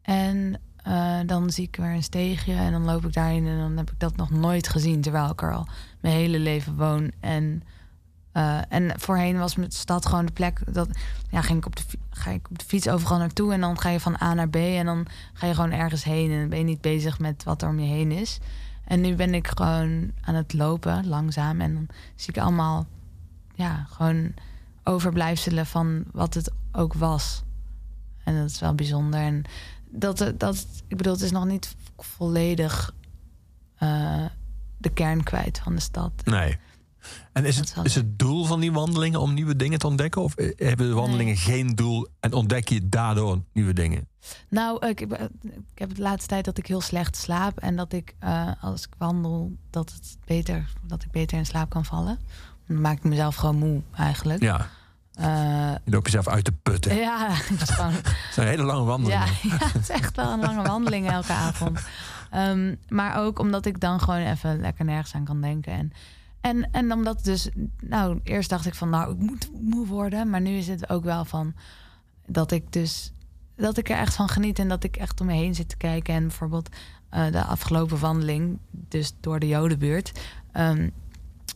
[0.01, 3.77] En eh, dan zie ik weer een steegje en dan loop ik daarin en dan
[3.77, 5.67] heb ik dat nog nooit gezien, terwijl ik er al
[5.99, 7.11] mijn hele leven woon.
[7.19, 7.63] En,
[8.31, 10.87] eh, en voorheen was mijn stad gewoon de plek dat
[11.29, 13.99] ja, ik op de, ga ik op de fiets overal naartoe en dan ga je
[13.99, 16.81] van A naar B en dan ga je gewoon ergens heen en ben je niet
[16.81, 18.39] bezig met wat er om je heen is.
[18.91, 21.61] En nu ben ik gewoon aan het lopen, langzaam.
[21.61, 22.87] En dan zie ik allemaal,
[23.55, 24.33] ja, gewoon
[24.83, 27.43] overblijfselen van wat het ook was.
[28.23, 29.19] En dat is wel bijzonder.
[29.19, 29.43] En
[29.89, 32.93] dat, dat ik bedoel, het is nog niet volledig
[33.75, 34.25] eh,
[34.77, 36.11] de kern kwijt van de stad.
[36.23, 36.57] Nee.
[37.33, 40.21] En is het, is het doel van die wandelingen om nieuwe dingen te ontdekken?
[40.21, 44.07] Of eh, hebben de wandelingen geen doel en ontdek je daardoor nieuwe dingen?
[44.49, 45.09] Nou, ik, ik
[45.75, 47.59] heb de laatste tijd dat ik heel slecht slaap.
[47.59, 51.69] En dat ik eh, als ik wandel, dat, het beter, dat ik beter in slaap
[51.69, 52.19] kan vallen.
[52.67, 54.41] Dan maak ik mezelf gewoon moe eigenlijk.
[54.41, 54.67] Ja.
[55.13, 55.25] Eh,
[55.83, 56.95] Je loopt jezelf uit te putten.
[56.95, 57.91] ja, het gewoon,
[58.27, 59.27] Het zijn hele lange wandelingen.
[59.41, 61.79] ja, ja, het is echt wel een lange wandeling elke avond.
[62.31, 65.73] Ehm, maar ook omdat ik dan gewoon even lekker nergens aan kan denken.
[65.73, 65.91] En,
[66.41, 67.49] en, en omdat dus,
[67.79, 70.29] nou, eerst dacht ik van, nou, ik moet moe worden.
[70.29, 71.53] Maar nu is het ook wel van
[72.25, 73.13] dat ik dus,
[73.55, 74.59] dat ik er echt van geniet.
[74.59, 76.13] En dat ik echt om me heen zit te kijken.
[76.13, 76.69] En bijvoorbeeld
[77.09, 80.11] eh, de afgelopen wandeling, dus door de Jodenbuurt,
[80.51, 80.89] ehm,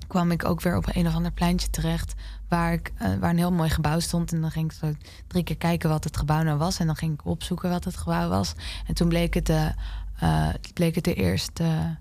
[0.08, 2.14] kwam ik ook weer op een of ander pleintje terecht.
[2.48, 4.32] Waar, ik, eh, waar een heel mooi gebouw stond.
[4.34, 4.94] En dan ging ik zo
[5.28, 6.80] drie keer kijken wat het gebouw nou was.
[6.80, 8.54] En dan ging ik opzoeken wat het gebouw was.
[8.88, 9.74] En toen bleek het de,
[10.20, 11.98] eh, bleek het de eerste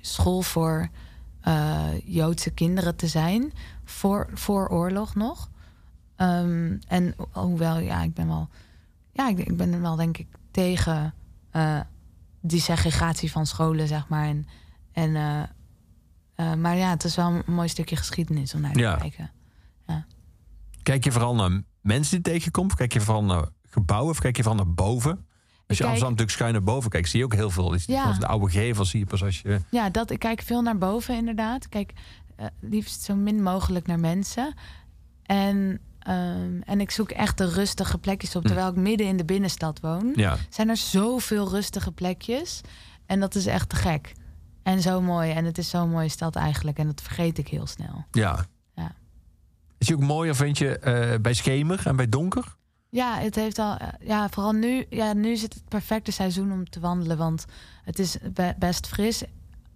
[0.00, 0.90] school voor
[1.44, 3.52] eh, Joodse kinderen te zijn.
[3.84, 5.50] Voor, voor oorlog nog.
[6.16, 8.48] Ehm, en ho- hoewel, ja, ik ben wel...
[9.12, 11.14] Ja, ik, ik ben wel denk ik tegen
[11.50, 11.80] eh,
[12.40, 14.24] die segregatie van scholen, zeg maar.
[14.26, 14.46] En,
[14.92, 15.16] en,
[16.34, 18.96] eh, maar ja, het is wel een mooi stukje geschiedenis om naar te Ja.
[18.96, 19.30] kijken.
[20.82, 22.74] Kijk je vooral naar mensen die tegenkomt?
[22.74, 24.10] Kijk je vooral naar gebouwen?
[24.10, 25.26] Of kijk je vooral naar boven?
[25.66, 27.68] Als je kijk- Amsterdam natuurlijk schuin naar boven kijkt, zie je ook heel veel.
[27.68, 28.12] Dus Ja.
[28.12, 29.60] De oude gevels zie je pas als je...
[29.70, 31.68] Ja, dat, ik kijk veel naar boven inderdaad.
[31.68, 31.92] Kijk
[32.36, 34.54] eh, liefst zo min mogelijk naar mensen.
[35.22, 38.42] En, ehm, en ik zoek echt de rustige plekjes op.
[38.42, 38.46] Hm.
[38.48, 40.36] Terwijl ik midden in de binnenstad woon, Ja.
[40.48, 42.60] zijn er zoveel rustige plekjes.
[43.06, 44.12] En dat is echt te gek.
[44.62, 45.30] En zo mooi.
[45.30, 46.78] En het is zo'n mooie stad eigenlijk.
[46.78, 48.04] En dat vergeet ik heel snel.
[48.10, 48.46] Ja.
[48.74, 48.94] Ja.
[49.78, 52.56] Is je ook mooier, vind je, eh, bij schemer en bij donker?
[52.94, 53.76] Ja, het heeft al.
[54.00, 54.86] Ja, vooral nu.
[54.90, 57.16] Ja, nu is het het perfecte seizoen om te wandelen.
[57.16, 57.44] Want
[57.84, 59.22] het is be- best fris.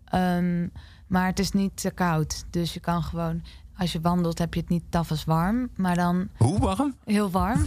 [0.05, 0.69] Ehm,
[1.07, 2.45] maar het is niet te koud.
[2.51, 3.43] Dus je kan gewoon.
[3.77, 5.69] Als je wandelt, heb je het niet tafels warm.
[5.77, 6.95] Maar dan Hoe warm?
[7.05, 7.67] heel warm.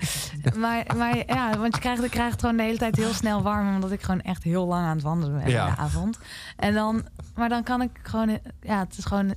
[0.58, 3.42] maar, maar ja, want je krijgt, ik krijg het gewoon de hele tijd heel snel
[3.42, 3.74] warm.
[3.74, 5.66] Omdat ik gewoon echt heel lang aan het wandelen ben Ja.
[5.68, 6.18] in de avond.
[6.56, 8.38] En dan, maar dan kan ik gewoon.
[8.60, 9.34] Ja, het is gewoon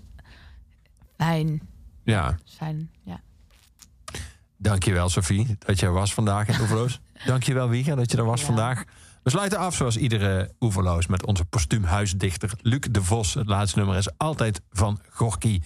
[1.18, 1.62] fijn.
[2.04, 2.38] Ja.
[2.46, 2.90] Fijn.
[3.04, 3.20] Ja.
[4.62, 7.00] Dankjewel, Sophie, dat je er was vandaag in Oeverloos.
[7.26, 8.46] Dankjewel, Wiega, dat je er was Ja.
[8.46, 8.84] vandaag.
[9.24, 13.34] We sluiten af zoals iedere Oeverloos met onze postuumhuisdichter Luc de Vos.
[13.34, 15.62] Het laatste nummer is altijd van Gorky.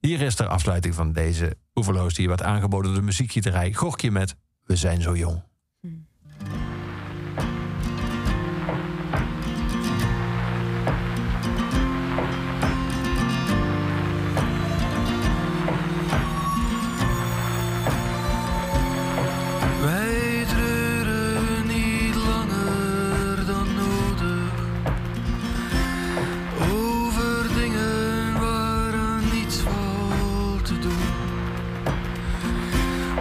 [0.00, 4.34] Hier is de afsluiting van deze Oeverloos die werd aangeboden door de muziekgieterij Gorky met
[4.64, 5.42] We zijn zo jong.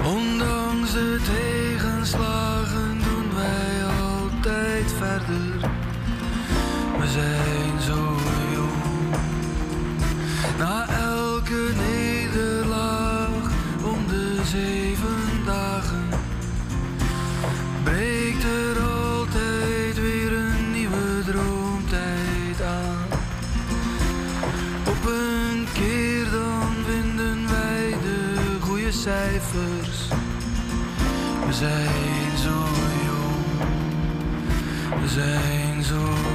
[0.06, 5.70] Ondanks de tegenslagen doen wij altijd verder.
[7.00, 8.16] We zijn zo
[8.54, 9.16] jong.
[10.58, 13.52] Na elke nederlaag
[13.84, 16.10] om de zeven dagen
[17.84, 23.08] breekt er altijd weer een nieuwe droomtijd aan.
[24.88, 29.95] Op een keer dan vinden wij de goede cijfers.
[31.58, 32.68] Zijn zo
[33.06, 33.70] jong,
[35.06, 36.35] zijn zo